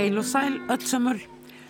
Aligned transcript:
Heil 0.00 0.16
og 0.16 0.24
sæl 0.24 0.54
öllsömmul, 0.72 1.18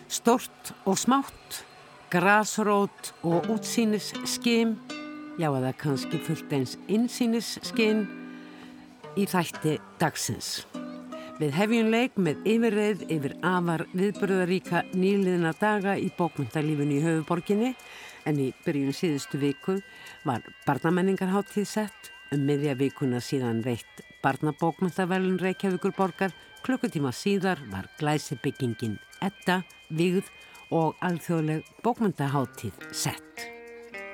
stort 0.09 0.69
og 0.87 0.95
smátt, 0.99 1.65
grasrót 2.11 3.11
og 3.27 3.49
útsýnis 3.51 4.13
skim, 4.25 4.77
já 5.39 5.51
eða 5.51 5.73
kannski 5.75 6.19
fullt 6.23 6.53
eins 6.53 6.77
insýnis 6.87 7.59
skim 7.67 8.05
í 9.19 9.27
þætti 9.27 9.81
dagsins. 9.99 10.63
Við 11.41 11.57
hefjum 11.59 11.91
leik 11.91 12.21
með 12.23 12.47
yfirreið 12.53 13.03
yfir 13.11 13.35
afar 13.43 13.83
viðbröðaríka 13.99 14.85
nýliðina 14.95 15.51
daga 15.59 15.97
í 15.99 16.13
bókmyndalífunni 16.15 17.01
í 17.01 17.03
höfuborginni 17.03 17.73
en 18.31 18.39
í 18.39 18.53
byrjun 18.63 18.95
síðustu 18.95 19.43
viku 19.43 19.81
var 20.23 20.47
barnamenningarháttíð 20.69 21.67
sett. 21.67 22.13
Um 22.31 22.47
miðja 22.47 22.79
vikuna 22.79 23.19
síðan 23.19 23.65
veitt 23.67 24.05
barnabókmyndavelun 24.23 25.41
Reykjavíkur 25.43 25.97
borgar 25.99 26.31
klukkutíma 26.65 27.13
síðar 27.15 27.61
var 27.71 27.89
glæsibyggingin 28.01 28.99
etta, 29.25 29.61
vigð 29.89 30.29
og 30.71 30.99
alþjóðleg 31.05 31.67
bókmyndaháttíð 31.85 32.85
sett. 32.95 33.47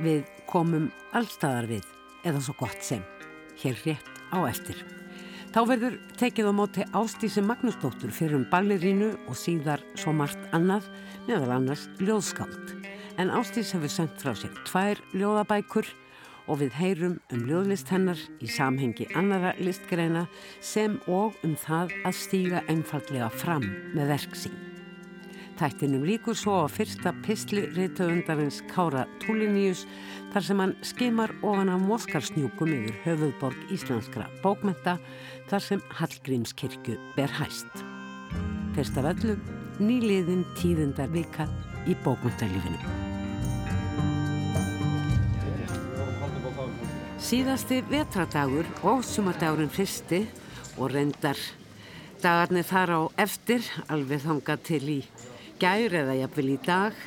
Við 0.03 0.25
komum 0.51 0.91
allstaðar 1.17 1.69
við 1.71 1.89
eða 2.27 2.43
svo 2.43 2.57
gott 2.61 2.83
sem 2.85 3.03
hér 3.63 3.79
rétt 3.85 4.23
á 4.33 4.39
eftir. 4.49 4.79
Þá 5.57 5.61
verður 5.71 5.95
tekið 6.21 6.51
á 6.51 6.53
móti 6.53 6.85
Ástísi 6.93 7.41
Magnúsdóttur 7.41 8.13
fyrir 8.13 8.37
um 8.37 8.49
ballerínu 8.51 9.15
og 9.25 9.39
síðar 9.41 9.81
svo 9.97 10.13
margt 10.13 10.43
annað, 10.57 10.91
meðal 11.29 11.55
annars 11.57 11.87
ljóðskáld. 12.03 12.75
En 13.17 13.33
Ástís 13.33 13.73
hefur 13.73 13.89
sendt 13.89 14.21
frá 14.21 14.35
sér 14.37 14.53
tvær 14.69 15.01
ljóðabækur 15.17 15.89
og 16.47 16.61
við 16.63 16.77
heyrum 16.79 17.19
um 17.35 17.43
ljóðlist 17.49 17.91
hennar 17.93 18.21
í 18.43 18.49
samhengi 18.51 19.09
annara 19.19 19.55
listgreina 19.59 20.27
sem 20.61 20.99
og 21.07 21.37
um 21.47 21.57
það 21.59 21.95
að 22.07 22.17
stíga 22.21 22.63
einfallega 22.71 23.29
fram 23.35 23.67
með 23.97 24.15
verksín. 24.15 24.57
Tættinum 25.57 26.05
líkur 26.05 26.37
svo 26.37 26.59
á 26.61 26.67
fyrsta 26.69 27.15
pistli 27.25 27.63
reytöfundarins 27.73 28.61
Kára 28.69 29.07
Túliníus 29.23 29.87
þar 30.35 30.45
sem 30.45 30.61
hann 30.61 30.75
skimar 30.85 31.33
ofan 31.41 31.73
af 31.73 31.81
Moskarsnjúkum 31.81 32.75
yfir 32.77 33.01
höfuðborg 33.07 33.73
íslenskra 33.73 34.29
bókmenta 34.45 34.99
þar 35.49 35.67
sem 35.71 35.85
Hallgrímskirkju 35.97 37.01
ber 37.17 37.33
hæst. 37.41 37.85
Fyrst 38.77 39.01
af 39.01 39.13
öllu 39.15 39.41
nýliðin 39.81 40.45
tíðindar 40.61 41.09
vika 41.17 41.49
í 41.89 41.97
bókmyndarlífinu. 42.05 43.16
Síðasti 47.27 47.81
vetradagur 47.91 48.69
og 48.87 49.01
sumardagurinn 49.03 49.71
fyrsti 49.75 50.21
og 50.79 50.93
reyndar 50.93 51.41
dagarnir 52.23 52.63
þar 52.69 52.93
á 52.95 53.01
eftir 53.25 53.67
alveg 53.91 54.23
þanga 54.23 54.55
til 54.69 54.85
í 54.93 54.99
gær 55.59 55.97
eða 56.05 56.15
jafnvel 56.21 56.53
í 56.53 56.59
dag 56.63 57.01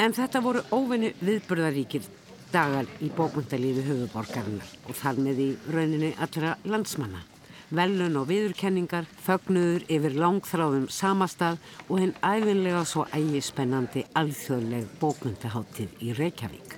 en 0.00 0.16
þetta 0.16 0.40
voru 0.46 0.62
óvinni 0.72 1.10
viðburðaríkir 1.20 2.08
dagar 2.54 2.88
í 3.04 3.10
bókmyndalífi 3.12 3.84
höfuborgarinnar 3.90 4.72
og 4.86 4.96
þar 5.02 5.20
með 5.26 5.44
í 5.44 5.50
rauninni 5.68 6.14
allra 6.16 6.56
landsmanna. 6.64 7.20
Velun 7.68 8.16
og 8.16 8.30
viðurkenningar, 8.32 9.04
fögnuður 9.20 9.84
yfir 9.92 10.16
langþráðum 10.16 10.88
samastað 10.88 11.60
og 11.90 12.00
henn 12.00 12.16
æfinlega 12.24 12.86
svo 12.88 13.04
ægi 13.12 13.44
spennandi 13.52 14.08
alþjóðleg 14.16 14.88
bókmyndaháttíð 15.04 16.08
í 16.08 16.16
Reykjavík. 16.16 16.77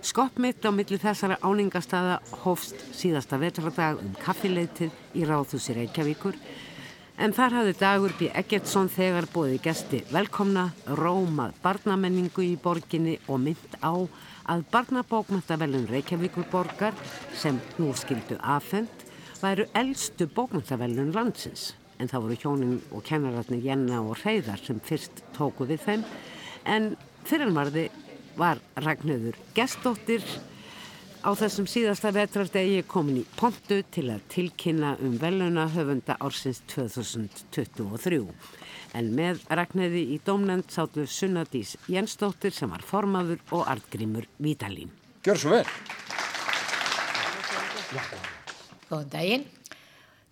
Skopp 0.00 0.38
mitt 0.40 0.64
á 0.64 0.70
milli 0.72 0.96
þessara 1.00 1.36
áningastada 1.44 2.18
hófst 2.44 2.78
síðasta 2.96 3.38
vetradag 3.40 4.00
um 4.00 4.16
kaffileitið 4.20 4.90
í 5.14 5.26
Ráðhúsi 5.28 5.76
Reykjavíkur 5.76 6.38
En 7.20 7.34
þar 7.36 7.52
hafði 7.52 7.72
Dagur 7.76 8.12
B. 8.16 8.28
Eggertsson 8.32 8.86
þegar 8.88 9.26
bóði 9.28 9.58
gæsti 9.60 9.98
velkomna, 10.08 10.70
rómað 10.96 11.58
barnamenningu 11.60 12.46
í 12.46 12.54
borginni 12.56 13.18
og 13.28 13.42
mynd 13.44 13.74
á 13.84 13.92
að 14.48 14.62
barnabókmæntavelun 14.72 15.84
Reykjavíkur 15.90 16.48
borgar 16.48 16.96
sem 17.36 17.58
nú 17.76 17.90
skildu 17.92 18.38
afhengt 18.40 19.04
væru 19.42 19.68
eldstu 19.76 20.30
bókmæntavelun 20.32 21.12
landsins. 21.12 21.74
En 22.00 22.08
það 22.08 22.24
voru 22.24 22.40
hjónin 22.40 22.80
og 22.88 23.04
kennararnir 23.04 23.68
Jenna 23.68 24.00
og 24.00 24.16
Reyðar 24.24 24.64
sem 24.64 24.80
fyrst 24.80 25.20
tóku 25.36 25.68
við 25.68 25.84
þeim. 25.84 26.08
En 26.64 26.94
fyrirmarði 27.28 27.90
var 28.40 28.62
Ragnöður 28.80 29.36
Gestóttir 29.54 30.24
Á 31.20 31.36
þessum 31.36 31.66
síðasta 31.68 32.08
vetrardegi 32.16 32.80
komin 32.88 33.18
í 33.20 33.26
pontu 33.36 33.82
til 33.92 34.06
að 34.08 34.22
tilkynna 34.32 34.94
um 35.04 35.18
veluna 35.20 35.66
höfunda 35.68 36.14
ársins 36.16 36.62
2023. 36.72 38.22
En 38.96 39.10
með 39.18 39.42
Ragnæði 39.52 40.06
í 40.14 40.16
domnend 40.24 40.72
sátu 40.72 41.04
Sunnadís 41.04 41.74
Jensdóttir 41.92 42.56
sem 42.56 42.72
var 42.72 42.80
formaður 42.80 43.42
og 43.52 43.68
artgrímur 43.68 44.30
Vítalín. 44.40 44.94
Gjör 45.26 45.42
svo 45.42 45.52
vel. 45.58 45.68
Góðan 48.88 49.12
daginn. 49.12 49.46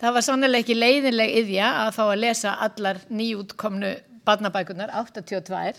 Það 0.01 0.17
var 0.17 0.25
sannlega 0.25 0.65
ekki 0.65 0.79
leiðinleg 0.79 1.37
yðja 1.43 1.69
að 1.83 1.95
fá 1.99 2.05
að 2.07 2.21
lesa 2.23 2.57
allar 2.65 3.05
nýjútkomnu 3.13 3.93
badnabækunar, 4.25 4.97
82. 5.05 5.77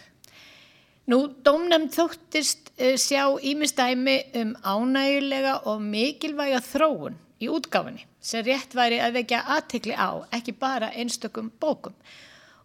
Nú, 1.10 1.24
dómnefnd 1.42 1.90
þóttist 1.96 2.68
uh, 2.78 2.94
sjá 3.00 3.24
ímistæmi 3.42 4.18
um 4.38 4.52
ánægulega 4.62 5.56
og 5.72 5.80
mikilvæga 5.82 6.60
þróun 6.62 7.16
í 7.42 7.48
útgáfinni 7.50 8.04
sem 8.22 8.44
rétt 8.46 8.76
væri 8.78 9.00
að 9.02 9.16
vekja 9.18 9.40
aðtekli 9.56 9.96
á, 9.98 10.22
ekki 10.36 10.54
bara 10.60 10.92
einstökum 10.94 11.48
bókum. 11.58 11.96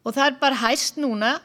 Og 0.05 0.12
það 0.12 0.27
er 0.27 0.37
bara 0.43 0.60
hæst 0.60 1.00
núna 1.00 1.38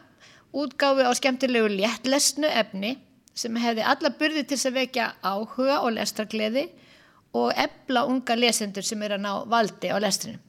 útgáfi 0.52 1.06
á 1.08 1.12
skemmtilegu 1.16 1.70
léttlesnu 1.78 2.50
efni 2.50 2.98
sem 3.32 3.56
hefði 3.56 3.86
alla 3.94 4.12
burði 4.20 4.44
til 4.50 4.60
að 4.60 4.82
vekja 4.82 5.08
áhuga 5.24 5.80
og 5.86 5.96
lestragleði 5.96 6.66
og 7.38 7.54
ebla 7.56 8.04
unga 8.10 8.36
lesendur 8.36 8.84
sem 8.84 9.00
er 9.08 9.16
að 9.16 9.24
ná 9.24 9.32
valdi 9.48 9.88
á 9.88 9.96
lestrinu. 10.04 10.42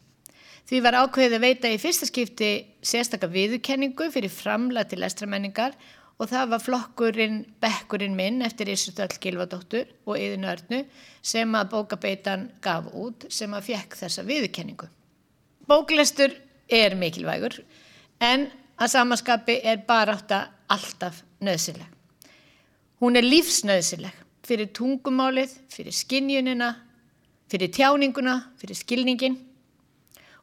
Því 0.67 0.83
var 0.83 0.99
ákveðið 1.05 1.39
að 1.39 1.47
veita 1.47 1.71
í 1.71 1.79
fyrsta 1.83 2.07
skipti 2.11 2.51
sérstakka 2.83 3.31
viðurkenningu 3.31 4.11
fyrir 4.11 4.33
framla 4.33 4.83
til 4.89 5.01
lestramenningar 5.05 5.75
og 5.75 5.91
það 6.29 6.51
var 6.53 6.61
flokkurinn 6.61 7.37
Bekkurinn 7.63 8.17
minn 8.17 8.43
eftir 8.45 8.69
Ísutöld 8.69 9.17
Gilvadóttur 9.23 9.87
og 10.05 10.19
Yðin 10.21 10.49
Örnu 10.51 10.81
sem 11.23 11.55
að 11.57 11.71
bókabeitan 11.73 12.49
gaf 12.61 12.91
út 12.93 13.25
sem 13.33 13.53
að 13.57 13.71
fjekk 13.71 13.97
þessa 14.03 14.25
viðkenningu. 14.29 14.89
Bóklestur 15.65 16.35
er 16.69 16.97
mikilvægur 16.99 17.63
en 18.21 18.49
að 18.77 18.93
samaskapi 18.93 19.61
er 19.65 19.81
baráta 19.89 20.43
alltaf 20.69 21.23
nöðsileg. 21.41 21.89
Hún 23.01 23.17
er 23.17 23.25
lífsnöðsileg 23.25 24.17
fyrir 24.45 24.69
tungumálið, 24.77 25.55
fyrir 25.73 25.95
skinnjunina, 25.95 26.75
fyrir 27.49 27.73
tjáninguna, 27.73 28.37
fyrir 28.61 28.77
skilningin 28.77 29.39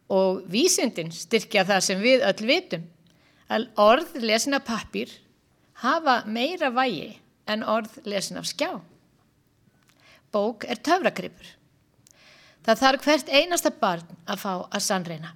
og 0.09 0.41
vísindin 0.49 1.11
styrkja 1.13 1.65
það 1.67 1.85
sem 1.85 2.01
við 2.01 2.25
öll 2.25 2.49
vitum 2.49 2.85
að 3.51 3.69
orð 3.79 4.17
lesina 4.23 4.59
pappir 4.63 5.11
hafa 5.83 6.23
meira 6.25 6.69
vægi 6.73 7.19
en 7.47 7.63
orð 7.63 7.99
lesin 8.05 8.37
af 8.37 8.47
skjá. 8.49 8.79
Bók 10.31 10.65
er 10.67 10.81
töfragripur. 10.83 11.53
Það 12.65 12.81
þarf 12.81 13.05
hvert 13.05 13.29
einasta 13.31 13.71
barn 13.71 14.17
að 14.27 14.41
fá 14.41 14.53
að 14.67 14.83
sannreina. 14.83 15.33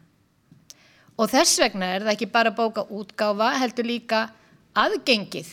Og 1.15 1.29
þess 1.31 1.59
vegna 1.61 1.93
er 1.95 2.03
það 2.03 2.13
ekki 2.15 2.27
bara 2.33 2.51
bóka 2.51 2.83
útgáfa, 2.89 3.53
heldur 3.61 3.87
líka 3.87 4.21
aðgengið. 4.75 5.47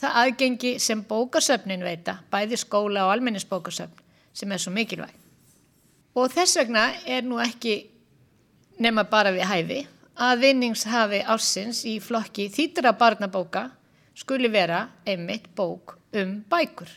Það 0.00 0.16
aðgengi 0.22 0.72
sem 0.80 1.02
bókasöfnin 1.04 1.84
veita, 1.84 2.16
bæði 2.32 2.56
skóla 2.58 3.04
og 3.06 3.12
almenningsbókasöfn, 3.14 4.00
sem 4.32 4.52
er 4.52 4.62
svo 4.62 4.72
mikilvæg. 4.72 5.12
Og 6.16 6.32
þess 6.32 6.56
vegna 6.58 6.86
er 7.06 7.22
nú 7.22 7.38
ekki 7.42 7.76
nema 8.80 9.04
bara 9.04 9.34
við 9.34 9.46
hæfi 9.46 9.80
að 10.20 10.46
vinningshafi 10.46 11.20
ársins 11.28 11.84
í 11.86 11.98
flokki 12.02 12.48
þýttra 12.52 12.94
barnabóka 12.98 13.68
skuli 14.20 14.50
vera 14.52 14.86
einmitt 15.08 15.48
bók 15.56 15.96
um 16.16 16.40
bækur. 16.50 16.90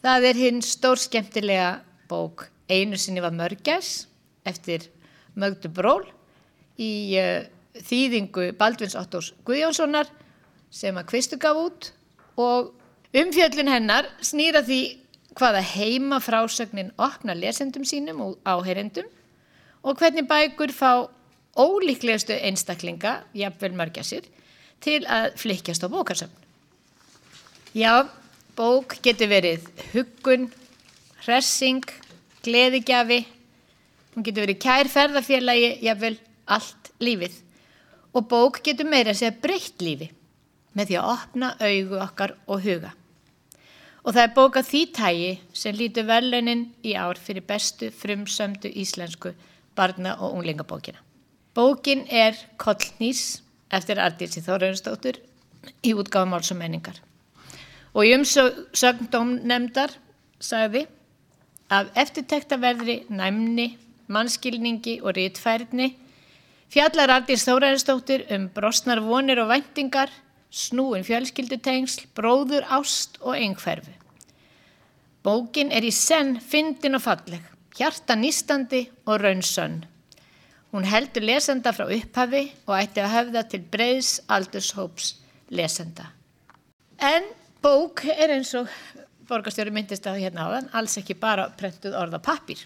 Það 0.00 0.26
er 0.30 0.40
hinn 0.40 0.62
stór 0.64 1.00
skemmtilega 1.00 1.80
bók 2.10 2.48
Einu 2.70 2.98
sinni 3.00 3.22
var 3.22 3.34
mörgæs 3.34 4.06
eftir 4.46 4.86
Mögdu 5.34 5.70
Bról 5.74 6.04
í 6.78 7.18
uh, 7.18 7.42
þýðingu 7.74 8.52
Baldvins 8.58 8.96
Óttós 8.98 9.32
Guðjónssonar 9.46 10.10
sem 10.70 10.96
að 10.96 11.08
Kvistu 11.10 11.38
gaf 11.40 11.58
út 11.58 11.90
og 12.38 12.72
umfjöllin 13.16 13.70
hennar 13.70 14.08
snýra 14.22 14.62
því 14.66 14.80
hvaða 15.38 15.62
heima 15.66 16.20
frásögnin 16.22 16.92
opna 16.98 17.34
lesendum 17.34 17.86
sínum 17.86 18.22
og 18.24 18.38
áheyrendum 18.46 19.08
og 19.82 19.98
hvernig 19.98 20.28
bækur 20.30 20.72
fá 20.74 21.08
ólíklegustu 21.58 22.36
einstaklinga, 22.38 23.24
jafnvel 23.34 23.74
mörgæsir, 23.74 24.26
til 24.80 25.02
að 25.04 25.34
flikjast 25.40 25.84
á 25.84 25.88
bókarsöfn. 25.92 26.36
Já, 27.76 28.08
bók 28.56 28.96
getur 29.04 29.30
verið 29.30 29.68
huggun, 29.92 30.48
hressing, 31.24 31.84
gleðigjafi, 32.42 33.22
hún 34.14 34.26
getur 34.26 34.46
verið 34.46 34.62
kærferðarfélagi, 34.64 35.76
jáfnvel 35.84 36.16
allt 36.50 36.92
lífið. 36.98 37.36
og 38.12 38.26
bók 38.26 38.62
getur 38.66 38.88
meira 38.90 39.12
að 39.12 39.20
segja 39.20 39.36
breytt 39.42 39.82
lífi 39.82 40.08
með 40.74 40.90
því 40.90 40.96
að 40.98 41.10
opna 41.12 41.50
augu 41.60 42.00
okkar 42.02 42.34
og 42.46 42.64
huga. 42.64 42.90
Og 44.00 44.14
það 44.16 44.22
er 44.22 44.34
bóka 44.34 44.62
því 44.64 44.80
tægi 44.96 45.30
sem 45.60 45.76
lítur 45.76 46.08
verðlaunin 46.08 46.64
í 46.86 46.94
ár 46.96 47.20
fyrir 47.20 47.44
bestu 47.46 47.90
frumsömdu 47.92 48.70
íslensku 48.82 49.34
barna- 49.76 50.16
og 50.18 50.38
unglingabókina. 50.38 50.98
Bókin 51.54 52.06
er 52.08 52.38
Kollnís 52.56 53.42
eftir 53.70 54.00
Ardísi 54.02 54.42
Þóraunstóttur 54.44 55.20
í 55.86 55.94
útgáðum 55.94 56.34
máls 56.34 56.50
og 56.52 56.58
menningar. 56.60 56.96
Og 57.94 58.06
í 58.06 58.14
umsögndómnemdar 58.16 59.94
sagði 60.40 60.86
af 61.70 61.90
eftirtektaverðri 61.98 63.04
næmni, 63.10 63.76
mannskilningi 64.10 65.00
og 65.02 65.14
rítfærni 65.18 65.92
fjallar 66.70 67.14
Ardís 67.18 67.46
Þóraunstóttur 67.46 68.26
um 68.34 68.48
brosnar 68.54 69.02
vonir 69.02 69.42
og 69.42 69.50
vendingar 69.50 70.10
snúin 70.50 71.06
fjölskyldutengsl, 71.06 72.08
bróður, 72.14 72.66
ást 72.66 73.18
og 73.22 73.36
einhverfu. 73.38 73.94
Bókin 75.22 75.70
er 75.70 75.84
í 75.84 75.92
senn 75.94 76.38
fyndin 76.40 76.96
og 76.98 77.04
falleg, 77.04 77.42
hjarta 77.76 78.16
nýstandi 78.16 78.86
og 79.06 79.20
raunsönn. 79.22 79.84
Hún 80.70 80.86
heldur 80.86 81.24
lesenda 81.26 81.72
frá 81.74 81.86
upphafi 81.90 82.44
og 82.66 82.74
ætti 82.78 83.02
að 83.02 83.14
höfða 83.16 83.44
til 83.50 83.62
breyðs 83.72 84.10
aldurshóps 84.30 85.14
lesenda. 85.50 86.10
En 86.98 87.26
bók 87.62 88.04
er 88.06 88.36
eins 88.36 88.52
og 88.58 88.70
borgarstjóri 89.30 89.72
myndist 89.74 90.06
að 90.06 90.20
hérna 90.24 90.46
á 90.46 90.48
þann, 90.54 90.68
alls 90.78 90.98
ekki 91.00 91.18
bara 91.18 91.48
prentuð 91.58 91.96
orða 91.98 92.22
pappir. 92.22 92.62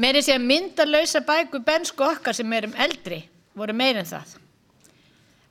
Meiri 0.00 0.22
sé 0.24 0.36
að 0.36 0.46
myndalösa 0.48 1.20
bæku 1.26 1.60
bensku 1.64 2.06
okkar 2.06 2.36
sem 2.36 2.52
erum 2.56 2.76
eldri 2.76 3.24
voru 3.56 3.76
meir 3.76 4.00
en 4.00 4.08
það 4.08 4.38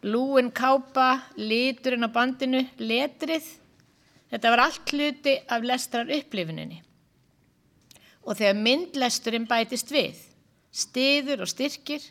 lúin 0.03 0.51
kápa, 0.51 1.23
liturinn 1.35 2.07
á 2.07 2.09
bandinu, 2.11 2.63
letrið. 2.79 3.45
Þetta 4.29 4.51
var 4.53 4.63
allt 4.63 4.93
hluti 4.93 5.35
af 5.49 5.65
lestrar 5.65 6.11
upplifuninni. 6.13 6.81
Og 8.23 8.37
þegar 8.37 8.59
myndlesturinn 8.59 9.47
bætist 9.49 9.91
við, 9.91 10.19
stiður 10.71 11.43
og 11.45 11.51
styrkir, 11.51 12.03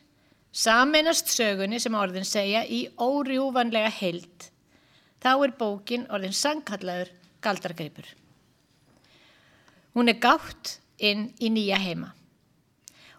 sameinast 0.53 1.31
sögunni 1.31 1.81
sem 1.81 1.95
orðin 1.95 2.27
segja 2.27 2.65
í 2.65 2.87
órjúvanlega 2.99 3.91
heild, 4.01 4.49
þá 5.23 5.33
er 5.35 5.57
bókin 5.59 6.07
orðin 6.11 6.37
sangkallaður 6.37 7.13
galdargripur. 7.45 8.07
Hún 9.95 10.11
er 10.11 10.21
gátt 10.23 10.79
inn 10.99 11.31
í 11.43 11.51
nýja 11.51 11.79
heima. 11.83 12.13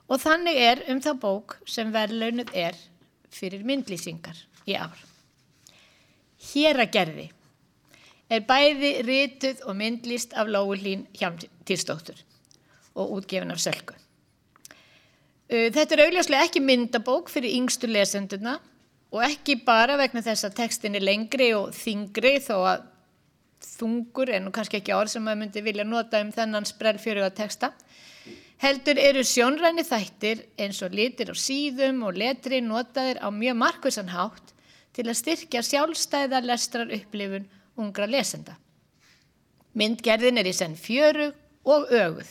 Og 0.09 0.21
þannig 0.23 0.57
er 0.57 0.81
um 0.89 1.01
þá 1.03 1.11
bók 1.21 1.59
sem 1.69 1.91
verðlaunuð 1.93 2.53
er 2.57 2.77
fyrir 3.29 3.65
myndlýsingar 3.67 4.39
í 4.65 4.77
ár. 4.79 4.97
Hér 6.49 6.81
að 6.81 6.93
gerði 6.95 7.27
er 8.29 8.45
bæði 8.47 8.91
rituð 9.05 9.63
og 9.67 9.77
myndlist 9.77 10.33
af 10.37 10.49
Lóulín 10.49 11.07
Hjámtíðsdóttur 11.17 12.21
og 12.95 13.17
útgefin 13.19 13.53
af 13.53 13.61
Sölku. 13.61 13.95
Þetta 15.49 15.95
er 15.95 16.03
augljóslega 16.03 16.45
ekki 16.45 16.61
myndabók 16.61 17.31
fyrir 17.33 17.55
yngstu 17.57 17.87
lesenduna 17.89 18.59
og 19.09 19.23
ekki 19.25 19.55
bara 19.65 19.95
vegna 19.97 20.21
þess 20.21 20.45
að 20.45 20.59
tekstin 20.59 20.97
er 20.99 21.01
lengri 21.01 21.47
og 21.57 21.71
þingri 21.73 22.35
þó 22.45 22.55
að 22.69 22.83
þungur 23.65 24.29
en 24.35 24.51
kannski 24.53 24.77
ekki 24.77 24.93
ár 24.93 25.09
sem 25.09 25.23
maður 25.25 25.41
myndi 25.41 25.63
vilja 25.65 25.85
nota 25.87 26.21
um 26.21 26.29
þennan 26.35 26.67
sprellfjöru 26.69 27.23
að 27.25 27.39
teksta. 27.39 27.71
Heldur 28.61 28.99
eru 29.01 29.23
sjónræni 29.25 29.85
þættir 29.87 30.43
eins 30.59 30.83
og 30.85 30.93
litir 30.93 31.31
og 31.33 31.39
síðum 31.39 32.03
og 32.05 32.19
letri 32.19 32.59
notaðir 32.61 33.17
á 33.23 33.33
mjög 33.33 33.57
markvísan 33.57 34.11
hátt 34.13 34.53
til 34.93 35.07
að 35.07 35.17
styrkja 35.17 35.63
sjálfstæða 35.65 36.43
lestrar 36.45 36.93
upplifun 36.93 37.47
ungra 37.79 38.05
lesenda. 38.05 38.59
Myndgerðin 39.73 40.41
er 40.41 40.49
í 40.49 40.53
senn 40.53 40.77
fjöru 40.77 41.31
og 41.65 41.89
öguð. 41.89 42.29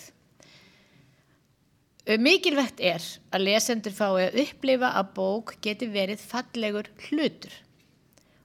Mikilvægt 2.16 2.78
er 2.80 3.04
að 3.36 3.42
lesendur 3.44 3.92
fái 3.92 4.28
að 4.30 4.36
upplifa 4.40 4.94
að 4.96 5.10
bók 5.18 5.50
geti 5.60 5.90
verið 5.92 6.22
fallegur 6.24 6.86
hlutur 7.08 7.52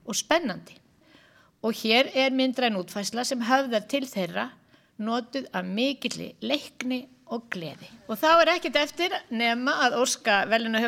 og 0.03 0.17
spennandi. 0.19 0.75
Og 1.63 1.71
hér 1.79 2.09
er 2.11 2.35
myndræn 2.35 2.75
útfæsla 2.75 3.23
sem 3.23 3.45
höfðar 3.47 3.85
til 3.87 4.03
þeirra 4.03 4.49
notuð 4.99 5.47
af 5.55 5.63
mikilli 5.63 6.33
leikni 6.43 7.05
og 7.31 7.47
gleði. 7.53 7.87
Og 8.11 8.19
þá 8.19 8.29
er 8.33 8.51
ekkit 8.57 8.81
eftir 8.81 9.15
nema 9.31 9.77
að 9.85 9.95
óska 10.01 10.41
velinu 10.51 10.83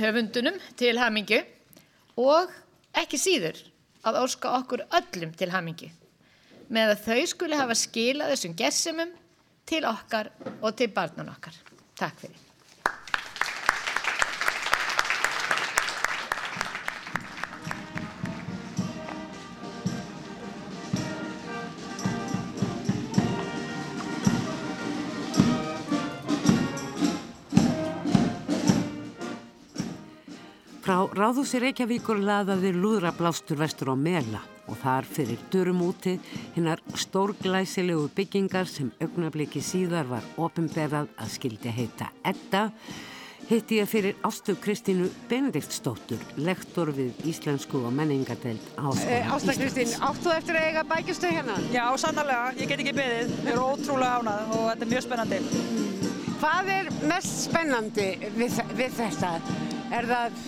höfundunum 0.00 0.56
til 0.80 0.96
hamingu 0.96 1.42
og 2.16 2.56
ekki 2.96 3.20
síður 3.20 3.60
að 4.06 4.22
óska 4.24 4.56
okkur 4.62 4.86
öllum 4.96 5.36
til 5.36 5.52
hamingi 5.52 5.92
með 6.72 6.94
að 6.94 7.04
þau 7.04 7.30
skuli 7.30 7.58
hafa 7.58 7.76
skilað 7.78 8.32
þessum 8.34 8.56
gessimum 8.58 9.12
til 9.66 9.86
okkar 9.86 10.30
og 10.62 10.74
til 10.78 10.92
barnan 10.94 11.30
okkar. 11.34 11.54
Takk 11.98 12.20
fyrir. 12.22 12.42
Frá 30.86 31.00
Ráðhúsi 31.10 31.58
Reykjavíkur 31.58 32.20
laðaði 32.22 32.70
lúðrablástur 32.76 33.58
vestur 33.58 33.90
á 33.90 33.96
Mela 33.98 34.44
og 34.66 34.78
þar 34.82 35.08
fyrir 35.08 35.42
durum 35.52 35.82
úti 35.86 36.16
hinnar 36.54 36.82
stórglæsilegu 36.94 38.08
byggingar 38.16 38.70
sem 38.70 38.92
augnabliki 39.00 39.62
síðar 39.64 40.08
var 40.10 40.26
ofinberað 40.36 41.12
að 41.16 41.36
skildi 41.38 41.74
heita 41.74 42.10
Edda 42.26 42.70
hitti 43.46 43.78
ég 43.78 43.86
fyrir 43.86 44.16
Ástu 44.26 44.56
Kristínu 44.58 45.06
Benediktsdóttur, 45.30 46.22
lektor 46.42 46.90
við 46.94 47.14
Íslensku 47.30 47.78
og 47.86 47.94
menningadeild 47.94 48.62
Háskóla 48.74 49.06
eh, 49.06 49.22
Íslands. 49.22 49.34
Ásta 49.36 49.56
Kristín, 49.60 49.92
áttu 50.02 50.32
eftir 50.34 50.58
að 50.58 50.68
eiga 50.70 50.84
bækjustu 50.90 51.30
hérna? 51.30 51.58
Já, 51.74 51.84
sannarlega, 52.02 52.52
ég 52.58 52.70
get 52.72 52.82
ekki 52.82 52.96
beðið, 52.96 53.34
ég 53.46 53.52
er 53.54 53.62
ótrúlega 53.62 54.18
ánað 54.20 54.56
og 54.56 54.64
þetta 54.72 54.86
er 54.86 54.92
mjög 54.94 55.06
spennandi. 55.06 55.40
Hvað 56.36 56.72
er 56.74 56.90
mest 57.12 57.36
spennandi 57.46 58.08
við, 58.34 58.62
við 58.76 58.98
þetta? 58.98 59.34
Er 59.94 60.10
það 60.10 60.42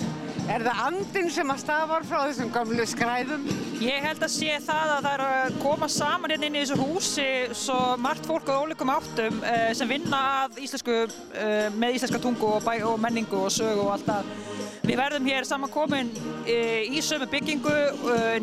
Er 0.48 0.62
það 0.64 0.78
andin 0.80 1.26
sem 1.28 1.50
að 1.52 1.58
stafar 1.60 2.04
frá 2.08 2.22
þessum 2.22 2.48
gamlu 2.52 2.84
skræðum? 2.88 3.42
Ég 3.84 4.00
held 4.00 4.22
að 4.24 4.30
sé 4.32 4.54
það 4.64 4.92
að 4.94 5.02
það 5.04 5.08
er 5.10 5.22
að 5.26 5.58
koma 5.60 5.88
saman 5.92 6.32
hérna 6.32 6.48
inn 6.48 6.56
í 6.56 6.62
þessu 6.62 6.78
húsi 6.80 7.26
svo 7.60 7.76
margt 8.00 8.24
fólk 8.26 8.48
á 8.48 8.56
ólíkum 8.56 8.92
áttum 8.94 9.42
eh, 9.44 9.74
sem 9.76 9.90
vinna 9.90 10.20
að 10.46 10.62
íslensku, 10.64 10.94
eh, 11.36 11.68
með 11.76 11.98
íslenska 11.98 12.22
tungu 12.24 12.48
og, 12.48 12.64
bæ, 12.64 12.78
og 12.88 12.96
menningu 13.04 13.42
og 13.42 13.52
sögu 13.52 13.84
og 13.84 13.92
allt 13.98 14.08
það. 14.08 14.32
Við 14.88 14.96
verðum 15.02 15.28
hér 15.28 15.50
samankomin 15.50 16.14
eh, 16.48 16.88
í 16.96 17.04
sömu 17.04 17.28
byggingu, 17.28 17.76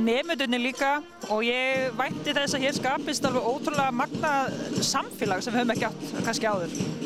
nefndunni 0.05 0.61
líka 0.61 0.99
og 1.33 1.41
ég 1.47 1.89
vænti 1.97 2.37
þess 2.37 2.53
að 2.53 2.67
hér 2.67 2.77
skapist 2.77 3.25
alveg 3.25 3.49
ótrúlega 3.49 3.89
magna 4.03 4.37
samfélag 4.77 5.41
sem 5.41 5.57
við 5.57 5.63
höfum 5.63 5.75
ekki 5.79 5.89
átt 5.89 6.23
kannski 6.29 6.53
áður. 6.53 7.04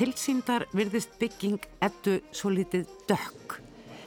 Tilsýndar 0.00 0.64
virðist 0.72 1.18
bygging 1.20 1.60
ettu 1.84 2.14
svo 2.32 2.48
litið 2.54 2.88
dökk 3.10 3.58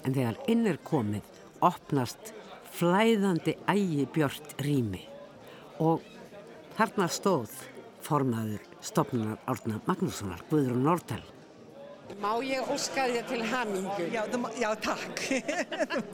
en 0.02 0.16
þegar 0.16 0.40
inn 0.50 0.66
er 0.66 0.80
komið 0.82 1.28
opnast 1.62 2.32
flæðandi 2.74 3.54
ægi 3.70 4.08
björnt 4.16 4.56
rými 4.66 5.04
og 5.86 6.02
þarna 6.80 7.06
stóð 7.14 7.54
formaður 8.02 8.66
stopnunar 8.82 9.38
Árna 9.46 9.78
Magnússonar, 9.86 10.42
Guðrún 10.50 10.82
Nortal. 10.88 11.22
Má 12.20 12.34
ég 12.42 12.74
óska 12.74 13.06
þér 13.14 13.30
til 13.30 13.46
hamingu? 13.54 14.10
Já, 14.10 14.26
já 14.60 14.70
takk. 14.82 15.22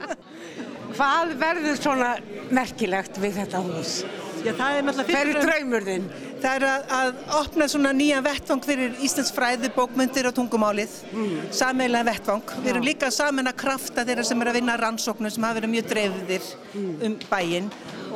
Hvað 0.96 1.34
verður 1.40 1.80
svona 1.80 2.12
merkilegt 2.52 3.16
við 3.20 3.40
þetta 3.40 3.64
hús? 3.64 4.02
Já, 4.40 4.52
það 4.56 4.76
er 4.76 4.84
náttúrulega 4.86 5.08
fyrir... 5.10 5.18
Hver 5.20 5.30
er 5.30 5.46
draumur 5.46 5.84
þinn? 5.84 6.04
Það 6.40 6.54
er 6.56 6.64
að, 6.66 6.84
að 6.96 7.18
opna 7.36 7.66
svona 7.68 7.90
nýja 7.92 8.20
vettvang 8.24 8.62
fyrir 8.64 8.94
Íslands 9.04 9.32
fræði, 9.36 9.70
bókmyndir 9.74 10.28
og 10.30 10.34
tungumálið, 10.38 10.94
mm. 11.12 11.34
sameiginlega 11.58 12.08
vettvang. 12.08 12.54
Við 12.64 12.70
erum 12.72 12.86
líka 12.86 13.10
saman 13.12 13.50
að 13.50 13.58
krafta 13.60 14.04
þeirra 14.08 14.24
sem 14.24 14.40
er 14.40 14.50
að 14.52 14.58
vinna 14.60 14.76
rannsóknum 14.80 15.34
sem 15.34 15.44
hafa 15.44 15.58
verið 15.58 15.72
mjög 15.74 15.90
dreifðir 15.92 16.48
mm. 16.72 16.90
um 17.08 17.16
bæinn 17.28 17.70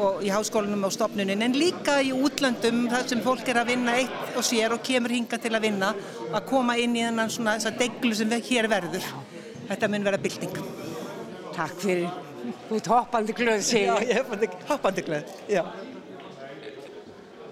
og 0.05 0.25
í 0.25 0.33
háskólanum 0.33 0.89
og 0.89 0.95
stopnunin, 0.97 1.45
en 1.45 1.55
líka 1.59 2.01
í 2.03 2.11
útlandum 2.17 2.87
þar 2.91 3.09
sem 3.13 3.23
fólk 3.25 3.53
er 3.53 3.61
að 3.61 3.75
vinna 3.75 3.99
eitt 4.01 4.39
og 4.39 4.47
sér 4.49 4.75
og 4.75 4.83
kemur 4.85 5.13
hinga 5.15 5.39
til 5.39 5.53
að 5.55 5.69
vinna, 5.69 5.93
að 6.33 6.47
koma 6.49 6.79
inn 6.81 6.97
í 6.97 7.05
þennan 7.05 7.31
svona 7.31 7.59
þessa 7.59 7.77
deglu 7.79 8.17
sem 8.17 8.33
hér 8.49 8.71
verður. 8.73 9.07
Þetta 9.69 9.93
mun 9.93 10.09
vera 10.09 10.21
bylting. 10.21 10.61
Takk 11.55 11.79
fyrir. 11.85 12.23
Þú 12.67 12.77
ert 12.81 12.91
hoppandi 12.91 13.37
glöð, 13.37 13.63
ég. 13.73 13.87
Já, 13.87 13.95
ég 14.05 14.17
er 14.19 14.57
hoppandi 14.69 15.05
glöð, 15.07 15.37
já 15.49 15.63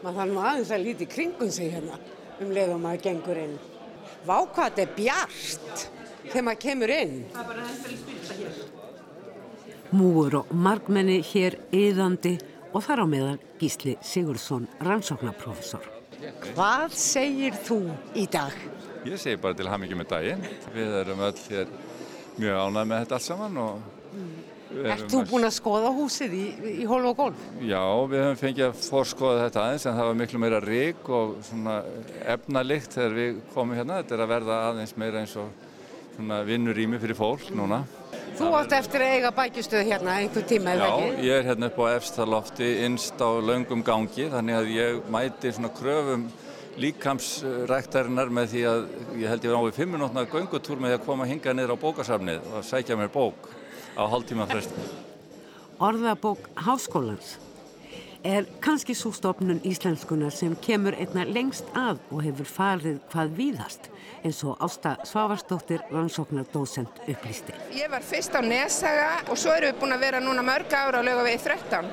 maður 0.02 0.18
þarf 0.18 0.32
nú 0.32 0.42
aðeins 0.42 0.72
að 0.74 0.84
líti 0.86 1.08
kringum 1.10 1.50
sig 1.52 1.72
hérna 1.72 1.98
um 2.42 2.52
leið 2.54 2.74
og 2.74 2.82
maður 2.82 3.04
gengur 3.06 3.40
inn. 3.42 3.56
Vá 4.26 4.36
hvað 4.42 4.68
þetta 4.68 4.82
er 4.82 4.94
bjart 4.96 5.84
þegar 6.28 6.46
maður 6.48 6.62
kemur 6.66 6.94
inn. 6.96 7.16
Múur 9.92 10.38
og 10.40 10.52
margmenni 10.56 11.18
hér 11.32 11.58
yðandi 11.76 12.36
og 12.72 12.84
þar 12.86 13.04
á 13.04 13.06
meðal 13.06 13.38
Gísli 13.60 13.96
Sigurðsson, 14.02 14.68
rannsóknarprofessor. 14.82 15.84
Hvað 16.52 16.94
segir 16.96 17.56
þú 17.66 17.80
í 18.18 18.24
dag? 18.30 18.54
Ég 19.02 19.18
segi 19.18 19.40
bara 19.42 19.58
til 19.58 19.68
ham 19.68 19.82
ekki 19.82 19.98
með 19.98 20.12
daginn. 20.14 20.46
Við 20.74 20.94
erum 21.02 21.24
öll 21.26 21.42
hér 21.50 21.72
mjög 22.38 22.60
ánæg 22.62 22.88
með 22.88 23.02
þetta 23.02 23.18
allt 23.18 23.26
saman 23.26 23.60
og 23.60 23.82
við 24.14 24.51
Ert 24.72 25.04
þú 25.12 25.22
búinn 25.30 25.46
að 25.46 25.54
skoða 25.56 25.90
húsið 25.94 26.36
í, 26.36 26.44
í 26.82 26.84
hólf 26.88 27.10
og 27.12 27.18
gólf? 27.18 27.42
Já, 27.60 27.82
við 28.08 28.22
höfum 28.24 28.38
fengið 28.40 28.66
að 28.68 28.84
fórskoða 28.86 29.46
þetta 29.46 29.64
aðeins 29.66 29.86
en 29.86 29.98
það 29.98 30.08
var 30.08 30.20
miklu 30.20 30.42
meira 30.42 30.60
rík 30.64 31.10
og 31.12 31.34
efnalikt 32.34 32.96
þegar 32.96 33.18
við 33.18 33.42
komum 33.52 33.76
hérna. 33.76 33.98
Þetta 34.00 34.16
er 34.16 34.24
að 34.24 34.32
verða 34.32 34.60
aðeins 34.70 34.94
meira 35.00 35.22
eins 35.22 35.34
og 35.40 35.68
vinnurými 36.48 37.00
fyrir 37.02 37.18
fólk 37.18 37.50
núna. 37.56 37.82
Þú 38.36 38.48
átt 38.56 38.72
eftir 38.76 39.04
að 39.04 39.14
eiga 39.16 39.30
bækjustöð 39.36 39.88
hérna 39.90 40.14
einhver 40.22 40.44
tíma 40.48 40.72
eða 40.72 40.88
Já, 40.88 40.92
ekki? 40.96 41.26
ég 41.26 41.34
er 41.36 41.48
hérna 41.50 41.68
upp 41.68 41.80
á 41.84 41.86
efstalofti 41.92 42.70
innst 42.86 43.20
á 43.20 43.28
laungum 43.44 43.84
gangi 43.84 44.28
þannig 44.32 44.56
að 44.56 44.70
ég 44.72 45.10
mæti 45.12 45.52
svona 45.52 45.72
kröfum 45.76 46.24
líkamsræktarinnar 46.80 48.32
með 48.32 48.54
því 48.54 48.62
að 48.70 48.84
ég 49.20 49.28
held 49.28 49.44
ég 49.44 49.52
var 49.52 49.60
á 49.60 49.66
við 49.68 49.76
fimm 49.76 49.92
minútna 49.96 50.24
göngutúr 50.32 50.80
með 50.80 50.94
því 50.94 50.98
að 50.98 51.04
koma 51.10 51.28
hinga 51.28 51.54
niður 51.56 51.74
á 51.76 51.82
bókasafnið 51.84 52.48
og 52.56 52.64
sækja 52.64 52.96
mér 52.96 53.12
bók 53.12 53.50
á 53.96 54.02
hálftíma 54.08 54.46
fresti. 54.46 54.84
Orðabók 55.82 56.48
Háskólans 56.54 57.38
er 58.22 58.46
kannski 58.62 58.94
svo 58.94 59.10
stofnun 59.12 59.60
íslenskunar 59.66 60.30
sem 60.30 60.54
kemur 60.62 60.94
einna 60.94 61.24
lengst 61.26 61.66
að 61.74 61.98
og 62.10 62.22
hefur 62.22 62.46
farið 62.46 63.00
hvað 63.10 63.34
víðast 63.38 63.88
eins 64.22 64.42
og 64.46 64.60
Ásta 64.62 64.94
Svavarsdóttir 65.08 65.82
rannsóknardósent 65.90 67.02
upplýsti. 67.10 67.54
Ég 67.74 67.90
var 67.90 68.04
fyrst 68.06 68.36
á 68.38 68.40
Nesaga 68.40 69.10
og 69.26 69.38
svo 69.38 69.54
erum 69.56 69.72
við 69.72 69.80
búin 69.80 69.96
að 69.96 70.04
vera 70.06 70.20
núna 70.22 70.44
mörg 70.46 70.70
ára 70.70 71.02
á 71.02 71.06
lögavegi 71.06 71.42
13. 71.42 71.90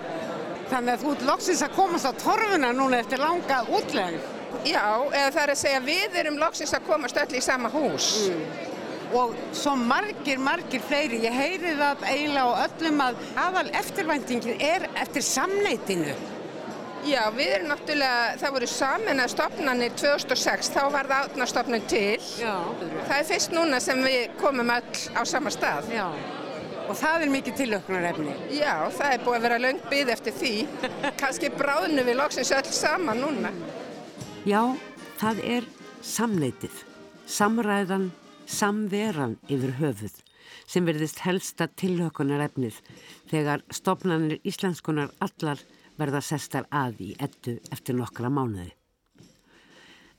Þannig 0.69 0.93
að 0.93 1.05
þú 1.05 1.15
loksins 1.25 1.63
að 1.65 1.75
komast 1.79 2.05
á 2.05 2.13
torfuna 2.13 2.73
núna 2.77 3.01
eftir 3.01 3.21
langa 3.23 3.63
útlegin. 3.73 4.21
Já, 4.67 4.85
eða 5.09 5.31
það 5.33 5.43
er 5.43 5.51
að 5.55 5.61
segja 5.63 5.81
við 5.85 6.19
erum 6.21 6.37
loksins 6.37 6.73
að 6.77 6.85
komast 6.85 7.17
öll 7.17 7.33
í 7.33 7.41
sama 7.41 7.71
hús. 7.73 8.11
Og 9.17 9.33
svo 9.57 9.73
margir, 9.75 10.37
margir 10.41 10.83
fleiri. 10.85 11.23
Ég 11.25 11.33
heyri 11.33 11.75
það 11.79 12.03
eiginlega 12.11 12.43
á 12.45 12.61
öllum 12.67 12.99
að 13.07 13.23
aðal 13.45 13.69
eftirvæntingin 13.79 14.61
er 14.61 14.85
eftir 15.01 15.25
samneitinu. 15.25 16.13
Já, 17.07 17.21
við 17.31 17.53
erum 17.55 17.69
náttúrulega, 17.71 18.33
það 18.41 18.55
voru 18.57 18.67
samin 18.67 19.23
að 19.23 19.31
stopnarnir 19.31 19.93
2006, 19.97 20.71
þá 20.75 20.81
var 20.91 21.07
það 21.07 21.29
átnastofnun 21.29 21.87
til. 21.89 22.19
Já. 22.41 22.57
Það 23.07 23.15
er 23.15 23.29
fyrst 23.29 23.55
núna 23.55 23.79
sem 23.83 24.03
við 24.03 24.35
komum 24.41 24.73
öll 24.75 24.99
á 25.15 25.21
sama 25.25 25.53
stað. 25.53 25.87
Já. 25.95 26.05
Og 26.89 26.97
það 26.97 27.23
er 27.23 27.31
mikið 27.33 27.57
tilöknarefni. 27.61 28.35
Já, 28.57 28.73
það 28.97 29.13
er 29.15 29.25
búið 29.25 29.37
að 29.37 29.45
vera 29.47 29.59
löng 29.63 29.81
byð 29.89 30.13
eftir 30.15 30.37
því. 30.41 30.53
Kanski 31.21 31.51
bráðnu 31.55 32.05
við 32.05 32.19
loksins 32.19 32.51
öll 32.57 32.71
saman 32.73 33.23
núna. 33.23 33.53
Já, 34.49 34.63
það 35.21 35.43
er 35.57 35.67
samneitið, 36.05 36.83
samræðan, 37.29 38.09
samveran 38.49 39.37
yfir 39.51 39.75
höfuð 39.79 40.17
sem 40.69 40.87
verðist 40.87 41.21
helsta 41.25 41.67
tilhökunarefnið 41.79 42.79
þegar 43.29 43.63
stopnarnir 43.73 44.41
íslenskunar 44.47 45.13
allar 45.23 45.61
verða 45.99 46.21
sestar 46.23 46.67
að 46.73 47.01
í 47.09 47.13
ettu 47.21 47.57
eftir 47.73 47.97
nokkra 47.97 48.31
mánuði. 48.33 48.71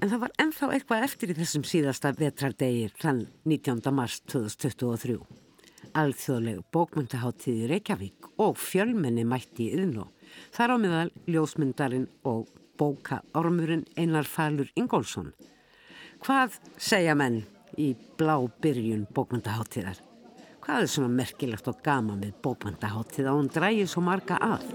En 0.00 0.08
það 0.08 0.22
var 0.22 0.34
ennþá 0.40 0.70
eitthvað 0.74 1.04
eftir 1.04 1.32
í 1.32 1.36
þessum 1.36 1.64
síðasta 1.68 2.14
vetrardegir 2.16 2.94
þann 3.00 3.26
19. 3.44 3.82
mars 3.92 4.20
2023. 4.32 5.18
Alþjóðlegu 6.00 6.62
bókmyndaháttíði 6.72 7.68
Reykjavík 7.68 8.30
og 8.40 8.56
fjölmenni 8.60 9.26
mætti 9.28 9.66
í 9.66 9.76
yðnó. 9.76 10.06
Þar 10.54 10.72
á 10.72 10.76
meðal 10.80 11.10
ljósmyndarinn 11.28 12.08
og 12.28 12.48
bókaormurinn 12.80 13.84
Einar 13.98 14.28
Falur 14.28 14.70
Ingólfsson. 14.78 15.34
Hvað 16.24 16.56
segja 16.80 17.16
menn 17.16 17.42
í 17.78 17.92
blá 18.18 18.36
byrjun 18.62 19.06
bókmyndaháttíðar? 19.14 20.00
Hvað 20.60 20.82
er 20.82 20.90
svona 20.92 21.12
merkilegt 21.14 21.68
og 21.70 21.78
gaman 21.84 22.20
við 22.24 22.34
bókmyndaháttíð 22.44 23.30
að 23.30 23.38
hún 23.38 23.52
drægir 23.54 23.88
svo 23.90 24.02
marga 24.04 24.38
að? 24.44 24.66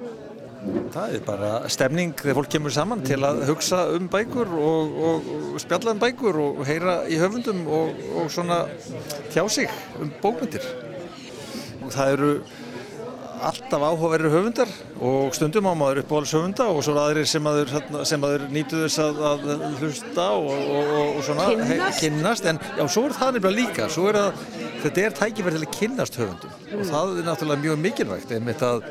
Það 0.96 1.14
er 1.14 1.24
bara 1.28 1.50
stemning 1.70 2.14
þegar 2.18 2.38
fólk 2.40 2.52
kemur 2.56 2.74
saman 2.74 3.04
til 3.06 3.20
að 3.28 3.44
hugsa 3.50 3.84
um 3.94 4.08
bækur 4.12 4.50
og, 4.58 4.96
og, 5.10 5.28
og 5.54 5.62
spjalla 5.62 5.94
um 5.94 6.02
bækur 6.02 6.40
og 6.42 6.62
heyra 6.66 6.96
í 7.12 7.20
höfundum 7.22 7.66
og, 7.70 8.00
og 8.18 8.32
svona 8.34 8.64
tjá 9.34 9.44
sig 9.52 9.70
um 10.02 10.10
bókmyndir. 10.24 10.66
Og 11.86 11.94
það 11.94 12.16
eru 12.16 12.32
alltaf 13.50 13.84
áhugaverður 13.86 14.34
höfundar 14.34 14.72
og 15.04 15.36
stundum 15.38 15.70
á 15.70 15.74
maður 15.78 16.02
uppáhalds 16.04 16.34
höfunda 16.36 16.68
og 16.72 16.84
svo 16.86 16.96
aðrir 17.00 17.28
sem 17.30 17.50
aður, 17.50 17.74
sem 18.08 18.28
aður 18.28 18.46
nýtu 18.54 18.84
þess 18.84 19.02
að, 19.06 19.22
að 19.32 19.66
hlusta 19.82 20.28
og 20.36 21.20
svona 21.26 21.50
Kynnast. 21.52 22.00
kynnast. 22.02 22.50
En 22.52 22.62
já, 22.64 22.86
svo 22.88 23.06
er 23.10 23.18
það 23.20 23.38
nefnilega 23.38 23.60
líka. 23.62 23.90
Er 24.06 24.22
að 24.22 24.46
þetta 24.84 25.06
er 25.06 25.20
tækifæri 25.20 25.60
til 25.60 25.68
að 25.68 25.76
kynnast 25.80 26.20
höfundum 26.22 26.80
og 26.80 26.90
það 26.90 27.20
er 27.20 27.30
náttúrulega 27.30 27.66
mjög 27.66 27.84
mikilvægt 27.86 28.36
einmitt 28.36 28.66
að 28.66 28.90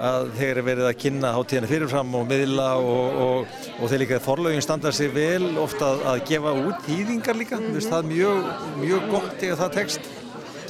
að 0.00 0.30
þeir 0.38 0.60
verið 0.64 0.86
að 0.88 0.96
kynna 1.02 1.32
hátíðina 1.34 1.68
fyrirfram 1.68 2.14
og 2.16 2.24
miðla 2.28 2.68
og, 2.80 3.18
og, 3.24 3.58
og 3.76 3.90
þeir 3.90 4.02
líka 4.04 4.20
forlaugin 4.24 4.64
standa 4.64 4.92
sig 4.96 5.12
vel 5.12 5.58
ofta 5.60 5.90
að, 5.92 6.04
að 6.12 6.22
gefa 6.30 6.54
út 6.62 6.86
þýðingar 6.86 7.36
líka, 7.36 7.58
mm 7.60 7.68
-hmm. 7.68 7.90
það 7.90 7.98
er 7.98 8.08
mjög, 8.14 8.48
mjög 8.80 9.10
gott 9.12 9.44
eða 9.44 9.60
það 9.60 9.76
tekst. 9.76 10.10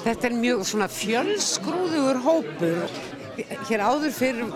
Þetta 0.00 0.26
er 0.26 0.37
mjög 0.40 0.66
svona 0.66 0.88
fjölsgrúðugur 0.88 2.22
hópur. 2.25 3.00
Hér 3.68 3.82
áður 3.87 4.12
fyrir 4.14 4.49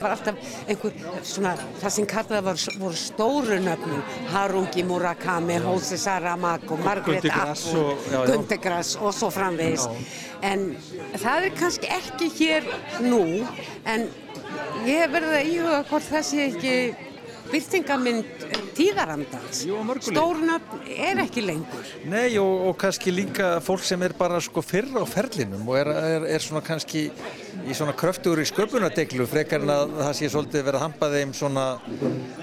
var 0.00 0.14
alltaf 0.14 0.38
einhver 0.70 0.94
svona, 1.26 1.54
það 1.80 1.94
sem 1.96 2.06
kallaði 2.10 2.44
var, 2.46 2.62
voru 2.80 3.00
stóru 3.00 3.58
nöfnum. 3.64 4.00
Harungi 4.32 4.84
Murakami, 4.86 5.58
Jose 5.64 5.98
Saramago, 6.00 6.78
Margaret 6.84 7.24
Atwood, 7.30 7.76
og- 7.84 8.08
já, 8.12 8.16
já. 8.16 8.24
Gunter 8.30 8.58
Grass 8.62 8.96
og 8.96 9.12
svo 9.14 9.30
framvegis. 9.30 9.88
En 10.42 10.76
það 11.18 11.44
er 11.50 11.50
kannski 11.58 11.86
ekki 12.00 12.30
hér 12.38 12.64
nú, 13.02 13.46
en 13.84 14.08
ég 14.86 15.04
hef 15.04 15.10
verið 15.12 15.36
að 15.36 15.54
íhuga 15.54 15.84
hvort 15.90 16.10
það 16.10 16.24
sé 16.30 16.46
ekki 16.48 16.74
byrtingamind 17.50 18.24
tíðarandans. 18.78 19.64
Mörgu 19.66 20.06
leyti. 20.06 20.14
Stórnöfn 20.14 20.84
er 20.86 21.18
ekki 21.24 21.42
lengur. 21.42 21.88
Nei 22.06 22.38
og, 22.38 22.68
og 22.70 22.76
kannski 22.78 23.10
líka 23.12 23.48
fólk 23.60 23.82
sem 23.84 24.00
er 24.06 24.14
bara 24.16 24.38
sko 24.40 24.62
fyrr 24.62 24.86
á 24.94 25.04
ferlinum 25.04 25.66
og 25.68 25.76
er, 25.80 25.90
er, 25.90 26.26
er 26.36 26.44
svona 26.44 26.62
kannski 26.62 27.08
í 27.66 27.76
svona 27.76 27.94
kröftugur 27.98 28.40
í 28.42 28.46
sköpunardeglu 28.48 29.26
frekar 29.30 29.64
en 29.64 29.72
að 29.74 29.94
það 29.98 30.12
sé 30.18 30.30
svolítið 30.32 30.64
verið 30.66 30.78
að 30.78 30.84
hampa 30.86 31.10
þeim 31.14 31.34
svona 31.36 31.64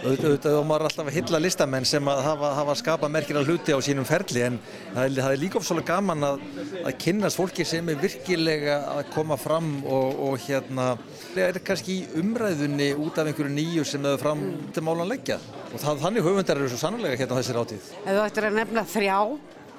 auðvitað 0.04 0.58
og 0.58 0.66
maður 0.68 0.84
er 0.84 0.88
alltaf 0.90 1.10
að 1.10 1.18
hylla 1.18 1.42
listamenn 1.42 1.88
sem 1.88 2.10
að 2.12 2.22
hafa, 2.26 2.52
hafa 2.62 2.76
skapað 2.82 3.14
merkilega 3.16 3.48
hluti 3.50 3.76
á 3.76 3.80
sínum 3.84 4.08
ferli 4.08 4.46
en 4.48 4.60
það 4.96 5.20
er, 5.24 5.40
líka 5.42 5.60
ofsvöldlega 5.60 5.98
gaman 5.98 6.28
að, 6.28 6.46
að 6.84 6.98
kynnast 7.04 7.40
fólki 7.40 7.66
sem 7.68 7.92
er 7.92 8.00
virkilega 8.02 8.80
að 8.94 9.04
koma 9.16 9.40
fram 9.42 9.74
og, 9.86 10.24
og 10.30 10.40
hérna 10.48 10.90
er 11.38 11.60
kannski 11.66 12.00
umræðunni 12.18 12.94
út 12.98 13.20
af 13.20 13.30
einhverju 13.30 13.54
nýju 13.54 13.86
sem 13.88 14.04
þau 14.06 14.18
fram 14.22 14.48
til 14.74 14.86
málan 14.86 15.12
leggja 15.12 15.40
og 15.74 15.80
það, 15.82 16.02
þannig 16.06 16.28
höfundar 16.28 16.62
eru 16.62 16.72
svo 16.72 16.82
sannlega 16.82 17.20
hérna 17.20 17.38
á 17.38 17.40
þessir 17.42 17.62
átíð. 17.62 17.88
Ef 18.04 18.10
þú 18.12 18.24
ættir 18.24 18.48
að 18.48 18.60
nefna 18.62 18.84
þrjá, 18.88 19.18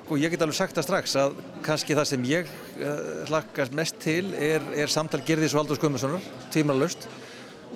Og 0.08 0.16
ég 0.16 0.32
get 0.32 0.40
alveg 0.40 0.56
sagt 0.56 0.76
það 0.78 0.86
strax 0.86 1.14
að 1.20 1.34
kannski 1.66 1.96
það 1.96 2.06
sem 2.08 2.22
ég 2.30 2.46
uh, 2.80 3.26
hlakkast 3.28 3.74
mest 3.76 3.98
til 4.00 4.30
er, 4.32 4.64
er 4.72 4.88
samtal 4.88 5.20
Gerðis 5.26 5.52
og 5.52 5.62
Aldur 5.62 5.76
Skummarssonar, 5.76 6.24
tímanlaust. 6.54 7.04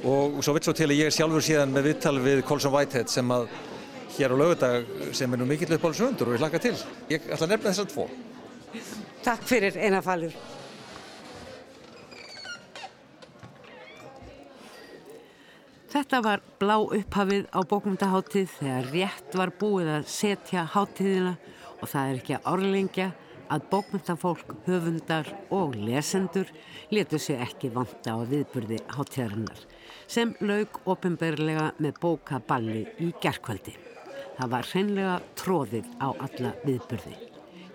Og 0.08 0.40
svo 0.42 0.54
vilt 0.56 0.64
svo 0.64 0.72
til 0.76 0.88
að 0.88 0.96
ég 0.96 1.10
er 1.10 1.14
sjálfur 1.14 1.44
síðan 1.44 1.74
með 1.74 1.90
viðtal 1.90 2.16
við 2.24 2.40
Colson 2.48 2.72
Whitehead 2.72 3.12
sem 3.12 3.28
að 3.36 3.50
hér 4.16 4.32
á 4.32 4.36
laugardag 4.40 4.88
sem 5.16 5.32
er 5.32 5.40
nú 5.40 5.46
mikill 5.48 5.76
uppáhalds 5.76 6.00
höfundur 6.00 6.32
og 6.32 6.38
ég 6.38 6.42
hlakka 6.42 6.62
til. 6.64 6.74
Ég 7.12 7.28
ætla 7.28 7.46
að 7.46 7.54
nefna 7.54 7.70
þessar 7.70 7.92
tvo. 7.92 8.08
takk 9.22 9.46
fyrir 9.46 9.76
Einar 9.76 10.02
Falur. 10.02 10.34
Þetta 15.92 16.22
var 16.24 16.40
blá 16.56 16.78
upphafið 16.80 17.50
á 17.52 17.60
bókmyndaháttíð 17.68 18.52
þegar 18.56 18.86
rétt 18.94 19.34
var 19.36 19.50
búið 19.60 19.90
að 19.98 20.06
setja 20.08 20.64
háttíðina 20.72 21.34
og 21.82 21.90
það 21.90 22.08
er 22.08 22.20
ekki 22.22 22.38
að 22.38 22.48
orðlengja 22.52 23.08
að 23.52 23.66
bókmyndafólk, 23.72 24.54
höfundar 24.66 25.28
og 25.52 25.74
lesendur 25.76 26.48
letu 26.94 27.18
sig 27.20 27.40
ekki 27.42 27.72
vanta 27.74 28.16
á 28.16 28.20
viðburði 28.24 28.80
háttíðarinnar 28.94 29.66
sem 30.12 30.34
laug 30.40 30.80
ofinberlega 30.88 31.72
með 31.82 31.98
bókaballi 32.02 32.86
í 33.00 33.12
gerkvöldi. 33.22 33.74
Það 34.38 34.54
var 34.54 34.70
hreinlega 34.70 35.18
tróðið 35.38 35.90
á 36.00 36.08
alla 36.12 36.54
viðburði. 36.64 37.14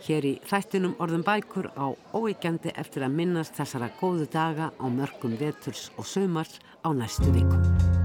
Hér 0.08 0.28
í 0.30 0.34
þættinum 0.46 0.96
orðum 1.02 1.26
bækur 1.26 1.72
á 1.74 1.90
óíkjandi 2.14 2.74
eftir 2.78 3.06
að 3.08 3.18
minnast 3.18 3.58
þessara 3.58 3.90
góðu 4.00 4.30
daga 4.34 4.72
á 4.78 4.86
mörgum 4.86 5.38
veturs 5.42 5.90
og 5.98 6.06
sömars 6.06 6.60
á 6.86 6.94
næstu 6.94 7.34
vikum. 7.34 7.97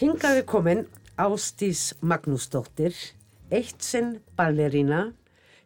Hingaði 0.00 0.46
komin 0.48 0.78
Ástís 1.20 1.90
Magnúsdóttir, 2.00 2.94
eitt 3.52 3.84
sinn 3.84 4.14
ballerína, 4.32 5.10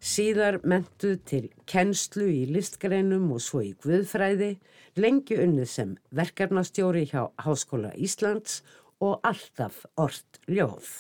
síðar 0.03 0.57
mentuð 0.67 1.21
til 1.31 1.43
kennslu 1.71 2.27
í 2.27 2.41
listgreinum 2.51 3.29
og 3.37 3.45
svo 3.45 3.63
í 3.63 3.71
guðfræði, 3.85 4.57
lengi 4.99 5.39
unnið 5.39 5.69
sem 5.71 5.93
verkefnastjóri 6.19 7.05
hjá 7.13 7.29
Háskóla 7.45 7.93
Íslands 7.95 8.65
og 8.99 9.23
alltaf 9.23 9.85
orrt 10.03 10.43
ljóð. 10.51 10.91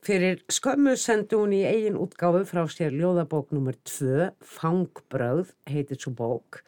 Fyrir 0.00 0.40
skömmu 0.48 0.96
sendi 0.96 1.36
hún 1.36 1.52
í 1.52 1.60
eigin 1.68 2.00
útgáfu 2.00 2.46
frá 2.48 2.64
sér 2.72 2.96
ljóðabók 2.96 3.52
nr. 3.52 3.76
2, 3.84 4.30
Fangbröð, 4.40 5.52
heitir 5.68 6.00
svo 6.00 6.16
bók. 6.16 6.64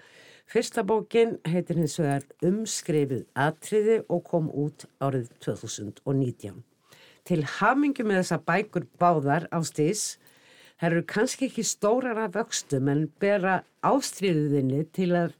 Fyrsta 0.47 0.85
bókin 0.87 1.41
heitir 1.43 1.81
hins 1.81 1.97
vegar 1.99 2.23
Umskrifið 2.47 3.25
atriði 3.35 3.97
og 4.07 4.21
kom 4.29 4.47
út 4.55 4.85
árið 5.03 5.33
2019. 5.43 6.61
Til 7.27 7.41
hamingu 7.57 8.05
með 8.07 8.21
þessa 8.21 8.39
bækur 8.47 8.87
báðar 9.01 9.49
á 9.51 9.59
stís, 9.67 10.21
þær 10.79 10.93
eru 10.93 11.03
kannski 11.11 11.49
ekki 11.49 11.65
stórar 11.67 12.21
af 12.23 12.37
vöxtum 12.37 12.87
en 12.93 13.09
bera 13.19 13.57
ástriðuðinni 13.83 14.85
til 14.95 15.09
að 15.19 15.35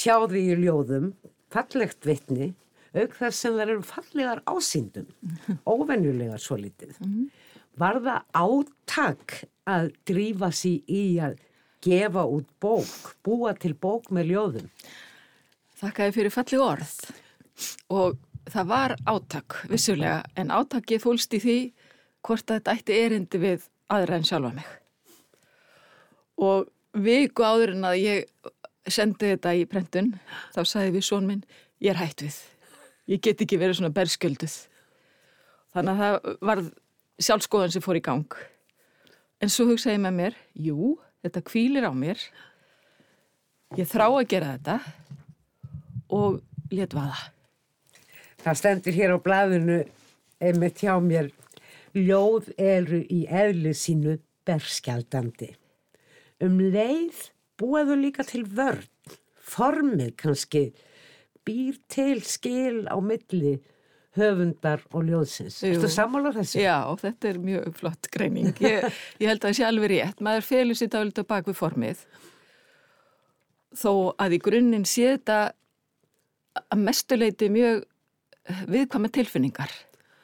tjáði 0.00 0.46
í 0.54 0.56
ljóðum, 0.62 1.12
fallegt 1.52 2.08
vitni, 2.08 2.54
auk 2.96 3.18
þar 3.20 3.36
sem 3.36 3.58
þær 3.58 3.74
eru 3.74 3.84
fallegar 3.84 4.40
ásýndum, 4.48 5.12
óvenjulegar 5.76 6.40
svo 6.40 6.56
litið. 6.62 6.96
Var 7.76 8.00
það 8.00 8.24
átak 8.40 9.36
að 9.68 9.92
drífa 10.08 10.48
sér 10.56 10.88
í 10.88 11.04
að 11.20 11.36
gefa 11.84 12.24
út 12.26 12.48
bók, 12.60 13.14
búa 13.24 13.54
til 13.58 13.74
bók 13.74 14.10
með 14.14 14.32
ljóðum? 14.32 14.70
Þakkaði 15.78 16.14
fyrir 16.16 16.34
falli 16.34 16.58
orð 16.62 16.94
og 17.94 18.18
það 18.48 18.70
var 18.70 18.94
átak 19.06 19.60
vissulega 19.70 20.22
en 20.38 20.52
átakið 20.54 21.04
fólst 21.04 21.34
í 21.36 21.42
því 21.42 21.58
hvort 22.26 22.50
að 22.50 22.58
þetta 22.58 22.74
ætti 22.76 22.98
erindi 23.04 23.40
við 23.42 23.68
aðra 23.92 24.18
en 24.18 24.26
sjálfa 24.26 24.52
mig. 24.56 24.68
Og 26.38 26.68
viku 26.98 27.44
áður 27.46 27.74
en 27.76 27.88
að 27.88 28.00
ég 28.02 28.52
sendi 28.88 29.34
þetta 29.34 29.54
í 29.54 29.64
prentun 29.68 30.14
þá 30.54 30.60
sagði 30.64 30.94
við 30.96 31.06
són 31.08 31.28
minn 31.28 31.44
ég 31.84 31.94
er 31.94 32.00
hætt 32.00 32.24
við. 32.24 32.36
Ég 33.08 33.22
get 33.24 33.40
ekki 33.44 33.58
verið 33.60 33.78
svona 33.78 33.94
berskölduð. 33.94 34.56
Þannig 35.76 35.92
að 35.92 36.00
það 36.02 36.46
var 36.50 36.62
sjálfskoðan 37.28 37.74
sem 37.74 37.84
fór 37.84 37.98
í 37.98 38.04
gang. 38.04 38.38
En 39.38 39.52
svo 39.52 39.68
hugsaði 39.68 39.96
ég 39.96 40.02
með 40.02 40.16
mér, 40.18 40.38
jú, 40.58 40.96
þetta 41.28 41.44
kvílir 41.46 41.86
á 41.88 41.92
mér. 41.94 42.20
Ég 43.76 43.88
þrá 43.88 44.06
að 44.08 44.28
gera 44.32 44.54
þetta 44.56 44.78
og 46.16 46.40
let 46.72 46.96
vaða. 46.96 47.28
Það 48.42 48.58
stendur 48.60 48.96
hér 48.96 49.14
á 49.14 49.18
blaðinu 49.20 49.78
einmitt 50.40 50.82
hjá 50.82 50.94
mér 51.02 51.30
ljóð 51.96 52.52
eru 52.60 53.00
í 53.12 53.24
eðlu 53.26 53.74
sínu 53.76 54.18
berskjaldandi. 54.48 55.52
Um 56.40 56.60
leið 56.60 57.28
búaðu 57.58 57.96
líka 57.98 58.24
til 58.26 58.44
vörn, 58.46 58.86
formið 59.42 60.14
kannski 60.22 60.62
býr 61.48 61.78
til 61.90 62.20
skil 62.26 62.86
á 62.86 62.96
milli 63.02 63.58
höfundar 64.18 64.82
og 64.92 65.06
ljóðsins. 65.08 65.60
Þú 65.62 65.74
veist 65.84 65.96
sammála 65.96 66.32
þessu? 66.36 66.60
Já, 66.62 66.78
þetta 67.00 67.30
er 67.30 67.38
mjög 67.42 67.68
flott 67.78 68.10
greining. 68.14 68.50
Ég, 68.64 68.88
ég 69.22 69.30
held 69.30 69.40
að 69.42 69.48
það 69.48 69.58
sé 69.58 69.68
alveg 69.68 69.92
rétt. 69.94 70.24
Maður 70.24 70.48
felur 70.48 70.78
sér 70.78 70.92
dálítið 70.94 71.28
bak 71.30 71.48
við 71.48 71.58
formið. 71.58 72.02
Þó 73.78 73.92
að 74.18 74.36
í 74.38 74.42
grunninn 74.42 74.86
sé 74.88 75.12
þetta 75.14 75.38
að 76.64 76.84
mestuleiti 76.84 77.50
mjög 77.52 77.84
viðkvæma 78.72 79.10
tilfinningar. 79.14 79.72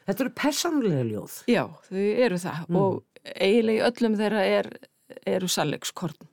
Þetta 0.04 0.24
eru 0.26 0.34
personlega 0.36 1.08
ljóð. 1.08 1.40
Já, 1.48 1.64
þau 1.88 2.04
eru 2.26 2.38
það 2.40 2.62
mm. 2.68 2.78
og 2.80 3.34
eiginlega 3.34 3.88
öllum 3.88 4.16
þeirra 4.20 4.46
er, 4.58 4.70
eru 5.28 5.48
sallegskorn. 5.50 6.30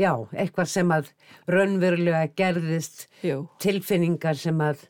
Já, 0.00 0.10
eitthvað 0.34 0.70
sem 0.72 0.90
að 0.90 1.10
raunverulega 1.50 2.26
gerðist, 2.34 3.06
Jú. 3.22 3.44
tilfinningar 3.62 4.38
sem 4.38 4.58
að 4.64 4.82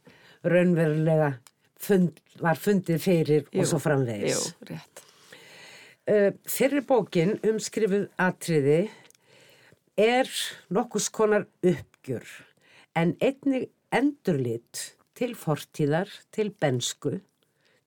raunverulega 0.48 1.35
fund, 1.80 2.18
var 2.40 2.60
fundið 2.60 3.00
fyrir 3.02 3.44
Jú. 3.48 3.60
og 3.60 3.70
svo 3.70 3.80
framvegis. 3.82 4.50
Jú, 4.50 4.68
rétt. 4.70 5.02
Fyrir 6.50 6.84
bókin 6.84 7.38
umskrifuð 7.48 8.10
atriði 8.20 8.90
er 9.96 10.28
nokkus 10.74 11.08
konar 11.08 11.46
uppgjur 11.64 12.26
en 12.98 13.14
einnig 13.24 13.70
endurlit 13.94 14.90
til 15.16 15.32
fortíðar, 15.38 16.10
til 16.34 16.50
bensku, 16.50 17.20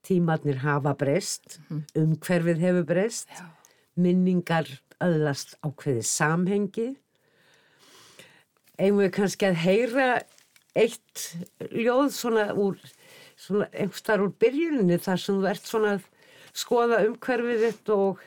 tímatnir 0.07 0.63
hafa 0.63 0.95
breyst, 0.97 1.59
mm. 1.67 1.83
umhverfið 1.99 2.63
hefur 2.63 2.87
breyst, 2.87 3.27
minningar 3.99 4.69
öðlast 5.03 5.57
ákveði 5.65 6.05
samhengi 6.07 6.87
eigum 8.77 9.01
við 9.01 9.13
kannski 9.17 9.49
að 9.49 9.59
heyra 9.63 10.07
eitt 10.77 11.23
ljóð 11.73 12.11
svona 12.13 12.47
úr 12.53 12.77
svona 13.37 13.67
einhverstar 13.71 14.23
úr 14.23 14.33
byrjuninni 14.41 14.97
þar 15.01 15.21
sem 15.21 15.37
þú 15.37 15.49
ert 15.51 15.69
svona 15.69 15.93
að 15.97 16.07
skoða 16.57 17.03
umhverfið 17.05 17.63
þitt 17.67 17.91
og 17.93 18.23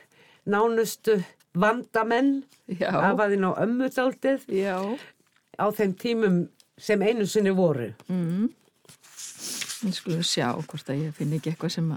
nánustu 0.49 1.17
vandamenn 1.57 2.41
af 2.87 3.19
að 3.19 3.35
þín 3.35 3.47
á 3.47 3.51
ömmutaldið 3.65 4.45
á 5.59 5.65
þeim 5.75 5.95
tímum 5.99 6.37
sem 6.81 7.01
einu 7.03 7.27
sinni 7.27 7.51
voru. 7.53 7.91
Mm. 8.07 8.47
Ég 9.81 9.97
skulle 9.97 10.23
sjá 10.25 10.53
hvort 10.55 10.89
að 10.89 11.07
ég 11.07 11.17
finn 11.17 11.33
ekki 11.35 11.51
eitthvað 11.51 11.75
sem 11.75 11.91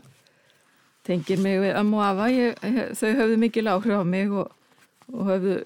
tengir 1.04 1.40
mig 1.44 1.60
við 1.62 1.78
ömmu 1.78 2.00
afa. 2.02 2.30
Ég, 2.32 2.58
þau 2.98 3.10
höfðu 3.20 3.38
mikil 3.40 3.68
áhrif 3.70 4.00
á 4.00 4.04
mig 4.08 4.32
og, 4.32 4.50
og 5.12 5.28
höfðu 5.30 5.58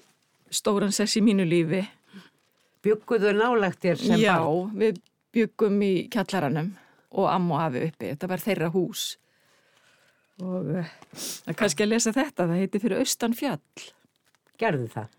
stóran 0.53 0.93
sess 0.95 1.17
í 1.17 1.23
mínu 1.23 1.47
lífi. 1.47 1.81
Bygguðu 2.85 3.33
nálagt 3.35 3.81
þér 3.83 4.03
sem 4.03 4.21
Já, 4.21 4.35
barn? 4.37 4.69
Já, 4.69 4.83
við 4.83 5.01
byggum 5.35 5.81
í 5.83 5.93
kjallaranum 6.11 6.69
og 7.15 7.29
ammu 7.31 7.57
hafi 7.59 7.87
uppi. 7.89 8.11
Þetta 8.11 8.29
var 8.29 8.43
þeirra 8.43 8.69
hús. 8.73 9.05
Og 10.39 10.69
uh, 10.79 10.91
það 11.13 11.51
er 11.51 11.57
kannski 11.59 11.85
að 11.85 11.93
lesa 11.93 12.13
þetta. 12.15 12.45
Það 12.45 12.61
heiti 12.61 12.81
fyrir 12.83 13.03
Austan 13.03 13.35
fjall. 13.37 13.87
Gerðu 14.59 14.87
það? 14.93 15.15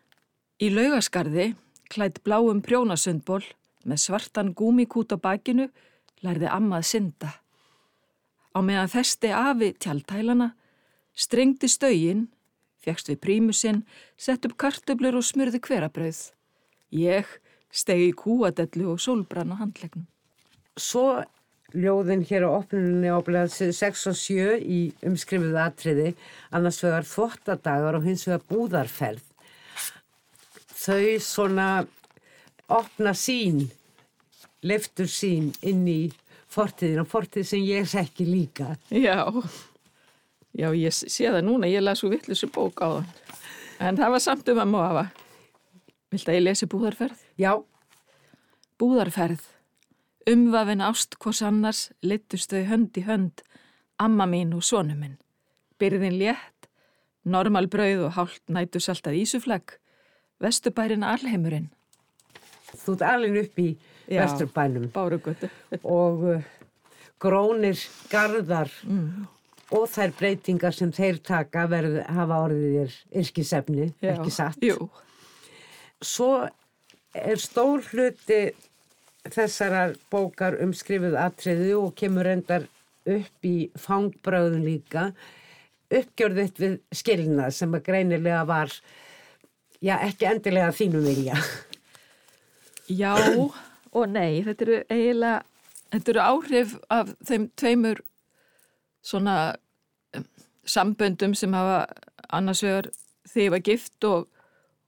Í 0.61 0.69
laugaskarði, 0.75 1.47
klætt 1.93 2.21
bláum 2.27 2.61
prjónasundból, 2.65 3.43
með 3.89 4.03
svartan 4.03 4.53
gúmikút 4.57 5.15
á 5.17 5.19
bakinu, 5.21 5.71
lærði 6.25 6.51
ammað 6.53 6.85
synda. 6.91 7.31
Á 8.53 8.59
meðan 8.61 8.91
þesti 8.93 9.31
afi 9.33 9.71
tjaldtælana, 9.81 10.51
strengdi 11.17 11.71
stögin, 11.71 12.27
fegst 12.85 13.09
við 13.09 13.21
prímusinn, 13.25 13.83
sett 14.21 14.45
upp 14.49 14.59
kartöblur 14.61 15.17
og 15.17 15.25
smurði 15.25 15.63
hverabrauð. 15.65 16.21
Ég 16.93 17.29
stegi 17.71 18.11
kúadellu 18.19 18.91
og 18.95 19.01
sólbrann 19.01 19.55
á 19.55 19.61
handlegnum. 19.63 20.09
Svo 20.77 21.23
ljóðin 21.77 22.25
hér 22.29 22.47
á 22.49 22.51
opnunni 22.51 23.11
á 23.11 23.19
blæðsið 23.25 23.73
6 23.77 24.07
og 24.11 24.17
7 24.19 24.59
í 24.61 24.81
umskrifuðu 25.07 25.59
atriði, 25.63 26.15
annars 26.55 26.81
vegar 26.85 27.07
þvottadagar 27.09 27.99
og 27.99 28.07
hins 28.09 28.27
vegar 28.29 28.47
búðarferð. 28.51 29.25
Þau 30.81 31.21
svona 31.23 31.69
opna 32.71 33.13
sín, 33.17 33.67
leftur 34.65 35.11
sín 35.11 35.51
inn 35.67 35.85
í 35.89 36.01
fortiðin 36.51 37.05
og 37.05 37.11
fortið 37.11 37.47
sem 37.53 37.65
ég 37.67 37.89
sekki 37.91 38.27
líka. 38.29 38.75
Já, 38.91 39.29
já 40.57 40.69
ég 40.75 40.95
sé 40.95 41.29
það 41.29 41.45
núna, 41.47 41.71
ég 41.71 41.85
las 41.85 42.03
úr 42.05 42.17
vittlusu 42.17 42.51
bók 42.51 42.83
á 42.83 42.89
það. 42.99 43.17
En 43.81 43.97
það 43.97 44.13
var 44.17 44.25
samt 44.25 44.51
um 44.53 44.61
að 44.61 44.73
móa. 44.75 45.07
Vilt 46.11 46.29
að 46.29 46.37
ég 46.37 46.45
lesi 46.45 46.67
búðarferð? 46.69 47.23
Já. 47.39 47.55
Búðarferð. 48.81 49.45
Umvafin 50.29 50.83
ást 50.85 51.17
hvors 51.21 51.41
annars 51.43 51.89
litust 52.05 52.53
þau 52.53 52.65
hönd 52.69 52.99
í 53.01 53.05
hönd, 53.07 53.41
amma 53.97 54.27
mín 54.29 54.53
og 54.57 54.65
sonu 54.67 54.97
minn. 54.99 55.17
Byrðin 55.81 56.19
létt, 56.21 56.69
normal 57.25 57.71
brauð 57.73 58.09
og 58.11 58.17
hálft 58.19 58.43
nætu 58.53 58.83
saltað 58.85 59.17
ísuflegg, 59.23 59.79
vestubærin 60.41 61.07
alheimurinn. 61.07 61.71
Þú 62.71 62.97
ert 62.99 63.07
alveg 63.09 63.41
upp 63.45 63.61
í 63.61 63.69
Já, 64.11 64.25
vesturbænum. 64.25 64.89
Og 65.97 66.25
uh, 66.37 66.49
grónir 67.23 67.81
garðar 68.11 68.71
mm. 68.87 69.27
og 69.77 69.85
þær 69.91 70.15
breytingar 70.19 70.75
sem 70.75 70.93
þeir 70.95 71.21
taka 71.25 71.67
verð 71.71 72.01
hafa 72.09 72.41
orðið 72.47 72.73
þér 72.77 72.97
yrkisefni, 73.23 73.91
ekki 74.13 74.33
satt. 74.35 74.59
Jú. 74.65 74.89
Svo 76.01 76.33
er 77.15 77.43
stór 77.43 77.85
hluti 77.91 78.41
þessarar 79.29 79.97
bókar 80.13 80.57
umskrifuð 80.65 81.17
atriði 81.21 81.75
og 81.77 81.95
kemur 81.99 82.29
endar 82.31 82.67
upp 83.11 83.47
í 83.47 83.71
fangbröðun 83.79 84.65
líka. 84.65 85.11
Uppgjörðitt 85.91 86.61
við 86.63 86.79
skilnað 86.95 87.55
sem 87.57 87.75
að 87.75 87.87
greinilega 87.89 88.45
var 88.49 88.73
já, 89.83 89.97
ekki 89.99 90.29
endilega 90.31 90.73
þínum 90.77 91.07
vilja. 91.09 91.41
Já 92.91 93.15
og 93.91 94.07
nei 94.11 94.43
þetta 94.47 94.67
eru 94.67 94.79
eiginlega 94.91 95.43
þetta 95.91 96.13
eru 96.13 96.23
áhrif 96.25 96.75
af 96.93 97.13
þeim 97.27 97.49
tveimur 97.59 98.03
svona 99.03 99.37
um, 100.17 100.27
samböndum 100.67 101.35
sem 101.39 101.55
hafa 101.57 101.87
annars 102.31 102.63
vegar 102.63 102.91
þegar 103.31 103.45
ég 103.45 103.55
var 103.55 103.65
gift 103.67 104.07
og, 104.07 104.29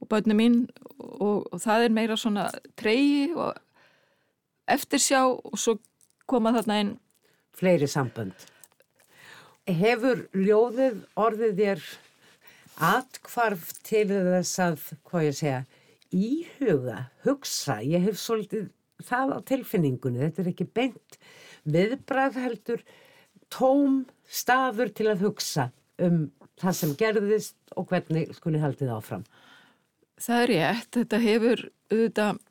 og 0.01 0.11
börnum 0.11 0.39
mín 0.39 0.59
og, 0.99 1.49
og 1.51 1.59
það 1.63 1.87
er 1.87 1.97
meira 1.97 2.19
svona 2.19 2.49
treyi 2.79 3.33
og 3.35 3.57
eftirsjá 4.75 5.25
og 5.29 5.59
svo 5.61 5.79
koma 6.29 6.55
þarna 6.57 6.81
inn 6.83 6.93
Fleiri 7.53 7.89
sambönd. 7.91 8.47
Hefur 9.69 10.25
ljóðið 10.35 11.03
orðið 11.21 11.59
þér 11.61 11.83
atkvarf 12.83 13.69
til 13.85 14.07
þess 14.11 14.63
að, 14.65 14.87
hvað 15.07 15.27
ég 15.29 15.37
segja, 15.39 15.59
íhuga, 16.13 16.97
hugsa. 17.27 17.79
Ég 17.85 18.09
hef 18.09 18.19
svolítið 18.21 18.71
það 19.05 19.35
á 19.37 19.39
tilfinningunni. 19.53 20.23
Þetta 20.25 20.43
er 20.43 20.51
ekki 20.53 20.69
beint 20.81 21.19
viðbræð 21.69 22.41
heldur 22.43 22.83
tóm 23.53 24.03
staður 24.33 24.93
til 24.97 25.11
að 25.13 25.27
hugsa 25.29 25.69
um 26.03 26.25
það 26.63 26.79
sem 26.79 26.97
gerðist 26.99 27.77
og 27.77 27.93
hvernig 27.93 28.33
skuli 28.37 28.63
haldið 28.63 28.95
áfram. 28.97 29.29
Það 30.23 30.43
er 30.43 30.53
rétt, 30.53 30.91
þetta 30.97 31.21
hefur 31.23 31.63
auðvitað 31.93 32.43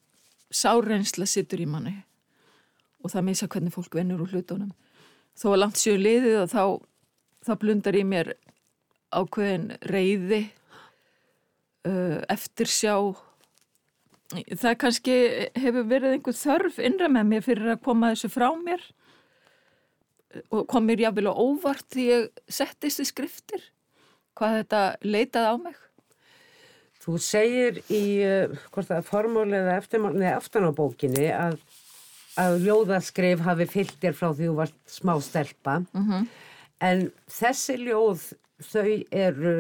sárrensla 0.51 1.27
sittur 1.29 1.62
í 1.63 1.67
manni 1.69 1.97
og 3.02 3.12
það 3.14 3.28
misa 3.28 3.50
hvernig 3.52 3.74
fólk 3.76 3.98
vennur 3.98 4.24
úr 4.24 4.32
hlutunum. 4.36 4.72
Þó 5.38 5.52
að 5.54 5.60
langt 5.62 5.82
séu 5.82 5.98
liðið 6.00 6.38
og 6.44 6.50
þá, 6.52 6.64
þá 7.48 7.54
blundar 7.62 7.98
í 7.98 8.06
mér 8.08 8.34
ákveðin 9.12 9.68
reyði, 9.92 10.42
uh, 11.90 12.22
eftirsjá. 12.32 12.96
Það 14.32 14.80
kannski 14.80 15.16
hefur 15.60 15.88
verið 15.90 16.16
einhver 16.16 16.38
þörf 16.38 16.80
innra 16.80 17.12
með 17.12 17.32
mér 17.34 17.46
fyrir 17.46 17.74
að 17.74 17.84
koma 17.84 18.14
þessu 18.14 18.32
frá 18.32 18.48
mér 18.56 18.84
og 20.48 20.64
kom 20.72 20.86
mér 20.88 21.02
jáfnvel 21.04 21.28
á 21.28 21.36
óvart 21.36 21.88
því 21.92 22.04
ég 22.08 22.28
settist 22.48 23.02
í 23.04 23.06
skriftir 23.10 23.66
hvað 24.40 24.62
þetta 24.62 24.84
leitaði 25.04 25.50
á 25.52 25.56
mig. 25.60 25.80
Þú 27.02 27.18
segir 27.26 27.80
í 27.90 28.04
uh, 28.24 29.02
formúli 29.08 29.58
eða 29.58 29.80
eftirmál, 29.80 30.14
nei, 30.14 30.30
aftan 30.36 30.70
á 30.70 30.72
bókinni 30.78 31.28
að, 31.34 31.58
að 32.39 32.62
ljóðaskrif 32.65 33.41
hafi 33.44 33.67
fyllt 33.70 33.98
þér 34.02 34.15
frá 34.15 34.30
því 34.32 34.48
þú 34.48 34.56
varst 34.60 34.78
smá 34.88 35.13
stelpa 35.24 35.82
en 36.82 37.12
þessi 37.28 37.78
ljóð 37.82 38.32
þau 38.62 38.91
eru 39.12 39.56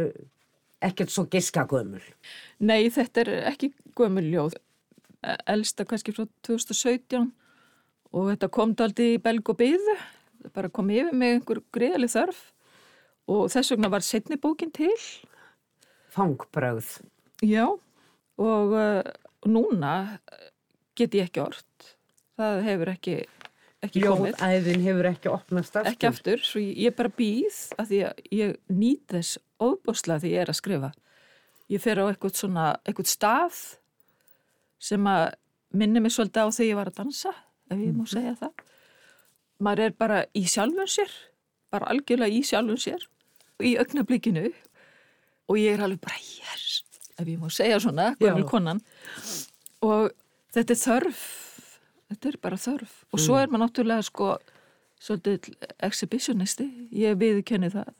ekkert 0.81 1.13
svo 1.13 1.27
giskagömmul. 1.29 2.01
Nei, 2.61 2.89
þetta 2.93 3.23
er 3.25 3.31
ekki 3.51 3.71
gömuljóð. 3.97 4.55
Elsta 5.49 5.85
kannski 5.85 6.13
frá 6.15 6.25
2017 6.47 7.29
og 8.11 8.31
þetta 8.31 8.49
kom 8.53 8.73
daldi 8.77 9.13
í 9.15 9.21
belg 9.21 9.53
og 9.53 9.59
byðu. 9.61 9.97
Bara 10.55 10.71
kom 10.73 10.89
yfir 10.89 11.13
með 11.13 11.37
einhver 11.37 11.61
greiðaleg 11.75 12.13
þörf 12.13 12.41
og 13.29 13.51
þess 13.53 13.75
vegna 13.75 13.91
var 13.93 14.05
setni 14.05 14.39
bókin 14.41 14.73
til. 14.73 14.93
Fangbröð. 16.11 16.97
Já, 17.45 17.67
og 18.41 18.73
uh, 18.75 19.05
núna 19.47 19.93
get 20.97 21.13
ég 21.15 21.29
ekki 21.29 21.43
orð. 21.43 21.93
Það 22.39 22.61
hefur 22.65 22.91
ekki, 22.93 23.15
ekki 23.83 24.03
komið. 24.05 24.33
Ljóðæðin 24.37 24.85
hefur 24.87 25.09
ekki 25.11 25.31
opnast 25.31 25.75
aftur. 25.75 25.91
Ekki 25.91 26.09
aftur, 26.09 26.43
svo 26.47 26.63
ég, 26.63 26.73
ég 26.87 26.95
bara 26.97 27.11
býð 27.17 27.59
að 27.77 27.91
því 27.91 28.01
að 28.07 28.23
ég 28.37 28.57
nýt 28.71 29.05
þess 29.15 29.41
ofbúslega 29.61 30.23
því 30.23 30.33
ég 30.33 30.45
er 30.45 30.53
að 30.53 30.59
skrifa. 30.61 30.91
Ég 31.71 31.83
fer 31.83 32.01
á 32.01 32.05
eitthvað 32.07 32.39
svona, 32.39 32.65
eitthvað 32.87 33.11
stað 33.11 33.61
sem 34.81 35.07
að 35.07 35.25
minni 35.77 36.01
mig 36.03 36.13
svolítið 36.15 36.43
á 36.43 36.55
þegar 36.55 36.69
ég 36.69 36.79
var 36.79 36.91
að 36.91 36.99
dansa, 36.99 37.33
ef 37.71 37.79
ég 37.79 37.93
má 37.95 38.07
segja 38.09 38.33
það. 38.39 38.65
Maður 39.61 39.85
er 39.85 39.93
bara 40.01 40.23
í 40.35 40.41
sjálfun 40.49 40.89
sér, 40.89 41.13
bara 41.71 41.91
algjörlega 41.93 42.33
í 42.33 42.41
sjálfun 42.47 42.81
sér, 42.81 43.05
í 43.61 43.75
augnablikinu 43.79 44.49
og 45.51 45.59
ég 45.59 45.75
er 45.77 45.85
alveg 45.85 46.01
bara, 46.03 46.17
yes, 46.17 46.81
ef 47.15 47.27
ég 47.27 47.39
má 47.39 47.47
segja 47.53 47.77
svona, 47.83 48.11
konan. 48.49 48.81
Og 49.85 50.09
þetta 50.55 50.75
er 50.75 50.81
þörf, 50.81 51.23
þetta 52.11 52.29
er 52.33 52.37
bara 52.43 52.59
þörf. 52.61 52.93
Og 53.15 53.23
svo 53.23 53.39
er 53.39 53.49
maður 53.51 53.63
náttúrulega 53.65 54.05
sko, 54.05 54.29
svolítið 55.01 55.49
exhibitionisti, 55.87 56.67
ég 57.01 57.17
viðkenni 57.21 57.71
það. 57.73 57.91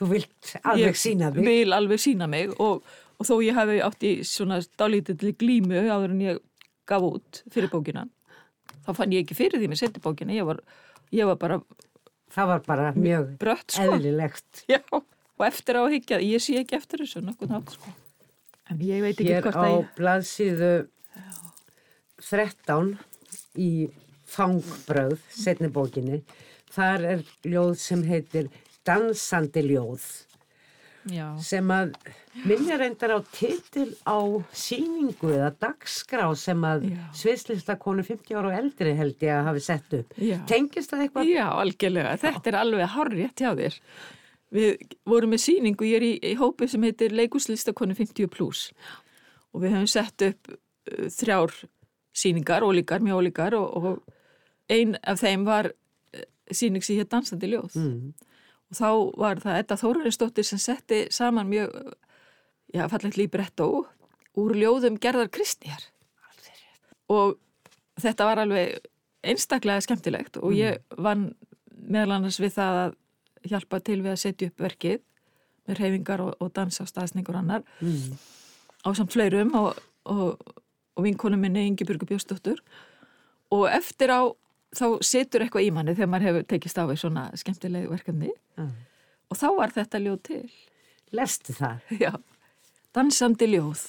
Þú 0.00 0.08
vilt 0.10 0.54
alveg 0.66 0.88
Ég 0.88 0.96
sína 0.98 1.28
þig. 1.34 1.44
vil 1.46 1.74
alveg 1.76 2.00
sína 2.02 2.26
mig 2.26 2.50
og, 2.58 2.80
og 3.14 3.26
þó 3.28 3.34
ég 3.46 3.54
hafi 3.54 3.76
átt 3.86 4.02
í 4.02 4.14
svona 4.26 4.56
dálítið 4.80 5.28
glímu 5.38 5.84
áður 5.86 6.14
en 6.16 6.22
ég 6.24 6.40
gaf 6.90 7.04
út 7.06 7.38
fyrir 7.54 7.70
bókina 7.70 8.02
þá 8.84 8.90
fann 8.98 9.14
ég 9.14 9.22
ekki 9.22 9.36
fyrir 9.38 9.62
því 9.62 9.68
með 9.70 9.78
setja 9.84 10.02
bókina 10.02 10.34
ég 10.34 10.48
var, 10.48 10.58
ég 11.14 11.30
var 11.30 11.38
bara 11.38 11.60
Það 12.34 12.50
var 12.50 12.64
bara 12.66 12.88
mjög 12.98 13.28
brött 13.38 13.70
sko 13.76 13.94
eðlilegt. 13.94 14.64
Já, 14.66 14.80
og 14.90 15.46
eftir 15.46 15.78
á 15.78 15.86
að 15.86 15.94
higgja 15.94 16.18
ég 16.26 16.42
sé 16.42 16.58
ekki 16.58 16.74
eftir 16.80 17.04
þessu 17.04 17.22
nokkuð 17.28 17.54
nátt 17.54 17.76
sko 17.78 17.94
en 18.74 18.82
ég 18.82 19.04
veit 19.06 19.14
ekki 19.14 19.30
Hér 19.30 19.46
hvort 19.46 19.54
á 19.54 19.62
að 19.62 19.76
ég 19.78 19.94
blaðsíðu 20.00 20.72
13 22.18 22.98
í 23.60 23.88
fangbröð, 24.28 25.18
setni 25.30 25.68
bókinni, 25.72 26.22
þar 26.74 27.08
er 27.14 27.26
ljóð 27.46 27.74
sem 27.80 28.04
heitir 28.08 28.48
Dansandi 28.84 29.62
ljóð 29.64 30.04
Já, 31.12 31.26
sem 31.44 31.68
að 31.72 31.92
minja 32.48 32.78
reyndar 32.80 33.12
á 33.12 33.20
titil 33.34 33.90
á 34.08 34.24
síningu 34.56 35.34
eða 35.34 35.50
dagskrá 35.60 36.30
sem 36.38 36.62
að 36.64 36.86
Já. 36.88 37.02
sviðslista 37.20 37.76
konu 37.80 38.04
50 38.06 38.38
ára 38.38 38.48
og 38.48 38.56
eldri 38.56 38.94
held 38.96 39.20
ég 39.20 39.34
að 39.34 39.48
hafi 39.50 39.64
sett 39.66 39.96
upp. 39.98 40.14
Já. 40.16 40.38
Tengist 40.48 40.94
það 40.94 41.04
eitthvað? 41.04 41.32
Já, 41.34 41.44
algjörlega. 41.60 42.14
Þetta 42.24 42.50
er 42.50 42.58
alveg 42.62 42.92
harrið 42.94 43.34
hjá 43.36 43.50
þér. 43.60 43.78
Við 44.54 44.96
vorum 45.12 45.34
með 45.34 45.44
síningu, 45.44 45.88
ég 45.90 45.98
er 45.98 46.06
í, 46.08 46.12
í 46.24 46.34
hópi 46.40 46.70
sem 46.72 46.88
heitir 46.88 47.12
Leikurslistakonu 47.16 47.96
50 47.98 48.30
plus 48.32 48.68
og 49.52 49.62
við 49.62 49.76
höfum 49.76 49.90
sett 49.90 50.24
upp 50.24 50.54
uh, 50.54 51.08
þrjár 51.12 51.52
síningar, 52.14 52.62
ólíkar, 52.62 53.02
mjög 53.04 53.22
ólíkar 53.22 53.56
og, 53.58 53.76
og 53.76 54.14
ein 54.70 54.94
af 55.02 55.20
þeim 55.20 55.44
var 55.48 55.70
uh, 55.72 56.24
síning 56.50 56.84
sem 56.84 56.96
hér 57.00 57.08
dansandi 57.10 57.50
ljóð. 57.52 57.74
Mm. 57.76 58.14
og 58.70 58.78
þá 58.78 58.88
var 59.20 59.42
það 59.42 59.58
Edda 59.62 59.76
Þóraristóttir 59.80 60.46
sem 60.48 60.58
setti 60.62 61.04
saman 61.12 61.50
mjög, 61.50 61.74
já, 62.74 62.86
fallegt 62.88 63.18
líbrettó 63.20 63.84
úr 64.40 64.54
ljóðum 64.58 64.96
gerðar 64.98 65.28
kristnýjar. 65.30 65.84
Og 67.12 67.36
þetta 68.00 68.24
var 68.26 68.40
alveg 68.42 68.78
einstaklega 69.24 69.82
skemmtilegt 69.84 70.38
og 70.40 70.54
ég 70.56 70.80
vann 70.96 71.34
meðal 71.84 72.16
annars 72.18 72.40
við 72.40 72.54
það 72.56 72.78
að 72.84 72.94
hjálpa 73.50 73.80
til 73.84 73.98
við 74.00 74.12
að 74.14 74.22
setja 74.22 74.48
upp 74.48 74.62
verkið 74.64 75.02
með 75.68 75.78
reyfingar 75.80 76.22
og, 76.24 76.32
og 76.40 76.52
dansa 76.56 76.84
og 76.84 76.90
staðsningur 76.90 77.36
annar 77.40 77.62
Mm. 77.80 78.16
á 78.84 78.88
samt 78.96 79.12
fleirum 79.12 79.54
og, 79.56 79.78
og, 80.04 80.40
og 80.94 81.06
vinkonu 81.06 81.38
minni 81.40 81.66
Ingi 81.68 81.86
Björgu 81.86 82.08
Bjóstóttur 82.08 82.60
og 83.54 83.66
eftir 83.70 84.12
á 84.14 84.22
þá 84.74 84.86
setur 85.06 85.44
eitthvað 85.44 85.68
í 85.68 85.72
manni 85.74 85.94
þegar 85.94 86.10
maður 86.10 86.28
hefur 86.30 86.46
tekist 86.50 86.78
á 86.78 86.84
við 86.90 87.00
svona 87.02 87.24
skemmtilegu 87.38 87.90
verkefni 87.92 88.30
Já. 88.30 88.68
og 89.30 89.38
þá 89.38 89.48
var 89.58 89.74
þetta 89.74 90.02
ljóð 90.02 90.22
til 90.28 90.46
Lestu 91.14 91.54
það? 91.54 91.84
Já, 92.04 92.12
dansandi 92.96 93.48
ljóð. 93.52 93.84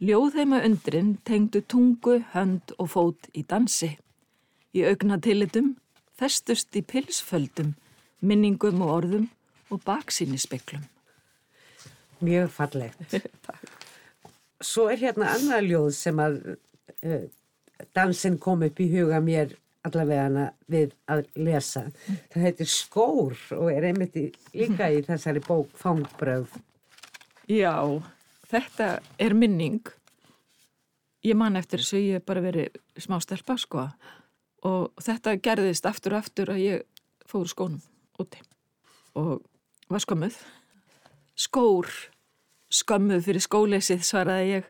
Ljóðheima 0.00 0.62
undrin 0.64 1.18
tengdu 1.28 1.60
tungu, 1.68 2.22
hönd 2.32 2.72
og 2.80 2.88
fót 2.94 3.28
í 3.36 3.44
dansi. 3.44 3.92
Í 4.72 4.86
augnatilitum 4.88 5.74
festust 6.16 6.76
í 6.78 6.84
pilsföldum, 6.86 7.74
minningum 8.24 8.80
og 8.86 8.94
orðum 8.94 9.28
og 9.68 9.84
baksýnispeklum. 9.84 10.86
Mjög 12.24 12.48
fallegt. 12.56 13.20
Svo 14.60 14.90
er 14.92 15.00
hérna 15.00 15.32
annað 15.34 15.68
ljóð 15.70 15.90
sem 15.96 16.20
að 16.20 16.38
uh, 16.52 17.26
dansinn 17.96 18.38
kom 18.42 18.64
upp 18.66 18.80
í 18.80 18.88
huga 18.92 19.20
mér 19.24 19.56
allavega 19.86 20.50
við 20.70 20.92
að 21.10 21.22
lesa. 21.40 21.86
Það 22.32 22.44
heitir 22.44 22.68
Skór 22.68 23.38
og 23.56 23.70
er 23.72 23.86
einmitt 23.90 24.18
í, 24.20 24.26
líka 24.56 24.90
í 24.92 25.00
þessari 25.06 25.42
bók 25.44 25.72
Fangbröð. 25.80 26.52
Já, 27.50 27.72
þetta 28.50 28.92
er 29.18 29.34
minning. 29.34 29.80
Ég 31.24 31.36
man 31.36 31.58
eftir 31.60 31.82
þessu, 31.82 32.00
ég 32.00 32.20
hef 32.20 32.28
bara 32.28 32.44
verið 32.44 32.76
smá 33.00 33.18
stelpa, 33.20 33.56
sko. 33.60 33.88
Og 34.68 35.02
þetta 35.02 35.36
gerðist 35.40 35.88
aftur 35.88 36.16
og 36.16 36.24
aftur 36.24 36.52
að 36.52 36.62
ég 36.62 36.86
fór 37.28 37.48
skónum 37.48 37.80
úti. 38.20 38.40
Og 39.16 39.40
var 39.90 40.04
skömmuð. 40.04 40.36
Skór, 41.40 41.88
skömmuð 42.70 43.24
fyrir 43.26 43.44
skóleysið, 43.44 44.02
svaraði 44.06 44.50
ég. 44.54 44.68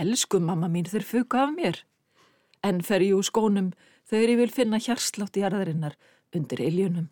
Elsku 0.00 0.40
mamma 0.42 0.70
mín, 0.70 0.88
þeir 0.88 1.06
fuka 1.06 1.44
af 1.44 1.54
mér. 1.56 1.80
En 2.64 2.80
fer 2.84 3.02
ég 3.04 3.16
úr 3.18 3.26
skónum 3.26 3.72
þegar 4.10 4.34
ég 4.34 4.40
vil 4.40 4.52
finna 4.54 4.80
hjarslátt 4.82 5.38
í 5.38 5.44
jarðarinnar 5.44 5.96
undir 6.36 6.62
iljunum. 6.62 7.08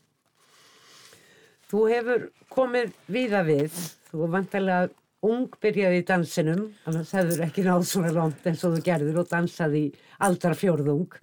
Þú 1.68 1.84
hefur 1.92 2.28
komið 2.54 2.94
víða 3.12 3.42
við, 3.44 3.74
þú 4.08 4.22
var 4.22 4.34
vantarlega 4.38 4.88
ung 5.28 5.48
byrjaði 5.60 6.00
í 6.00 6.04
dansinum, 6.08 6.68
annars 6.88 7.10
hefur 7.16 7.42
ekki 7.44 7.64
náð 7.66 7.88
svona 7.90 8.12
langt 8.14 8.46
eins 8.46 8.62
og 8.64 8.76
þú 8.76 8.84
gerður 8.86 9.22
og 9.24 9.32
dansaði 9.32 9.82
í 9.88 9.90
aldra 10.24 10.54
fjórðung 10.56 11.18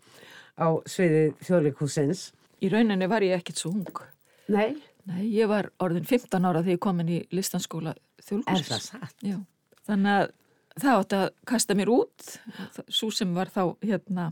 á 0.59 0.67
sviði 0.85 1.29
þjóðleikúsins. 1.47 2.27
Í 2.61 2.69
rauninni 2.71 3.07
var 3.09 3.25
ég 3.25 3.39
ekkert 3.39 3.63
svo 3.63 3.71
ung. 3.73 4.03
Nei, 4.51 4.75
Nei, 5.05 5.27
ég 5.29 5.49
var 5.49 5.69
orðin 5.85 6.05
15 6.07 6.47
ára 6.49 6.63
þegar 6.63 6.73
ég 6.73 6.81
kom 6.81 7.01
inn 7.03 7.11
í 7.13 7.19
listanskóla 7.35 7.93
er 8.17 8.27
þjóðlíkusins. 8.29 8.69
það 8.69 8.83
satt? 8.87 9.25
Já, 9.25 9.37
þannig 9.87 10.19
að 10.19 10.33
það 10.75 10.99
átti 10.99 11.19
að 11.21 11.27
kasta 11.51 11.77
mér 11.77 11.91
út, 11.93 12.29
svo 12.87 13.11
sem 13.13 13.35
var 13.35 13.51
þá 13.53 13.61
hérna 13.85 14.29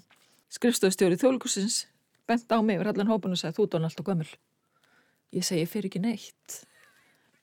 skrifstofstjóri 0.53 1.19
þjóðlíkusins, 1.21 1.83
bent 2.29 2.51
á 2.51 2.59
mig 2.63 2.79
yfir 2.79 2.91
allan 2.93 3.11
hópun 3.11 3.35
og 3.35 3.41
sagði 3.41 3.59
þú 3.59 3.67
dón 3.73 3.87
alltaf 3.87 4.07
gömul. 4.07 4.29
Ég 5.33 5.45
segi 5.47 5.65
fyrir 5.69 5.89
ekki 5.89 6.03
neitt. 6.03 6.59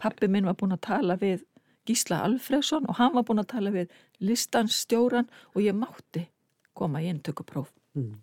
Pappi 0.00 0.28
minn 0.30 0.46
var 0.48 0.56
búin 0.56 0.76
að 0.76 0.84
tala 0.86 1.16
við 1.20 1.42
Gísla 1.88 2.20
Alfredsson 2.26 2.86
og 2.88 3.00
hann 3.00 3.14
var 3.16 3.26
búin 3.26 3.42
að 3.42 3.50
tala 3.54 3.72
við 3.74 3.90
listanstjóran 4.22 5.28
og 5.54 5.62
ég 5.64 5.76
mátti 5.76 6.26
koma 6.76 7.02
í 7.02 7.10
inntökupróf. 7.10 7.72
Mm. 7.98 8.20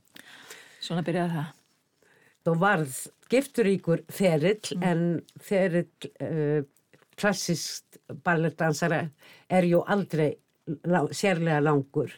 Svona 0.80 1.04
byrjaði 1.06 1.36
það. 1.36 1.54
Þú 2.48 2.54
varð 2.62 3.00
gifturíkur 3.28 4.04
ferill 4.14 4.78
en 4.88 5.02
ferill 5.44 5.90
uh, 6.24 6.62
klassist 7.18 7.98
ballettdansara 8.24 9.04
er 9.50 9.68
ju 9.68 9.84
aldrei 9.88 10.36
sérlega 11.16 11.62
langur. 11.64 12.12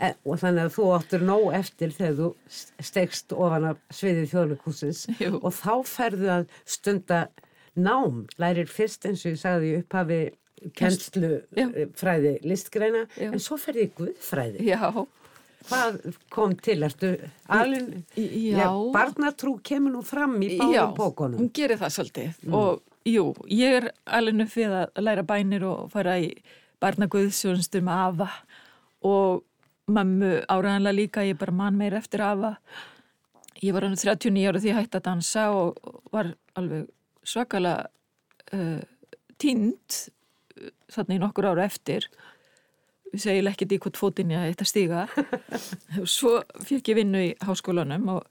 E, 0.00 0.14
og 0.24 0.38
þannig 0.40 0.64
að 0.64 0.74
þú 0.78 0.84
áttur 0.96 1.24
nóg 1.28 1.46
eftir 1.58 1.90
þegar 1.92 2.14
þú 2.18 2.28
stegst 2.80 3.32
ofan 3.36 3.66
af 3.74 3.80
sviðið 3.92 4.30
þjóðleikúsins 4.32 5.02
og 5.42 5.50
þá 5.52 5.74
ferðu 5.86 6.30
að 6.38 6.46
stunda 6.64 7.18
nám, 7.76 8.24
lærir 8.40 8.66
fyrst 8.72 9.04
eins 9.06 9.26
og 9.26 9.34
ég 9.34 9.40
sagði 9.42 9.74
upphafi 9.82 10.20
kennslu 10.76 11.30
eh, 11.56 11.86
fræði 11.96 12.34
listgreina 12.48 13.04
Já. 13.16 13.28
en 13.30 13.40
svo 13.40 13.56
ferði 13.60 13.86
í 13.86 13.92
guðfræði. 14.00 14.66
Já, 14.72 15.06
Hvað 15.68 15.98
kom 16.32 16.54
til? 16.56 16.78
Ertu 16.86 17.10
já. 18.16 18.68
barnatrú 18.94 19.58
kemur 19.62 19.92
nú 19.92 20.00
fram 20.08 20.38
í 20.40 20.54
báðum 20.56 20.94
bókunum. 20.96 21.42
hún 21.42 21.50
gerir 21.52 21.76
það 21.76 21.92
svolítið 21.98 22.54
og 22.56 22.80
jú, 23.08 23.30
ég 23.48 23.76
er 23.80 23.90
alveg 24.04 24.44
upp 24.44 24.56
við 24.56 24.74
að 24.76 25.04
læra 25.04 25.24
bænir 25.26 25.64
og 25.68 25.90
fara 25.92 26.18
í 26.20 26.32
barnaguðsjónstur 26.80 27.84
með 27.84 28.02
afa 28.06 28.28
og 29.06 29.44
mömmu 29.90 30.32
áraðanlega 30.48 30.96
líka, 30.96 31.26
ég 31.26 31.38
bara 31.40 31.54
man 31.56 31.78
meir 31.78 31.96
eftir 31.98 32.22
afa. 32.24 32.56
Ég 33.60 33.74
var 33.76 33.84
hann 33.84 33.98
39 33.98 34.46
ára 34.48 34.60
því 34.62 34.70
ég 34.70 34.78
hætti 34.78 35.00
að 35.00 35.06
dansa 35.08 35.50
og 35.52 35.80
og 35.84 36.02
var 36.14 36.32
alveg 36.56 36.88
svakalega 37.26 37.88
uh, 38.56 38.80
tínd 39.40 39.98
uh, 40.56 40.70
þarna 40.92 41.16
í 41.16 41.22
nokkur 41.22 41.50
ára 41.50 41.66
eftir. 41.66 42.08
Við 43.10 43.24
segjum 43.24 43.50
ekkert 43.50 43.74
í 43.74 43.80
hvort 43.82 43.98
fótinn 43.98 44.32
ég 44.32 44.52
ætti 44.52 44.66
að 44.66 44.70
stíga. 44.70 45.06
Svo 46.16 46.38
fekk 46.62 46.92
ég 46.92 47.00
vinnu 47.02 47.24
í 47.30 47.32
háskólanum 47.42 48.14
og 48.16 48.28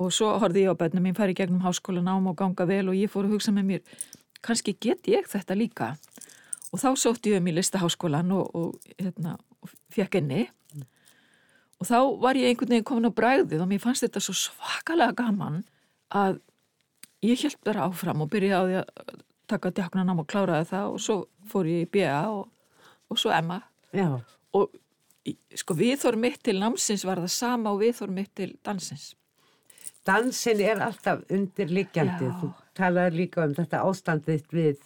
og 0.00 0.12
svo 0.16 0.30
horfði 0.40 0.64
ég 0.64 0.72
á 0.72 0.80
börnum 0.80 1.04
mín 1.04 1.16
færi 1.18 1.34
gegnum 1.36 1.60
háskólanám 1.64 2.30
og 2.30 2.36
ganga 2.40 2.64
vel 2.68 2.88
og 2.88 2.96
ég 2.96 3.10
fór 3.12 3.26
að 3.28 3.34
hugsa 3.36 3.52
með 3.52 3.66
mér 3.70 3.82
kannski 4.40 4.72
get 4.80 5.08
ég 5.12 5.26
þetta 5.28 5.56
líka? 5.58 5.90
Og 6.72 6.80
þá 6.80 6.88
sótti 6.96 7.32
ég 7.34 7.42
um 7.42 7.48
í 7.50 7.54
listaháskólan 7.56 8.30
og, 8.32 8.50
og, 8.56 8.92
hérna, 8.96 9.34
og 9.60 9.72
fekk 9.92 10.20
inni. 10.20 10.44
Og 11.80 11.88
þá 11.88 11.96
var 12.22 12.38
ég 12.38 12.48
einhvern 12.52 12.70
veginn 12.74 12.86
komin 12.86 13.08
á 13.10 13.12
bræðið 13.16 13.62
og 13.64 13.68
mér 13.70 13.80
fannst 13.82 14.04
þetta 14.06 14.22
svo 14.24 14.34
svakalega 14.36 15.16
gaman 15.18 15.62
að 16.14 16.38
ég 17.26 17.40
held 17.44 17.58
bara 17.66 17.88
áfram 17.88 18.22
og 18.24 18.30
byrjaði 18.32 18.78
að 18.82 19.14
taka 19.50 19.72
djáknarnám 19.76 20.22
og 20.22 20.28
kláraði 20.30 20.68
það 20.70 20.92
og 20.94 21.00
svo 21.04 21.16
fór 21.50 21.68
ég 21.68 21.84
í 21.84 21.90
BA 21.98 22.20
og, 22.30 22.46
og 23.10 23.18
svo 23.20 23.32
Emma 23.34 23.58
Já, 23.96 24.06
og 24.54 24.76
í- 25.26 25.34
sko 25.58 25.74
viðþór 25.74 26.16
mitt 26.20 26.38
til 26.46 26.60
námsins 26.62 27.02
var 27.08 27.18
það 27.24 27.32
sama 27.34 27.72
og 27.74 27.80
viðþór 27.82 28.12
mitt 28.14 28.30
til 28.38 28.52
dansins 28.64 29.10
dansin 30.06 30.60
er 30.64 30.82
alltaf 30.84 31.24
undirliggjandi. 31.32 32.28
Já. 32.30 32.36
Þú 32.40 32.52
talaði 32.78 33.22
líka 33.22 33.44
um 33.46 33.56
þetta 33.56 33.82
ástandið 33.86 34.46
við 34.54 34.84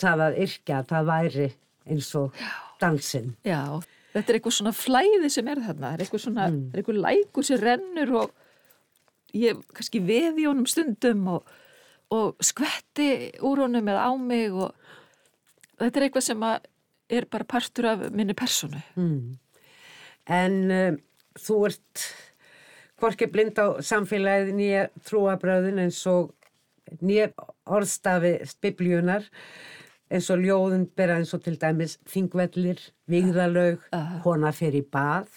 það 0.00 0.24
að 0.26 0.38
yrkja, 0.46 0.84
það 0.88 1.10
væri 1.10 1.48
eins 1.92 2.12
og 2.18 2.44
dansin. 2.80 3.34
Já, 3.46 3.80
þetta 4.14 4.32
er 4.32 4.38
eitthvað 4.38 4.56
svona 4.58 4.74
flæði 4.76 5.30
sem 5.32 5.50
er 5.50 5.62
þarna, 5.62 5.88
það 5.88 5.96
er 5.96 6.04
eitthvað 6.04 6.24
svona, 6.26 6.46
mm. 6.48 6.62
er 6.70 6.82
eitthvað 6.82 7.02
lækur 7.06 7.48
sem 7.48 7.60
rennur 7.62 8.14
og 8.22 8.38
ég 9.36 9.62
kannski 9.72 10.02
veði 10.04 10.46
honum 10.48 10.68
stundum 10.68 11.28
og, 11.36 11.54
og 12.12 12.44
skvetti 12.44 13.08
úr 13.44 13.64
honum 13.64 13.88
eða 13.92 14.08
á 14.08 14.12
mig 14.20 14.52
og 14.52 14.74
þetta 15.80 15.98
er 15.98 16.08
eitthvað 16.08 16.28
sem 16.28 16.44
að 16.46 16.68
er 17.12 17.28
bara 17.28 17.48
partur 17.48 17.88
af 17.90 18.04
minni 18.14 18.34
personu. 18.36 18.80
Mm. 18.96 19.38
En 20.32 20.58
uh, 20.72 20.94
þú 21.36 21.58
ert 21.68 22.04
hvorki 23.02 23.26
blind 23.30 23.58
á 23.58 23.82
samfélagið 23.82 24.54
nýja 24.54 24.86
trúabröðin 25.08 25.80
eins 25.82 25.98
og 26.06 26.30
nýja 27.02 27.32
orðstafi 27.66 28.36
biblíunar 28.62 29.26
eins 30.12 30.28
og 30.30 30.42
ljóðun 30.44 30.84
bera 30.96 31.16
eins 31.18 31.32
og 31.34 31.42
til 31.44 31.56
dæmis 31.58 31.96
þingvellir, 32.12 32.80
vigðalaug, 33.10 33.82
hona 34.24 34.52
fer 34.54 34.76
í 34.76 34.82
bað. 34.84 35.30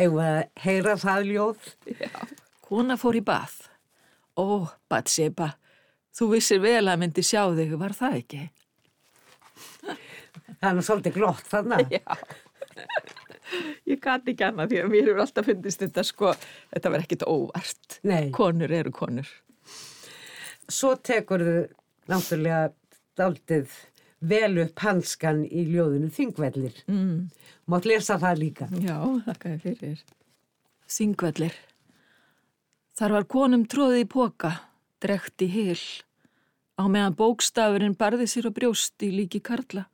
Eigum 0.00 0.16
við 0.16 0.30
að 0.30 0.62
heyra 0.64 0.96
það 1.00 1.26
ljóð? 1.28 1.66
Kona 2.64 2.96
fór 3.00 3.18
í 3.20 3.24
bað. 3.26 3.56
Ó, 4.40 4.70
Batseba, 4.88 5.50
þú 6.16 6.30
vissir 6.32 6.62
vel 6.62 6.86
að 6.88 7.02
myndi 7.02 7.24
sjá 7.26 7.44
þig, 7.52 7.76
var 7.80 7.94
það 7.98 8.16
ekki? 8.22 8.44
Það 10.60 10.70
er 10.70 10.86
svolítið 10.86 11.18
glott 11.18 11.50
þarna. 11.50 11.82
Já. 11.94 12.00
Ég 13.88 14.00
gati 14.02 14.34
ekki 14.34 14.46
annað 14.46 14.72
því 14.72 14.80
að 14.82 14.90
mér 14.92 15.06
hefur 15.08 15.22
alltaf 15.24 15.48
fundist 15.50 15.84
þetta 15.84 16.04
sko, 16.06 16.34
þetta 16.74 16.92
var 16.94 17.04
ekkit 17.04 17.26
óvart. 17.28 18.00
Nei. 18.06 18.30
Konur 18.34 18.74
eru 18.80 18.92
konur. 18.94 19.30
Svo 20.70 20.94
tekur 21.02 21.44
þau 21.46 21.62
náttúrulega 22.10 22.70
daldið 23.18 23.72
vel 24.20 24.60
upp 24.64 24.84
hanskan 24.84 25.42
í 25.48 25.64
ljóðinu 25.70 26.10
Þingvellir. 26.12 26.82
Mm. 26.90 27.30
Mátt 27.70 27.88
lesa 27.88 28.18
það 28.20 28.42
líka. 28.44 28.68
Já, 28.82 28.98
þakka 29.26 29.54
þér 29.54 29.62
fyrir. 29.64 30.04
Þingvellir. 30.90 31.58
Þar 33.00 33.16
var 33.16 33.26
konum 33.32 33.64
tróðið 33.70 34.02
í 34.04 34.08
póka, 34.12 34.50
drekt 35.00 35.40
í 35.40 35.48
hil, 35.48 35.78
á 36.76 36.84
meðan 36.84 37.16
bókstafurinn 37.16 37.96
barði 37.96 38.26
sér 38.28 38.50
á 38.50 38.52
brjóst 38.52 39.00
í 39.06 39.12
líki 39.14 39.40
karla. 39.40 39.86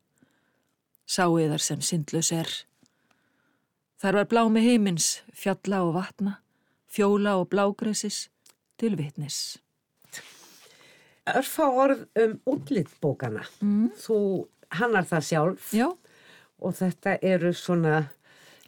Sáu 1.07 1.39
þar 1.39 1.63
sem 1.63 1.85
syndlös 1.87 2.33
er. 2.35 2.51
Þar 4.03 4.19
var 4.21 4.27
blámi 4.29 4.61
heimins, 4.65 5.23
fjalla 5.33 5.83
og 5.87 5.95
vatna, 5.97 6.35
fjóla 6.93 7.37
og 7.41 7.49
blágræsis, 7.53 8.27
til 8.77 8.97
vitnis. 8.99 9.57
Örfá 11.27 11.65
orð 11.73 12.05
um 12.23 12.35
útlitbókana. 12.47 13.43
Mm. 13.65 13.89
Þú 13.99 14.19
hannar 14.79 15.07
það 15.09 15.25
sjálf 15.31 15.73
Já, 15.75 15.89
og 16.61 16.75
þetta 16.77 17.17
eru 17.25 17.51
svona 17.57 17.97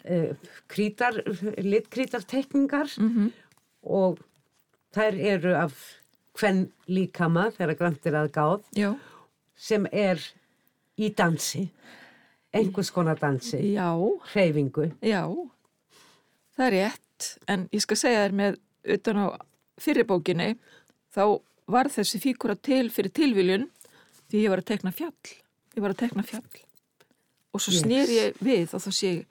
uh, 0.09 0.33
krítar, 0.69 1.21
litkrítartekningar 1.63 2.91
Mhm. 2.99 3.31
og 3.85 4.19
þær 4.97 5.21
eru 5.37 5.55
af 5.55 5.77
hvern 6.39 6.71
líkama 6.89 7.51
þegar 7.55 7.77
grantir 7.79 8.13
að 8.17 8.31
gáð 8.33 8.63
já, 8.75 8.95
sem 9.57 9.87
er 9.93 10.19
í 10.99 11.13
dansi, 11.15 11.69
einhvers 12.55 12.91
konar 12.95 13.19
dansi, 13.21 13.61
já, 13.75 13.89
hreyfingu. 14.33 14.93
já. 15.03 15.23
Það 16.57 16.67
er 16.67 16.73
rétt, 16.73 17.27
en 17.49 17.69
ég 17.73 17.81
skal 17.85 17.97
segja 17.97 18.25
þér 18.27 18.33
með 18.41 18.57
utan 18.95 19.17
á 19.23 19.27
fyrirbókinni, 19.79 20.57
þá 21.15 21.41
var 21.69 21.91
þessi 21.93 22.19
fíkura 22.23 22.57
til 22.57 22.89
fyrir 22.91 23.13
tilviljun 23.15 23.69
því 24.31 24.43
ég 24.45 24.51
var 24.51 24.63
að 24.63 24.71
tekna 24.73 24.91
fjall. 24.93 25.15
Ég 25.77 25.83
var 25.85 25.93
að 25.95 26.01
tekna 26.07 26.23
fjall. 26.27 26.65
Og 27.55 27.61
svo 27.61 27.73
Yes. 27.73 27.83
snýr 27.85 28.09
ég 28.09 28.35
við 28.45 28.75
og 28.75 28.81
þá 28.83 28.91
sé 28.93 29.13
ég, 29.13 29.27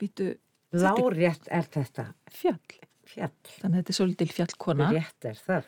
býtu, 0.00 0.34
Lárétt 0.74 1.46
er 1.54 1.62
þetta 1.70 2.08
fjall. 2.34 2.58
fjall, 3.06 3.30
Þannig 3.60 3.76
að 3.78 3.82
þetta 3.84 3.90
er 3.92 3.98
svolítil 4.00 4.32
fjallkona. 4.32 4.90
rétt 4.90 5.24
er 5.30 5.34
það. 5.46 5.64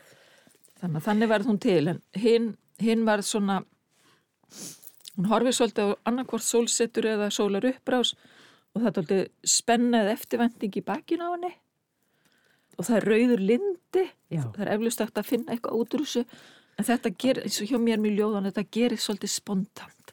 Þannig 0.80 0.96
að 0.96 1.04
þannig 1.06 1.28
varð 1.28 1.46
hún 1.46 1.60
til, 1.60 1.88
en 1.88 2.02
hinn, 2.14 2.56
hinn 2.80 3.04
var 3.04 3.18
svona, 3.22 3.64
hún 5.16 5.30
horfið 5.30 5.58
svolítið 5.58 5.92
á 5.92 5.98
annarkvort 6.10 6.44
sólsetur 6.46 7.08
eða 7.14 7.30
sólar 7.34 7.66
uppbrás 7.68 8.14
og 8.74 8.82
það 8.82 8.88
er 8.88 8.96
svolítið 8.96 9.52
spennað 9.56 10.12
eftirvending 10.12 10.76
í 10.76 10.84
bakinu 10.84 11.30
á 11.30 11.34
henni 11.34 11.52
og 12.76 12.84
það 12.84 12.98
er 12.98 13.06
rauður 13.10 13.42
lindi, 13.50 14.04
Já. 14.32 14.42
það 14.52 14.62
er 14.64 14.72
eflust 14.74 15.02
eftir 15.04 15.22
að 15.22 15.30
finna 15.30 15.54
eitthvað 15.54 15.78
út 15.80 15.96
úr 15.96 16.04
þessu, 16.04 16.24
en 16.76 16.88
þetta 16.90 17.12
gerir, 17.22 17.46
eins 17.46 17.60
og 17.62 17.70
hjá 17.70 17.78
mér 17.80 18.02
mjög 18.02 18.18
ljóðan, 18.18 18.48
þetta 18.50 18.64
gerir 18.76 19.00
svolítið 19.00 19.32
spontant. 19.32 20.12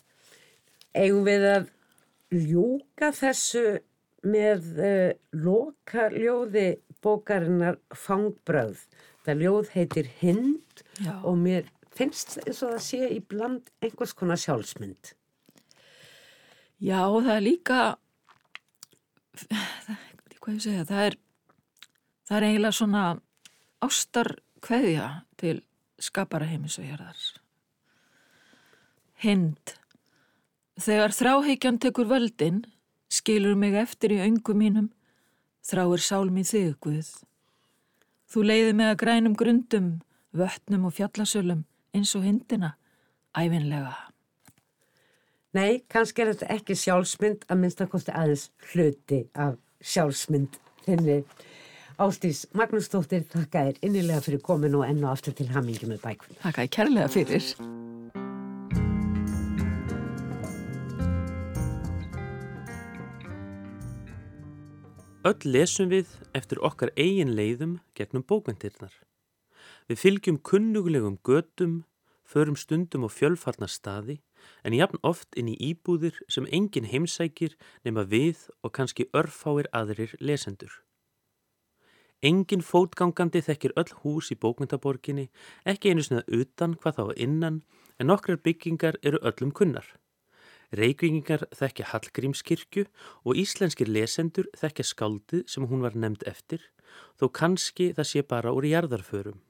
Eigum 0.93 1.25
við 1.27 1.47
að 1.49 1.67
ljúka 2.33 3.11
þessu 3.17 3.65
með 4.23 4.69
uh, 4.79 5.09
loka 5.35 6.07
ljóði 6.13 6.67
bókarinnar 7.03 7.81
Fangbröð. 7.91 8.85
Það 9.23 9.43
ljóð 9.43 9.71
heitir 9.75 10.09
Hind 10.21 10.83
Já. 11.03 11.17
og 11.19 11.35
mér 11.39 11.67
finnst 11.97 12.39
eins 12.43 12.61
og 12.63 12.73
það 12.73 12.85
sé 12.85 13.09
í 13.13 13.19
bland 13.21 13.69
einhvers 13.83 14.13
konar 14.17 14.39
sjálfsmynd. 14.41 15.13
Já, 16.83 16.99
það 16.99 17.35
er 17.35 17.45
líka, 17.45 17.77
hvað 20.41 20.55
ég 20.57 20.63
segja, 20.65 20.87
það 20.89 21.05
er, 21.09 21.19
það 22.27 22.37
er 22.37 22.47
eiginlega 22.49 22.79
svona 22.79 23.03
ástarkveðja 23.83 25.07
til 25.39 25.55
skapara 26.01 26.49
heimis 26.49 26.79
og 26.81 26.89
hérðar. 26.89 27.23
Hind. 29.23 29.75
Þegar 30.83 31.13
þráheikjan 31.15 31.79
tekur 31.79 32.09
völdin, 32.09 32.63
skilur 33.13 33.55
mig 33.55 33.77
eftir 33.77 34.15
í 34.15 34.23
öngum 34.25 34.59
mínum, 34.59 34.89
þráir 35.63 36.01
sál 36.03 36.33
mín 36.33 36.47
þig, 36.49 36.73
Guð. 36.83 37.13
Þú 38.27 38.43
leiði 38.49 38.73
mig 38.75 38.89
að 38.89 38.99
grænum 39.05 39.37
grundum, 39.37 39.91
vötnum 40.33 40.89
og 40.89 40.97
fjallasölum 40.97 41.61
eins 41.93 42.15
og 42.17 42.25
hindina, 42.25 42.73
æfinlega. 43.37 43.93
Nei, 45.53 45.83
kannski 45.89 46.23
er 46.23 46.31
þetta 46.33 46.49
ekki 46.55 46.77
sjálfsmynd 46.81 47.45
að 47.45 47.59
minnst 47.61 47.81
að 47.83 47.91
kosti 47.91 48.15
aðeins 48.17 48.47
hluti 48.71 49.19
af 49.37 49.59
sjálfsmynd 49.85 50.57
þinni. 50.87 51.19
Ástís 52.01 52.47
Magnúsdóttir, 52.57 53.27
þakka 53.29 53.67
þér 53.67 53.85
innilega 53.85 54.25
fyrir 54.25 54.41
komin 54.41 54.79
og 54.79 54.87
enn 54.87 55.03
og 55.05 55.13
aftur 55.13 55.37
til 55.37 55.51
hamingi 55.53 55.85
með 55.91 56.01
bækuna. 56.07 56.41
Þakka 56.41 56.65
þér 56.65 56.73
kærlega 56.79 57.13
fyrir. 57.13 57.53
Öll 65.23 65.45
lesum 65.53 65.93
við 65.93 66.09
eftir 66.35 66.59
okkar 66.65 66.89
eigin 66.97 67.37
leiðum 67.37 67.77
gegnum 67.95 68.25
bókvendirnar. 68.27 69.02
Við 69.93 69.99
fylgjum 70.01 70.37
kunnugulegum 70.41 71.19
götum, 71.21 71.73
förum 72.25 72.55
stundum 72.57 73.03
á 73.05 73.09
fjölfarnar 73.13 73.69
staði, 73.69 74.15
en 74.65 74.73
jafn 74.73 74.97
oft 75.05 75.37
inn 75.37 75.51
í 75.51 75.53
íbúðir 75.67 76.15
sem 76.25 76.47
engin 76.49 76.87
heimsækir 76.89 77.53
nema 77.85 78.01
við 78.01 78.41
og 78.65 78.73
kannski 78.73 79.05
örfáir 79.13 79.69
aðrir 79.69 80.15
lesendur. 80.17 80.79
Engin 82.25 82.65
fótgangandi 82.65 83.43
þekkir 83.45 83.77
öll 83.83 83.93
hús 84.01 84.31
í 84.33 84.39
bókmyndaborginni, 84.41 85.27
ekki 85.61 85.93
einu 85.93 86.07
snöða 86.09 86.41
utan 86.41 86.73
hvað 86.73 86.97
þá 86.97 87.13
innan, 87.27 87.61
en 88.01 88.09
nokkrar 88.09 88.41
byggingar 88.41 88.97
eru 89.05 89.21
öllum 89.21 89.53
kunnar. 89.53 89.85
Reykvingingar 90.73 91.45
þekkja 91.53 91.91
Hallgrímskirkju 91.93 92.89
og 93.29 93.37
íslenskir 93.37 93.93
lesendur 93.93 94.49
þekkja 94.57 94.89
skáldið 94.89 95.45
sem 95.45 95.69
hún 95.69 95.85
var 95.85 95.93
nefnd 95.93 96.25
eftir, 96.25 96.65
þó 97.13 97.29
kannski 97.29 97.93
það 97.93 98.13
sé 98.15 98.25
bara 98.25 98.57
úr 98.57 98.73
jarðarförum. 98.73 99.43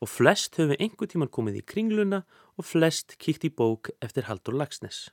Og 0.00 0.08
flest 0.08 0.56
höfum 0.58 0.76
einhver 0.78 1.10
tíman 1.10 1.30
komið 1.34 1.60
í 1.60 1.66
kringluna 1.72 2.22
og 2.56 2.66
flest 2.66 3.16
kíkt 3.18 3.46
í 3.48 3.50
bók 3.50 3.90
eftir 4.04 4.28
Haldur 4.28 4.54
Lagsnes. 4.54 5.08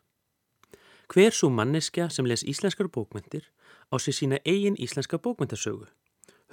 Hver 1.09 1.33
svo 1.33 1.49
manneskja 1.49 2.09
sem 2.09 2.25
les 2.25 2.45
íslenskar 2.45 2.89
bókmyndir 2.89 3.49
á 3.89 3.95
sig 3.97 4.17
sína 4.17 4.41
eigin 4.45 4.77
íslenska 4.77 5.17
bókmyndasögu? 5.17 5.87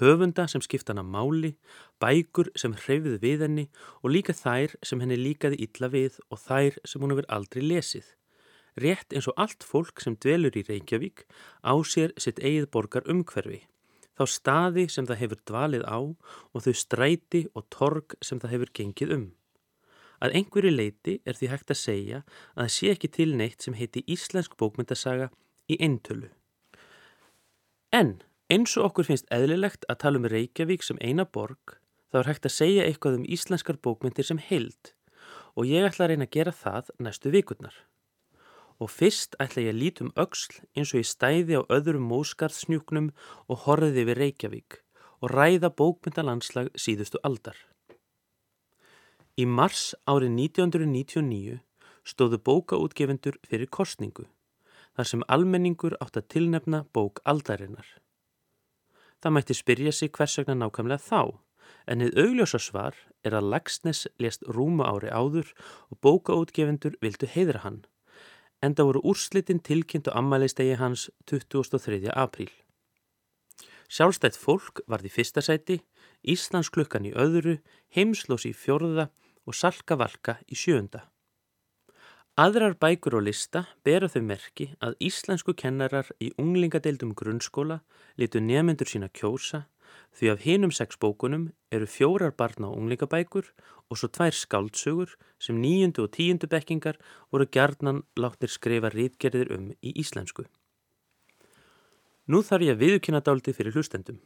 Höfunda 0.01 0.49
sem 0.49 0.61
skipta 0.65 0.93
hana 0.93 1.05
máli, 1.05 1.55
bækur 2.01 2.49
sem 2.57 2.73
hreyfið 2.73 3.21
við 3.21 3.45
henni 3.45 3.69
og 4.03 4.13
líka 4.17 4.33
þær 4.33 4.77
sem 4.83 5.01
henni 5.01 5.21
líkaði 5.21 5.61
illa 5.67 5.93
við 5.93 6.19
og 6.31 6.41
þær 6.41 6.81
sem 6.85 7.01
hún 7.05 7.13
hefur 7.13 7.29
aldrei 7.29 7.63
lesið 7.63 8.09
rétt 8.77 9.13
eins 9.13 9.29
og 9.29 9.37
allt 9.37 9.65
fólk 9.67 10.01
sem 10.01 10.17
dvelur 10.17 10.57
í 10.57 10.65
Reykjavík 10.69 11.27
á 11.65 11.73
sér 11.85 12.15
sitt 12.17 12.41
eigið 12.41 12.71
borgar 12.73 13.09
umhverfi, 13.11 13.63
þá 14.19 14.25
staði 14.29 14.87
sem 14.93 15.07
það 15.09 15.21
hefur 15.23 15.41
dvalið 15.51 15.85
á 15.89 15.99
og 15.99 16.65
þau 16.65 16.75
stræti 16.77 17.45
og 17.57 17.67
torg 17.73 18.17
sem 18.25 18.41
það 18.43 18.55
hefur 18.57 18.75
gengið 18.79 19.15
um. 19.17 19.27
Að 20.23 20.37
einhverju 20.39 20.71
leiti 20.71 21.17
er 21.27 21.39
því 21.39 21.51
hægt 21.51 21.73
að 21.75 21.81
segja 21.83 22.23
að 22.55 22.63
það 22.63 22.75
sé 22.77 22.91
ekki 22.95 23.13
til 23.17 23.31
neitt 23.39 23.65
sem 23.65 23.75
heiti 23.75 24.05
Íslensk 24.07 24.55
bókmyndasaga 24.61 25.33
í 25.67 25.79
eintölu. 25.83 26.31
En 27.93 28.21
eins 28.53 28.77
og 28.79 28.91
okkur 28.91 29.09
finnst 29.11 29.31
eðlilegt 29.35 29.87
að 29.91 30.03
tala 30.05 30.21
um 30.21 30.29
Reykjavík 30.31 30.85
sem 30.87 31.01
eina 31.03 31.27
borg, 31.27 31.79
þá 32.13 32.23
er 32.23 32.31
hægt 32.31 32.49
að 32.49 32.57
segja 32.57 32.87
eitthvað 32.87 33.19
um 33.21 33.29
íslenskar 33.37 33.81
bókmyndir 33.83 34.29
sem 34.29 34.41
heild 34.41 34.93
og 35.57 35.69
ég 35.69 35.85
ætla 35.85 36.07
að 36.07 36.13
reyna 36.13 36.29
að 36.29 36.37
gera 36.37 36.53
það 36.57 36.93
næstu 37.03 37.33
vikurnar 37.33 37.75
og 38.83 38.91
fyrst 38.91 39.37
ætla 39.43 39.63
ég 39.63 39.73
að 39.73 39.81
lítum 39.81 40.11
auksl 40.19 40.59
eins 40.75 40.91
og 40.93 41.03
ég 41.03 41.09
stæði 41.09 41.61
á 41.61 41.63
öðrum 41.71 42.09
móskarðsnjúknum 42.11 43.13
og 43.47 43.67
horfiði 43.67 44.07
við 44.09 44.19
Reykjavík 44.19 44.79
og 45.23 45.31
ræða 45.31 45.71
bókmyndalandslag 45.79 46.73
síðustu 46.75 47.21
aldar. 47.23 47.55
Í 49.39 49.47
mars 49.47 49.93
árið 50.11 50.35
1999 50.35 51.61
stóðu 52.03 52.41
bókaútgefendur 52.43 53.39
fyrir 53.47 53.71
kostningu, 53.71 54.27
þar 54.99 55.09
sem 55.09 55.23
almenningur 55.31 55.95
átt 56.03 56.19
að 56.19 56.29
tilnefna 56.35 56.83
bók 56.93 57.23
aldarinnar. 57.25 57.87
Það 59.23 59.35
mætti 59.37 59.55
spyrja 59.55 59.95
sig 59.95 60.11
hvers 60.11 60.35
vegna 60.41 60.59
nákvæmlega 60.59 60.99
þá, 61.07 61.39
en 61.87 62.03
þið 62.03 62.19
augljósa 62.25 62.59
svar 62.59 62.99
er 63.23 63.39
að 63.39 63.49
Lagsnes 63.55 64.05
lést 64.19 64.43
rúma 64.51 64.91
ári 64.91 65.15
áður 65.15 65.55
og 65.95 66.03
bókaútgefendur 66.03 66.99
vildu 67.01 67.31
heiðra 67.31 67.63
hann 67.63 67.85
enda 68.63 68.87
voru 68.87 69.03
úrslitin 69.05 69.61
tilkynnt 69.61 70.09
á 70.09 70.17
ammælistegi 70.21 70.77
hans 70.79 71.11
23. 71.27 72.11
apríl. 72.15 72.53
Sjálfstætt 73.93 74.39
fólk 74.39 74.81
varði 74.89 75.11
fyrsta 75.13 75.43
sæti, 75.45 75.83
Íslands 76.23 76.71
klukkan 76.71 77.05
í 77.05 77.13
öðru, 77.13 77.59
heimslós 77.93 78.47
í 78.49 78.55
fjörða 78.55 79.11
og 79.45 79.57
salka 79.59 79.99
valka 79.99 80.39
í 80.49 80.57
sjönda. 80.57 81.09
Aðrar 82.41 82.79
bækur 82.81 83.19
og 83.19 83.27
lista 83.27 83.67
bera 83.85 84.09
þau 84.09 84.23
merki 84.25 84.71
að 84.81 84.95
íslensku 85.05 85.53
kennarar 85.53 86.09
í 86.17 86.31
unglingadeildum 86.41 87.13
grunnskóla 87.13 87.83
litu 88.17 88.41
nefnendur 88.41 88.89
sína 88.89 89.11
kjósa 89.13 89.67
því 90.17 90.31
af 90.33 90.43
hinum 90.45 90.73
sex 90.73 90.99
bókunum 91.01 91.51
eru 91.73 91.87
fjórar 91.87 92.35
barna 92.37 92.69
og 92.69 92.79
unglingabækur 92.79 93.49
og 93.91 93.99
svo 93.99 94.09
tvær 94.09 94.35
skáldsögur 94.37 95.15
sem 95.41 95.61
nýjundu 95.61 96.05
og 96.05 96.13
tíundu 96.17 96.49
bekkingar 96.49 96.99
voru 97.33 97.47
gjarnan 97.47 98.03
láttir 98.17 98.53
skrifa 98.53 98.91
rítgerðir 98.93 99.53
um 99.57 99.71
í 99.83 99.93
íslensku. 100.03 100.45
Nú 102.29 102.43
þarf 102.47 102.65
ég 102.69 102.77
að 102.77 102.83
viðkynna 102.85 103.21
dáliti 103.21 103.53
fyrir 103.53 103.75
hlustendum. 103.75 104.21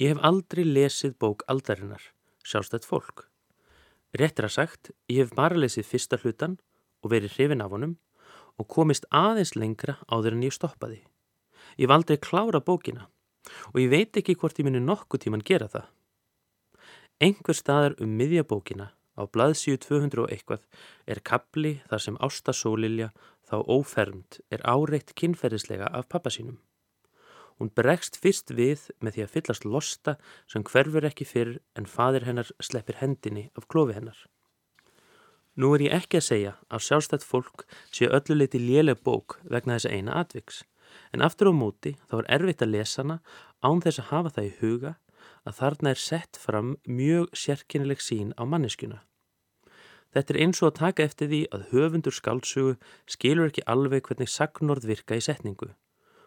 Ég 0.00 0.12
hef 0.12 0.22
aldrei 0.24 0.64
lesið 0.64 1.16
bók 1.16 1.44
aldarinnar, 1.48 2.02
sjálfstætt 2.44 2.84
fólk. 2.84 3.28
Réttir 4.16 4.48
að 4.48 4.56
sagt, 4.56 4.90
ég 5.08 5.24
hef 5.24 5.36
bara 5.36 5.56
lesið 5.56 5.86
fyrsta 5.86 6.18
hlutan 6.20 6.58
og 7.04 7.12
verið 7.12 7.36
hrifin 7.36 7.64
af 7.64 7.72
honum 7.72 7.96
og 8.56 8.68
komist 8.68 9.06
aðeins 9.12 9.54
lengra 9.56 9.98
áður 10.08 10.36
en 10.36 10.44
ég 10.48 10.56
stoppaði. 10.56 11.02
Ég 11.80 11.88
valdi 11.88 12.16
að 12.16 12.24
klára 12.24 12.60
bókina 12.60 13.08
og 13.72 13.80
ég 13.80 13.90
veit 13.92 14.18
ekki 14.20 14.36
hvort 14.38 14.58
ég 14.60 14.68
muni 14.68 14.82
nokkuð 14.82 15.26
tíman 15.26 15.44
gera 15.46 15.68
það. 15.72 15.88
Engur 17.26 17.56
staðar 17.56 17.96
um 18.04 18.12
miðjabókina 18.18 18.90
á 19.16 19.22
blaðsíu 19.24 19.78
200 19.80 20.22
og 20.22 20.32
eitthvað 20.32 20.66
er 21.08 21.22
kapli 21.24 21.78
þar 21.88 22.04
sem 22.04 22.18
Ásta 22.20 22.52
Sólilja 22.52 23.10
þá 23.48 23.56
ófermt 23.64 24.40
er 24.52 24.64
áreitt 24.68 25.14
kynferðislega 25.16 25.88
af 25.88 26.10
pappa 26.12 26.32
sínum. 26.32 26.58
Hún 27.56 27.72
bregst 27.72 28.18
fyrst 28.20 28.52
við 28.52 28.90
með 29.00 29.16
því 29.16 29.22
að 29.24 29.32
fyllast 29.32 29.64
losta 29.64 30.16
sem 30.44 30.64
hverfur 30.66 31.06
ekki 31.08 31.24
fyrr 31.24 31.54
en 31.78 31.88
fadir 31.88 32.26
hennar 32.28 32.50
sleppir 32.60 33.00
hendinni 33.00 33.48
af 33.56 33.64
klofi 33.72 33.96
hennar. 33.96 34.18
Nú 35.56 35.72
er 35.72 35.86
ég 35.86 35.94
ekki 35.96 36.20
að 36.20 36.26
segja 36.26 36.52
að 36.68 36.84
sjálfstætt 36.84 37.24
fólk 37.24 37.64
sé 37.88 38.10
ölluleiti 38.12 38.60
léleg 38.60 39.00
bók 39.00 39.38
vegna 39.48 39.78
þessa 39.78 39.94
eina 39.96 40.18
atviks 40.20 40.66
en 41.12 41.24
aftur 41.26 41.50
á 41.50 41.54
móti 41.54 41.96
þá 42.10 42.14
er 42.20 42.30
erfitt 42.38 42.62
að 42.64 42.72
lesa 42.74 43.02
hana 43.02 43.18
án 43.62 43.82
þess 43.84 44.02
að 44.02 44.10
hafa 44.12 44.34
það 44.36 44.48
í 44.48 44.54
huga 44.60 44.92
að 45.46 45.58
þarna 45.60 45.92
er 45.92 46.00
sett 46.02 46.40
fram 46.40 46.76
mjög 46.86 47.28
sérkennileg 47.36 48.02
sín 48.02 48.32
á 48.34 48.42
manneskjuna. 48.44 49.02
Þetta 50.14 50.32
er 50.32 50.40
eins 50.42 50.62
og 50.62 50.70
að 50.70 50.78
taka 50.80 51.04
eftir 51.04 51.28
því 51.28 51.40
að 51.52 51.66
höfundur 51.72 52.14
skálsugu 52.16 52.76
skilur 53.10 53.50
ekki 53.50 53.66
alveg 53.68 54.06
hvernig 54.08 54.30
sagnorð 54.32 54.86
virka 54.88 55.18
í 55.18 55.24
setningu. 55.24 55.74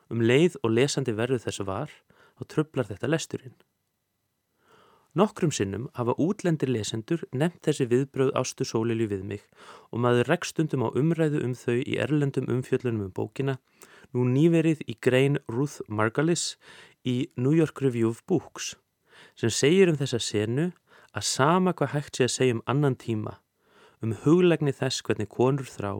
Um 0.09 0.21
leið 0.21 0.59
og 0.63 0.75
lesandi 0.75 1.15
verður 1.17 1.41
þessu 1.45 1.65
var, 1.65 1.89
þá 2.37 2.43
tröflar 2.53 2.89
þetta 2.89 3.09
lesturinn. 3.09 3.57
Nokkrum 5.17 5.49
sinnum 5.51 5.87
hafa 5.97 6.13
útlendir 6.21 6.69
lesendur 6.69 7.23
nefnt 7.33 7.63
þessi 7.65 7.87
viðbröð 7.89 8.35
ástu 8.37 8.67
sólilju 8.67 9.07
við 9.09 9.23
mig 9.31 9.47
og 9.89 10.03
maður 10.03 10.29
rekstundum 10.29 10.85
á 10.85 10.93
umræðu 10.93 11.41
um 11.47 11.55
þau 11.57 11.79
í 11.81 11.97
erlendum 11.97 12.49
umfjöllunum 12.51 13.07
um 13.07 13.15
bókina 13.15 13.57
nú 14.13 14.27
nýverið 14.29 14.83
í 14.85 14.97
grein 15.01 15.39
Ruth 15.49 15.81
Margalis 15.87 16.59
í 17.01 17.31
New 17.37 17.55
York 17.57 17.81
Review 17.81 18.13
of 18.13 18.21
Books 18.29 18.75
sem 19.39 19.49
segir 19.49 19.89
um 19.89 19.97
þessa 19.97 20.21
senu 20.21 20.69
að 21.17 21.25
sama 21.25 21.73
hvað 21.73 21.93
hægt 21.95 22.19
sé 22.19 22.27
að 22.27 22.35
segja 22.35 22.55
um 22.57 22.63
annan 22.69 22.97
tíma, 22.99 23.39
um 24.03 24.13
huglegni 24.23 24.73
þess 24.75 25.01
hvernig 25.05 25.29
konur 25.33 25.65
þrá, 25.65 25.93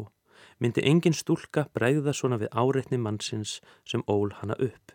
myndi 0.60 0.86
engin 0.86 1.18
stúlka 1.18 1.66
bregða 1.74 2.14
svona 2.14 2.40
við 2.42 2.54
áreitni 2.54 3.00
mannsins 3.02 3.58
sem 3.86 4.04
ól 4.08 4.30
hana 4.42 4.58
upp. 4.60 4.94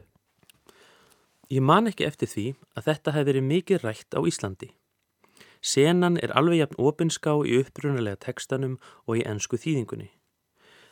Ég 1.53 1.61
man 1.61 1.91
ekki 1.91 2.07
eftir 2.07 2.31
því 2.31 2.47
að 2.75 2.87
þetta 2.89 3.15
hef 3.15 3.27
verið 3.29 3.49
mikið 3.49 3.85
rætt 3.85 4.17
á 4.17 4.21
Íslandi. 4.25 4.71
Senan 5.65 6.19
er 6.21 6.33
alveg 6.37 6.61
jafn 6.61 6.81
opinská 6.81 7.35
í 7.45 7.59
upprunalega 7.61 8.21
tekstanum 8.27 8.77
og 9.07 9.21
í 9.21 9.25
ennsku 9.29 9.61
þýðingunni. 9.61 10.11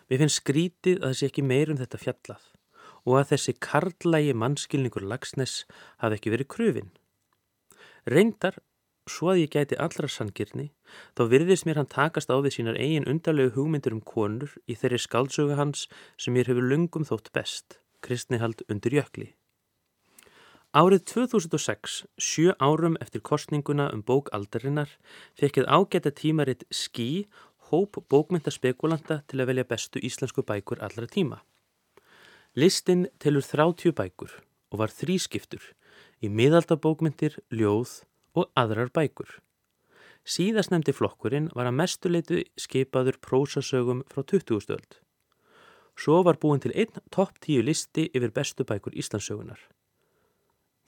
Mér 0.08 0.22
finnst 0.22 0.42
skrítið 0.42 1.04
að 1.04 1.16
sé 1.18 1.28
ekki 1.28 1.44
meir 1.44 1.72
um 1.72 1.80
þetta 1.80 2.00
fjallað 2.00 2.48
og 3.02 3.18
að 3.18 3.32
þessi 3.32 3.54
karlægi 3.64 4.34
mannskilningur 4.38 5.04
lagsnes 5.08 5.62
hafi 6.02 6.18
ekki 6.18 6.32
verið 6.34 6.50
krufin. 6.54 6.92
Reyndar 8.06 8.60
svo 9.10 9.32
að 9.32 9.42
ég 9.42 9.52
gæti 9.56 9.78
allra 9.82 10.08
sangirni, 10.10 10.70
þá 11.18 11.22
virðist 11.32 11.66
mér 11.66 11.80
hann 11.80 11.90
takast 11.90 12.30
á 12.30 12.36
við 12.38 12.58
sínar 12.58 12.78
eigin 12.78 13.08
undarlegu 13.10 13.56
hugmyndur 13.56 13.96
um 13.96 14.02
konur 14.06 14.54
í 14.70 14.76
þeirri 14.78 15.00
skaldsögu 15.02 15.58
hans 15.58 15.88
sem 16.16 16.34
mér 16.36 16.52
hefur 16.52 16.68
lungum 16.70 17.06
þótt 17.08 17.32
best, 17.34 17.80
kristnihald 18.04 18.62
undir 18.68 19.00
jökli. 19.00 19.32
Árið 20.72 21.02
2006, 21.04 22.06
sjö 22.16 22.54
árum 22.56 22.94
eftir 23.04 23.20
kostninguna 23.20 23.90
um 23.92 24.00
bók 24.00 24.30
aldarinnar, 24.32 24.88
fekkið 25.36 25.66
ágæta 25.68 26.08
tímaritt 26.16 26.62
Skí 26.72 27.26
hóp 27.68 27.98
bókmyndaspekulanta 28.08 29.18
til 29.28 29.42
að 29.42 29.50
velja 29.50 29.66
bestu 29.68 30.00
íslensku 30.00 30.40
bækur 30.48 30.80
allra 30.80 31.04
tíma. 31.04 31.42
Listinn 32.56 33.04
telur 33.20 33.44
30 33.44 33.92
bækur 33.92 34.32
og 34.72 34.80
var 34.80 34.94
þrískiptur 34.96 35.60
í 36.24 36.32
miðaldabókmyndir, 36.32 37.36
ljóð 37.52 37.92
og 38.32 38.48
aðrar 38.56 38.88
bækur. 38.96 39.28
Síðast 40.24 40.72
nefndi 40.72 40.96
flokkurinn 40.96 41.50
var 41.52 41.68
að 41.68 41.76
mestuleitu 41.82 42.40
skipaður 42.56 43.20
prósasögum 43.20 44.06
frá 44.08 44.24
20. 44.24 44.64
stöld. 44.64 44.98
Svo 46.00 46.22
var 46.24 46.40
búin 46.40 46.64
til 46.64 46.72
einn 46.72 47.04
topp 47.12 47.44
tíu 47.44 47.60
listi 47.60 48.08
yfir 48.08 48.32
bestu 48.32 48.64
bækur 48.64 48.96
Íslandsögunar. 48.96 49.60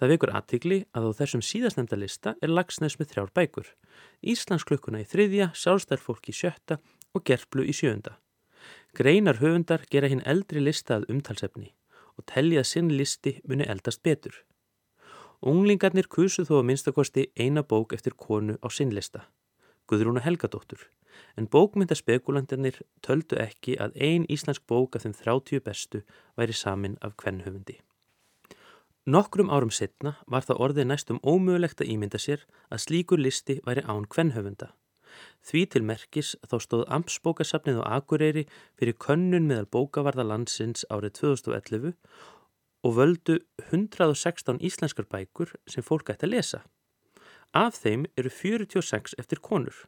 Það 0.00 0.10
vekur 0.10 0.32
aðtikli 0.34 0.78
að 0.96 1.06
á 1.06 1.10
þessum 1.20 1.42
síðastnefnda 1.44 1.98
lista 2.00 2.34
er 2.42 2.50
lagsnes 2.50 2.98
með 2.98 3.12
þrjár 3.12 3.30
bækur. 3.38 3.68
Íslandsklukkuna 4.26 5.04
í 5.04 5.06
þriðja, 5.06 5.52
sjálfstærfólk 5.54 6.28
í 6.28 6.34
sjötta 6.34 6.80
og 7.14 7.22
gerplu 7.28 7.62
í 7.62 7.74
sjönda. 7.76 8.16
Greinar 8.94 9.38
höfundar 9.42 9.84
gera 9.90 10.10
hinn 10.10 10.24
eldri 10.26 10.62
lista 10.62 10.98
að 10.98 11.08
umtalsefni 11.14 11.70
og 12.18 12.26
tellið 12.30 12.62
að 12.62 12.68
sinn 12.70 12.90
listi 12.94 13.38
muni 13.46 13.66
eldast 13.70 14.02
betur. 14.06 14.34
Unglingarnir 15.44 16.08
kusu 16.08 16.44
þó 16.48 16.60
að 16.60 16.68
minnstakosti 16.70 17.26
eina 17.36 17.64
bók 17.66 17.92
eftir 17.92 18.14
konu 18.16 18.56
á 18.64 18.68
sinnlista, 18.72 19.26
Guðrúna 19.90 20.22
Helgadóttur, 20.24 20.86
en 21.36 21.50
bókmyndaspekulandirnir 21.52 22.80
töldu 23.04 23.36
ekki 23.42 23.76
að 23.76 23.98
ein 24.00 24.24
íslensk 24.30 24.64
bók 24.70 24.96
af 24.96 25.04
þeim 25.04 25.18
30 25.20 25.64
bestu 25.66 26.04
væri 26.38 26.56
samin 26.56 26.96
af 27.02 27.18
kvennhöfundi. 27.20 27.82
Nokkrum 29.04 29.50
árum 29.52 29.68
setna 29.68 30.14
var 30.32 30.46
það 30.48 30.60
orðið 30.64 30.86
næstum 30.88 31.18
ómögulegt 31.28 31.82
að 31.84 31.90
ímynda 31.92 32.16
sér 32.16 32.46
að 32.72 32.80
slíkur 32.86 33.20
listi 33.20 33.58
væri 33.66 33.82
án 33.84 34.06
kvennhöfunda. 34.08 34.70
Því 35.44 35.64
til 35.74 35.82
merkis 35.84 36.30
þá 36.48 36.54
stóð 36.64 36.84
Amtsbókasafnið 36.96 37.82
á 37.84 38.00
Akureyri 38.00 38.46
fyrir 38.80 38.96
könnun 38.96 39.44
meðal 39.50 39.68
bókavarða 39.68 40.24
landsins 40.24 40.86
árið 40.88 41.18
2011 41.20 41.92
og 42.80 42.96
völdu 42.96 43.36
116 43.68 44.64
íslenskar 44.64 45.04
bækur 45.12 45.52
sem 45.68 45.84
fólk 45.84 46.08
ætti 46.08 46.24
að 46.24 46.36
lesa. 46.38 46.64
Af 47.52 47.76
þeim 47.84 48.08
eru 48.16 48.32
46 48.32 49.18
eftir 49.20 49.44
konur. 49.44 49.84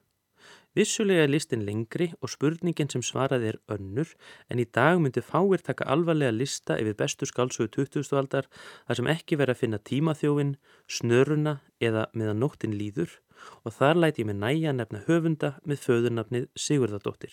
Vissulega 0.77 1.23
er 1.25 1.31
listin 1.33 1.63
lengri 1.65 2.11
og 2.21 2.29
spurningin 2.29 2.91
sem 2.93 3.01
svaraði 3.01 3.55
er 3.55 3.57
önnur 3.73 4.11
en 4.53 4.61
í 4.61 4.67
dag 4.79 4.99
myndi 5.01 5.23
fáir 5.25 5.63
taka 5.65 5.87
alvarlega 5.89 6.35
lista 6.37 6.77
yfir 6.77 6.99
bestu 6.99 7.25
skálsögu 7.25 7.71
20. 7.79 8.13
aldar 8.21 8.45
þar 8.59 8.99
sem 8.99 9.09
ekki 9.09 9.39
verið 9.41 9.55
að 9.55 9.63
finna 9.63 9.81
tímaþjófin, 9.81 10.53
snöruna 10.85 11.57
eða 11.81 12.05
meðan 12.13 12.45
nóttin 12.45 12.77
líður 12.77 13.17
og 13.65 13.73
þar 13.79 14.03
læti 14.03 14.21
ég 14.21 14.29
með 14.29 14.39
næja 14.43 14.77
nefna 14.77 15.03
höfunda 15.09 15.53
með 15.65 15.83
föðurnafnið 15.87 16.47
Sigurðardóttir. 16.67 17.33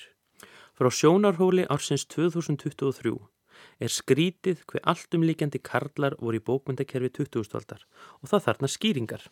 Frá 0.71 0.87
sjónarhóli 0.87 1.67
ársins 1.67 2.07
2023 2.15 3.17
er 3.83 3.91
skrítið 3.91 4.63
hver 4.71 4.87
alltumlíkjandi 4.87 5.59
karlar 5.59 6.15
voru 6.23 6.39
í 6.39 6.47
bókmyndakerfi 6.47 7.11
20. 7.19 7.59
aldar 7.59 7.83
og 8.21 8.31
það 8.31 8.47
þarna 8.47 8.71
skýringar. 8.71 9.31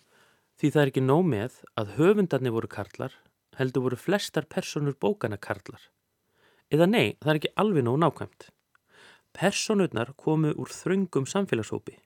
Því 0.60 0.70
það 0.70 0.84
er 0.84 0.92
ekki 0.92 1.08
nóg 1.08 1.28
með 1.32 1.62
að 1.80 1.96
höfundarnir 1.96 2.54
voru 2.60 2.70
karlar, 2.70 3.16
heldur 3.60 3.86
voru 3.88 3.98
flestar 4.00 4.48
personur 4.48 4.96
bókana 4.96 5.38
karlar. 5.38 5.82
Eða 6.72 6.88
nei, 6.88 7.18
það 7.20 7.32
er 7.34 7.40
ekki 7.40 7.54
alveg 7.64 7.86
nóg 7.88 8.00
nákvæmt. 8.00 8.48
Personurnar 9.36 10.14
komu 10.20 10.54
úr 10.56 10.72
þröngum 10.72 11.28
samfélagshópi. 11.28 11.98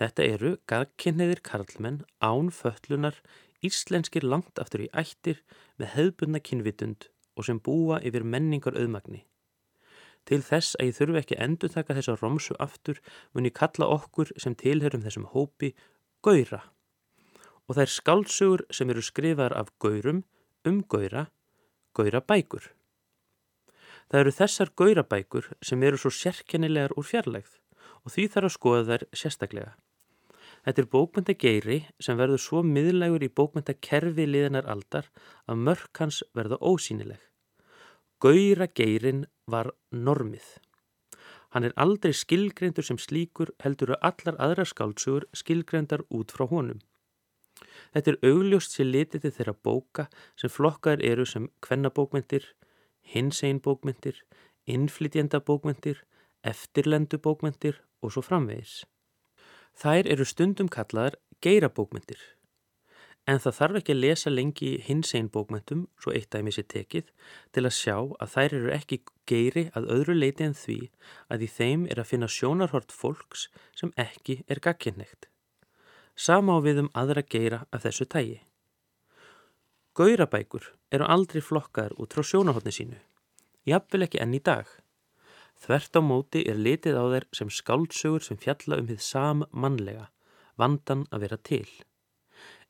Þetta 0.00 0.24
eru 0.24 0.52
gagkinniðir 0.68 1.42
karlmenn, 1.44 2.04
án 2.20 2.48
föllunar, 2.52 3.18
íslenskir 3.64 4.24
langt 4.24 4.60
aftur 4.60 4.86
í 4.86 4.92
ættir 4.96 5.42
með 5.76 5.92
hefðbundna 5.96 6.40
kynvitund 6.40 7.10
og 7.36 7.46
sem 7.48 7.60
búa 7.60 8.00
yfir 8.00 8.24
menningar 8.24 8.76
auðmagni. 8.76 9.26
Til 10.28 10.42
þess 10.44 10.76
að 10.78 10.90
ég 10.90 10.96
þurfi 10.98 11.20
ekki 11.20 11.38
endur 11.44 11.72
taka 11.72 11.96
þessa 11.96 12.16
romsu 12.20 12.56
aftur 12.60 13.00
mun 13.32 13.48
ég 13.48 13.56
kalla 13.56 13.88
okkur 13.96 14.32
sem 14.40 14.56
tilherum 14.56 15.04
þessum 15.04 15.28
hópi 15.32 15.72
Gaura. 16.24 16.60
Og 17.68 17.76
það 17.76 17.84
er 17.86 17.94
skálsugur 17.94 18.64
sem 18.74 18.90
eru 18.92 19.04
skrifaðar 19.04 19.56
af 19.56 19.72
Gaurum 19.80 20.24
um 20.64 20.82
Gaura, 20.82 21.30
Gaurabækur. 21.96 22.66
Það 24.10 24.20
eru 24.20 24.32
þessar 24.36 24.72
Gaurabækur 24.76 25.46
sem 25.64 25.82
eru 25.86 26.00
svo 26.00 26.10
sérkennilegar 26.12 26.92
úr 26.98 27.06
fjarlægð 27.06 27.54
og 28.04 28.12
því 28.12 28.26
þarf 28.34 28.48
að 28.48 28.56
skoða 28.56 28.84
þær 28.90 29.04
sérstaklega. 29.22 29.72
Þetta 30.60 30.82
er 30.82 30.88
bókmyndageiri 30.92 31.78
sem 32.04 32.18
verður 32.20 32.42
svo 32.44 32.62
miðlægur 32.66 33.24
í 33.24 33.30
bókmyndakerfi 33.32 34.26
liðanar 34.28 34.68
aldar 34.68 35.08
að 35.48 35.62
mörk 35.68 36.02
hans 36.02 36.20
verða 36.36 36.60
ósýnileg. 36.60 37.20
Gaurageirin 38.20 39.24
var 39.48 39.72
normið. 39.90 40.44
Hann 41.50 41.64
er 41.64 41.74
aldrei 41.80 42.12
skilgreindur 42.12 42.84
sem 42.84 43.00
slíkur 43.00 43.54
heldur 43.64 43.96
að 43.96 44.04
allar 44.10 44.36
aðra 44.44 44.68
skáltsugur 44.68 45.24
skilgreindar 45.32 46.04
út 46.12 46.36
frá 46.36 46.44
honum. 46.50 46.84
Þetta 47.94 48.12
er 48.12 48.30
augljóst 48.30 48.76
sér 48.76 48.90
litið 48.90 49.24
til 49.24 49.34
þeirra 49.36 49.56
bóka 49.68 50.06
sem 50.40 50.52
flokkar 50.52 51.02
eru 51.04 51.26
sem 51.26 51.48
kvennabókmyndir, 51.66 52.46
hinseinbókmyndir, 53.12 54.22
innflytjendabókmyndir, 54.70 56.02
eftirlendubókmyndir 56.46 57.80
og 58.00 58.14
svo 58.14 58.24
framvegis. 58.24 58.82
Þær 59.80 60.10
eru 60.12 60.26
stundum 60.26 60.68
kallaðar 60.68 61.18
geirabókmyndir. 61.44 62.20
En 63.28 63.38
það 63.38 63.56
þarf 63.58 63.78
ekki 63.80 63.94
að 63.94 64.00
lesa 64.02 64.30
lengi 64.32 64.68
hins 64.86 65.12
einn 65.14 65.28
bókmöntum, 65.32 65.84
svo 66.00 66.12
eitt 66.16 66.30
dæmis 66.34 66.58
er 66.58 66.66
tekið, 66.72 67.10
til 67.52 67.64
að 67.68 67.76
sjá 67.76 67.96
að 67.98 68.32
þær 68.34 68.54
eru 68.58 68.70
ekki 68.74 68.98
geiri 69.28 69.64
að 69.76 69.90
öðru 69.96 70.16
leiti 70.16 70.46
en 70.46 70.56
því 70.56 70.78
að 71.30 71.44
í 71.46 71.50
þeim 71.58 71.84
er 71.92 72.00
að 72.00 72.10
finna 72.10 72.30
sjónarhort 72.32 72.94
fólks 72.96 73.48
sem 73.76 73.92
ekki 74.00 74.40
er 74.48 74.62
gagkinnegt. 74.64 75.28
Samá 76.20 76.58
við 76.60 76.82
um 76.82 76.88
aðra 77.00 77.22
geira 77.24 77.62
af 77.72 77.86
þessu 77.86 78.04
tægi. 78.12 78.40
Gaurabækur 79.96 80.66
eru 80.92 81.06
aldrei 81.08 81.40
flokkaðar 81.40 81.94
út 81.96 82.12
frá 82.12 82.26
sjónarhortni 82.28 82.72
sínu. 82.76 82.98
Jafnvel 83.64 84.04
ekki 84.04 84.20
enn 84.20 84.34
í 84.36 84.40
dag. 84.44 84.66
Þvert 85.64 85.96
á 85.96 86.00
móti 86.04 86.42
er 86.50 86.60
litið 86.60 86.98
á 87.00 87.04
þeir 87.12 87.26
sem 87.38 87.52
skáldsögur 87.56 88.26
sem 88.26 88.40
fjalla 88.40 88.76
um 88.82 88.90
þið 88.90 89.00
sam 89.06 89.44
mannlega, 89.64 90.10
vandan 90.60 91.06
að 91.08 91.24
vera 91.24 91.38
til. 91.50 91.68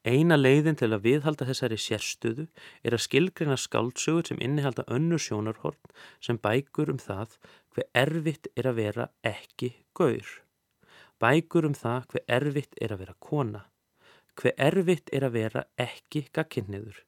Eina 0.07 0.39
leiðin 0.39 0.79
til 0.79 0.93
að 0.95 1.03
viðhalda 1.09 1.49
þessari 1.49 1.79
sérstöðu 1.87 2.47
er 2.87 2.95
að 2.95 3.05
skilgrina 3.05 3.57
skáldsögur 3.59 4.31
sem 4.31 4.39
innihalda 4.47 4.87
önnur 4.87 5.21
sjónarhorn 5.21 5.91
sem 6.23 6.39
bækur 6.39 6.95
um 6.95 7.03
það 7.03 7.35
hver 7.75 7.91
erfitt 8.07 8.47
er 8.55 8.71
að 8.71 8.79
vera 8.79 9.09
ekki 9.27 9.75
gaur. 9.99 10.31
Bækur 11.21 11.69
um 11.69 11.77
það 11.77 12.07
hver 12.13 12.25
erfitt 12.39 12.77
er 12.81 12.95
að 12.95 13.05
vera 13.05 13.17
kona. 13.21 13.63
Hver 14.41 14.55
erfitt 14.57 15.11
er 15.13 15.27
að 15.27 15.37
vera 15.37 15.65
ekki 15.77 16.27
gagkinniður. 16.33 17.03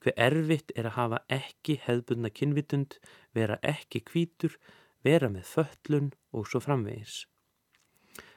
Hver 0.00 0.14
erfitt 0.28 0.72
er 0.76 0.88
að 0.88 0.98
hafa 1.00 1.22
ekki 1.32 1.80
hefðbundna 1.82 2.30
kynvitund, 2.30 2.98
vera 3.34 3.58
ekki 3.62 4.04
kvítur, 4.06 4.54
vera 5.02 5.28
með 5.32 5.50
föllun 5.50 6.12
og 6.32 6.46
svo 6.46 6.62
framvegis. 6.62 7.24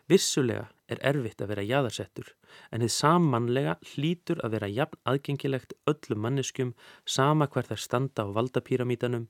Vissulega 0.10 0.66
er 0.90 1.02
erfitt 1.06 1.42
að 1.44 1.52
vera 1.52 1.68
jæðarsettur 1.70 2.32
en 2.74 2.82
þið 2.82 2.94
sammannlega 2.96 3.76
hlýtur 3.92 4.42
að 4.42 4.56
vera 4.56 4.70
jafn 4.74 5.02
aðgengilegt 5.12 5.76
öllum 5.92 6.24
manneskjum 6.26 6.72
sama 7.06 7.46
hver 7.54 7.70
þær 7.70 7.84
standa 7.86 8.26
á 8.26 8.34
valdapíramítanum 8.40 9.28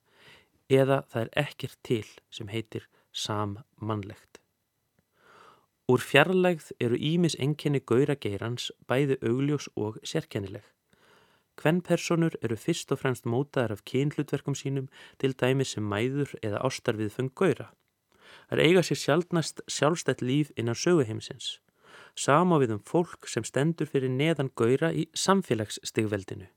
eða 0.72 1.02
það 1.12 1.26
er 1.26 1.34
ekkert 1.43 1.80
til 1.84 2.06
sem 2.32 2.47
heitir 2.54 2.88
sammannlegt. 3.12 4.39
Úr 5.90 6.04
fjarlægð 6.06 6.68
eru 6.86 6.98
ímis 7.02 7.34
enginni 7.42 7.80
gaurageirans 7.82 8.68
bæði 8.86 9.16
augljós 9.26 9.66
og 9.74 9.96
sérkennileg. 10.06 10.62
Hvennpersonur 11.58 12.36
eru 12.46 12.58
fyrst 12.62 12.92
og 12.94 13.00
fremst 13.02 13.26
mótaðar 13.26 13.72
af 13.74 13.82
kynhlutverkum 13.90 14.54
sínum 14.54 14.86
til 15.18 15.34
dæmi 15.34 15.66
sem 15.66 15.88
mæður 15.90 16.36
eða 16.46 16.60
ástarfið 16.68 17.10
fung 17.16 17.32
gaura. 17.34 17.72
Það 18.52 18.62
eiga 18.66 18.84
sér 18.86 19.00
sjálfnast 19.02 19.64
sjálfstætt 19.66 20.22
líf 20.22 20.52
innan 20.56 20.78
söguheimsins. 20.78 21.48
Sama 22.14 22.60
við 22.62 22.76
um 22.76 22.84
fólk 22.86 23.26
sem 23.26 23.48
stendur 23.48 23.90
fyrir 23.90 24.14
neðan 24.14 24.52
gauðra 24.54 24.92
í 24.94 25.08
samfélagsstigveldinu. 25.18 26.52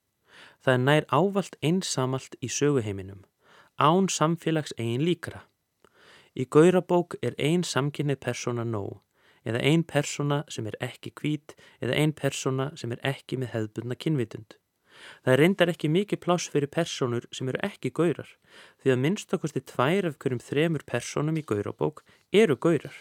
Það 0.60 0.74
er 0.74 0.82
nær 0.84 1.06
ávalt 1.08 1.56
einsamalt 1.62 2.36
í 2.44 2.52
söguheiminum, 2.52 3.24
án 3.80 4.12
samfélags 4.12 4.76
eigin 4.76 5.06
líkra. 5.08 5.46
Í 6.36 6.44
gauðrabók 6.44 7.16
er 7.22 7.32
ein 7.38 7.64
samkynnið 7.64 8.20
persóna 8.20 8.68
nóg, 8.68 9.00
eða 9.48 9.62
ein 9.68 9.84
persóna 9.84 10.42
sem 10.52 10.66
er 10.70 10.78
ekki 10.84 11.12
hvít 11.20 11.54
eða 11.80 11.98
ein 11.98 12.12
persóna 12.12 12.70
sem 12.78 12.92
er 12.94 13.02
ekki 13.12 13.38
með 13.40 13.54
hefðbundna 13.56 13.98
kynvitund. 13.98 14.56
Það 15.24 15.38
reyndar 15.40 15.72
ekki 15.72 15.90
mikið 15.90 16.20
pláss 16.22 16.50
fyrir 16.52 16.70
persónur 16.70 17.26
sem 17.34 17.48
eru 17.50 17.60
ekki 17.66 17.90
gaurar 17.90 18.28
því 18.82 18.94
að 18.94 19.02
minnstakosti 19.04 19.62
tvær 19.72 20.08
af 20.10 20.18
hverjum 20.22 20.42
þremur 20.42 20.84
persónum 20.86 21.38
í 21.40 21.44
gaurabók 21.46 22.04
eru 22.42 22.56
gaurar 22.56 22.98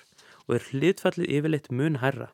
og 0.47 0.55
er 0.57 0.67
hlutfallið 0.71 1.33
yfirleitt 1.37 1.69
mun 1.71 1.99
herra. 2.01 2.31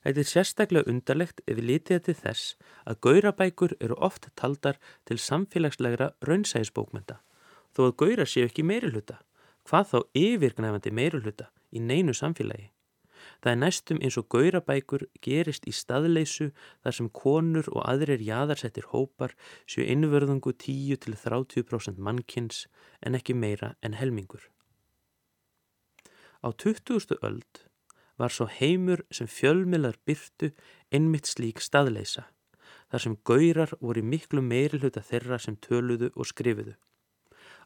Þetta 0.00 0.22
er 0.22 0.28
sérstaklega 0.30 0.90
undarlegt 0.90 1.42
ef 1.44 1.58
við 1.58 1.66
lítið 1.70 2.04
til 2.06 2.16
þess 2.22 2.54
að 2.88 3.00
gaurabækur 3.06 3.76
eru 3.78 3.98
oft 4.00 4.30
taldar 4.40 4.80
til 5.08 5.20
samfélagslegra 5.20 6.12
raunsæðisbókmynda 6.26 7.20
þó 7.76 7.86
að 7.86 7.96
gaurar 8.02 8.30
séu 8.30 8.48
ekki 8.48 8.64
meiri 8.66 8.90
hluta, 8.90 9.20
hvað 9.68 9.90
þá 9.92 9.98
yfirgnæfandi 10.24 10.92
meiri 10.96 11.20
hluta 11.22 11.50
í 11.70 11.82
neinu 11.84 12.16
samfélagi. 12.16 12.70
Það 13.42 13.52
er 13.52 13.58
næstum 13.60 14.00
eins 14.04 14.18
og 14.20 14.28
gaurabækur 14.32 15.06
gerist 15.24 15.66
í 15.68 15.72
staðleysu 15.74 16.50
þar 16.84 16.96
sem 16.98 17.10
konur 17.22 17.68
og 17.72 17.84
aðrir 17.88 18.22
jaðarsettir 18.24 18.90
hópar 18.92 19.34
séu 19.66 19.86
innverðungu 19.86 20.52
10-30% 20.52 21.98
mannkins 21.98 22.66
en 23.00 23.18
ekki 23.18 23.36
meira 23.36 23.74
en 23.82 23.96
helmingur. 24.00 24.48
Á 26.40 26.48
20. 26.56 27.18
öld 27.20 27.64
var 28.20 28.32
svo 28.32 28.46
heimur 28.48 29.00
sem 29.10 29.28
fjölmilar 29.28 29.96
byrtu 30.04 30.52
einmitt 30.92 31.28
slík 31.28 31.60
staðleysa, 31.64 32.26
þar 32.92 33.04
sem 33.04 33.16
gaurar 33.24 33.72
voru 33.80 34.04
miklu 34.04 34.44
meiri 34.44 34.80
hluta 34.80 35.00
þeirra 35.04 35.40
sem 35.40 35.56
töluðu 35.56 36.10
og 36.16 36.28
skrifuðu. 36.28 36.76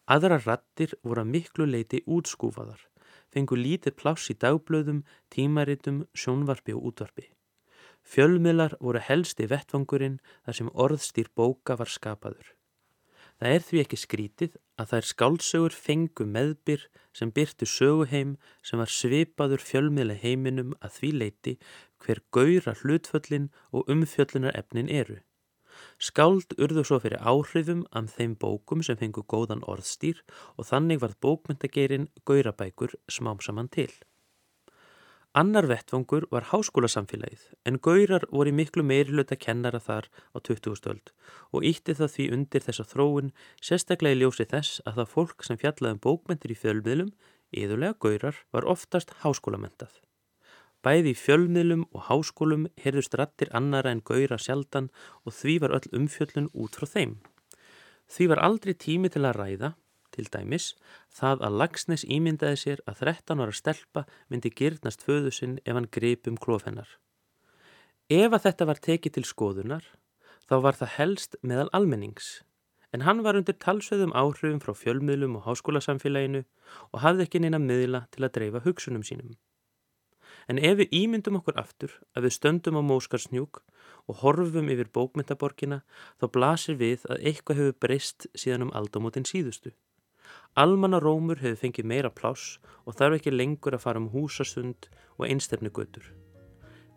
Aðra 0.07 0.39
rattir 0.45 0.95
voru 1.03 1.25
að 1.25 1.33
miklu 1.35 1.67
leiti 1.67 2.03
útskúfaðar 2.07 2.83
fengu 3.35 3.59
lítið 3.59 3.97
pláss 4.01 4.31
í 4.31 4.39
dagblöðum, 4.39 5.05
tímaritum, 5.35 6.05
sjónvarpi 6.15 6.75
og 6.77 6.91
útvarpi. 6.93 7.31
Fjölmiðlar 8.05 8.77
voru 8.81 9.01
helst 9.01 9.41
í 9.41 9.49
vettvangurinn 9.51 10.21
þar 10.45 10.59
sem 10.59 10.71
orðstýr 10.87 11.31
bóka 11.35 11.77
var 11.81 11.91
skapaður. 11.91 12.53
Það 13.41 13.55
er 13.57 13.65
því 13.67 13.81
ekki 13.83 13.99
skrítið 13.99 14.57
að 14.79 14.91
þær 14.93 15.07
skálsögur 15.11 15.75
fengu 15.75 16.27
meðbyr 16.29 16.85
sem 17.17 17.33
byrtu 17.35 17.67
söguheim 17.67 18.37
sem 18.63 18.79
var 18.79 18.93
svipaður 18.93 19.65
fjölmiðle 19.65 20.17
heiminum 20.23 20.75
að 20.81 20.99
því 20.99 21.11
leiti 21.23 21.55
hver 22.05 22.23
gaura 22.35 22.77
hlutföllin 22.83 23.51
og 23.73 23.91
umfjöllunar 23.91 24.55
efnin 24.59 24.91
eru. 24.93 25.19
Skáld 25.99 26.57
urðu 26.59 26.85
svo 26.87 27.01
fyrir 27.03 27.21
áhrifum 27.21 27.85
af 27.93 28.15
þeim 28.17 28.39
bókum 28.41 28.83
sem 28.87 28.99
fengu 29.01 29.25
góðan 29.29 29.65
orðstýr 29.69 30.25
og 30.57 30.69
þannig 30.71 31.05
varð 31.05 31.21
bókmyndageirinn 31.25 32.11
Gaurabækur 32.25 32.97
smám 33.09 33.41
saman 33.45 33.69
til. 33.69 33.91
Annar 35.35 35.67
vettvangur 35.67 36.29
var 36.31 36.45
háskólasamfélagið 36.53 37.49
en 37.67 37.81
Gaurar 37.83 38.23
voru 38.31 38.53
miklu 38.55 38.85
meirlöta 38.87 39.35
kennara 39.35 39.81
þar 39.83 40.07
á 40.31 40.39
20. 40.39 40.77
stöld 40.79 41.11
og 41.51 41.67
ítti 41.67 41.97
það 41.99 42.13
því 42.13 42.27
undir 42.37 42.63
þessa 42.63 42.87
þróun 42.93 43.33
sérstaklega 43.59 44.15
í 44.15 44.21
ljósi 44.21 44.47
þess 44.53 44.79
að 44.87 45.01
það 45.01 45.13
fólk 45.17 45.47
sem 45.49 45.59
fjallaði 45.59 45.97
um 45.97 46.03
bókmyndir 46.07 46.55
í 46.55 46.61
fjölmiðlum, 46.63 47.11
yðurlega 47.51 47.99
Gaurar, 47.99 48.39
var 48.55 48.71
oftast 48.77 49.11
háskólamentað. 49.25 49.99
Bæði 50.85 51.15
í 51.15 51.17
fjölmiðlum 51.17 51.87
og 51.97 52.03
háskólum 52.11 52.67
heyrðust 52.83 53.15
rattir 53.17 53.49
annara 53.57 53.93
en 53.95 54.03
gauðra 54.05 54.37
sjaldan 54.37 54.91
og 55.25 55.33
því 55.33 55.55
var 55.63 55.73
öll 55.79 55.89
umfjöllun 55.97 56.51
út 56.53 56.77
frá 56.77 56.85
þeim. 56.91 57.15
Því 58.13 58.27
var 58.33 58.43
aldrei 58.45 58.75
tími 58.77 59.09
til 59.09 59.25
að 59.25 59.39
ræða, 59.39 59.71
til 60.13 60.27
dæmis, 60.29 60.75
það 61.09 61.47
að 61.47 61.57
Lagsnes 61.63 62.05
ímyndaði 62.05 62.59
sér 62.61 62.83
að 62.91 63.01
13 63.09 63.41
ára 63.41 63.55
stelpa 63.57 64.05
myndi 64.29 64.53
gyrnast 64.53 65.07
föðu 65.07 65.33
sinn 65.33 65.57
ef 65.65 65.73
hann 65.73 65.89
greip 65.97 66.29
um 66.31 66.37
klófennar. 66.37 66.91
Ef 68.13 68.37
að 68.37 68.45
þetta 68.45 68.69
var 68.69 68.83
tekið 68.85 69.17
til 69.17 69.25
skoðunar, 69.25 69.87
þá 70.45 70.55
var 70.67 70.77
það 70.77 70.93
helst 70.99 71.39
meðal 71.41 71.71
almennings, 71.73 72.45
en 72.93 73.09
hann 73.09 73.25
var 73.25 73.41
undir 73.41 73.57
talsveðum 73.57 74.13
áhrifum 74.13 74.61
frá 74.61 74.77
fjölmiðlum 74.77 75.41
og 75.41 75.49
háskólasamfélaginu 75.49 76.45
og 76.93 77.01
hafði 77.01 77.25
ekki 77.27 77.41
neina 77.41 77.59
miðla 77.59 78.05
til 78.13 78.29
að 78.29 78.37
dreifa 78.37 78.63
hugsunum 78.69 79.03
sínum. 79.03 79.33
En 80.49 80.59
ef 80.59 80.77
við 80.81 80.93
ímyndum 81.01 81.39
okkur 81.41 81.57
aftur 81.61 81.95
að 82.15 82.27
við 82.27 82.37
stöndum 82.37 82.81
á 82.81 82.83
Móskarsnjúk 82.85 83.63
og 84.09 84.21
horfum 84.21 84.69
yfir 84.73 84.91
bókmyndaborgina 84.93 85.81
þá 86.21 86.27
blasir 86.37 86.79
við 86.81 87.07
að 87.09 87.25
eitthvað 87.31 87.61
hefur 87.61 87.81
breyst 87.87 88.29
síðan 88.37 88.69
um 88.69 88.75
aldamótin 88.77 89.29
síðustu. 89.29 89.73
Almanna 90.55 91.01
rómur 91.03 91.41
hefur 91.43 91.63
fengið 91.65 91.89
meira 91.91 92.11
pláss 92.11 92.59
og 92.85 92.99
þarf 92.99 93.19
ekki 93.19 93.35
lengur 93.35 93.77
að 93.77 93.87
fara 93.87 94.03
um 94.03 94.13
húsasund 94.13 94.91
og 95.19 95.27
einstefnu 95.29 95.73
götur. 95.75 96.07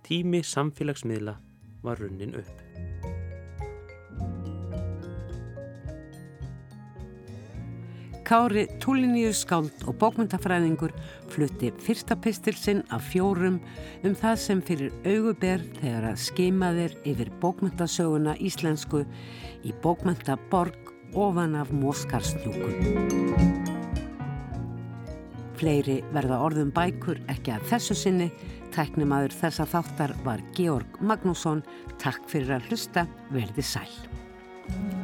Tími 0.08 0.43
samfélagsmiðla 0.45 1.39
var 1.84 2.04
runnin 2.04 2.38
upp. 2.38 3.26
Kári 8.28 8.65
Túliníu 8.84 9.32
skáld 9.32 9.86
og 9.88 9.95
bókmyndafræðingur 10.01 10.91
flutti 11.32 11.69
fyrsta 11.80 12.17
pistilsinn 12.19 12.82
af 12.91 13.05
fjórum 13.07 13.61
um 14.03 14.15
það 14.19 14.41
sem 14.43 14.63
fyrir 14.67 14.91
auguber 15.07 15.63
þegar 15.78 16.09
að 16.09 16.19
skeimaðir 16.25 16.97
yfir 17.07 17.32
bókmyndasöguna 17.39 18.34
íslensku 18.43 19.05
í 19.63 19.71
bókmyndaborg 19.80 20.91
ofan 21.15 21.55
af 21.55 21.71
Móskarsnjúkun. 21.71 22.75
Fleiri 25.55 26.01
verða 26.11 26.43
orðum 26.49 26.75
bækur 26.75 27.23
ekki 27.32 27.55
að 27.55 27.65
þessu 27.71 27.95
sinni. 27.95 28.28
Tæknimaður 28.75 29.39
þessa 29.39 29.71
þáttar 29.71 30.17
var 30.28 30.43
Georg 30.59 30.99
Magnússon. 30.99 31.63
Takk 31.95 32.28
fyrir 32.28 32.57
að 32.59 32.73
hlusta. 32.73 33.07
Verði 33.32 33.63
sæl. 33.63 34.97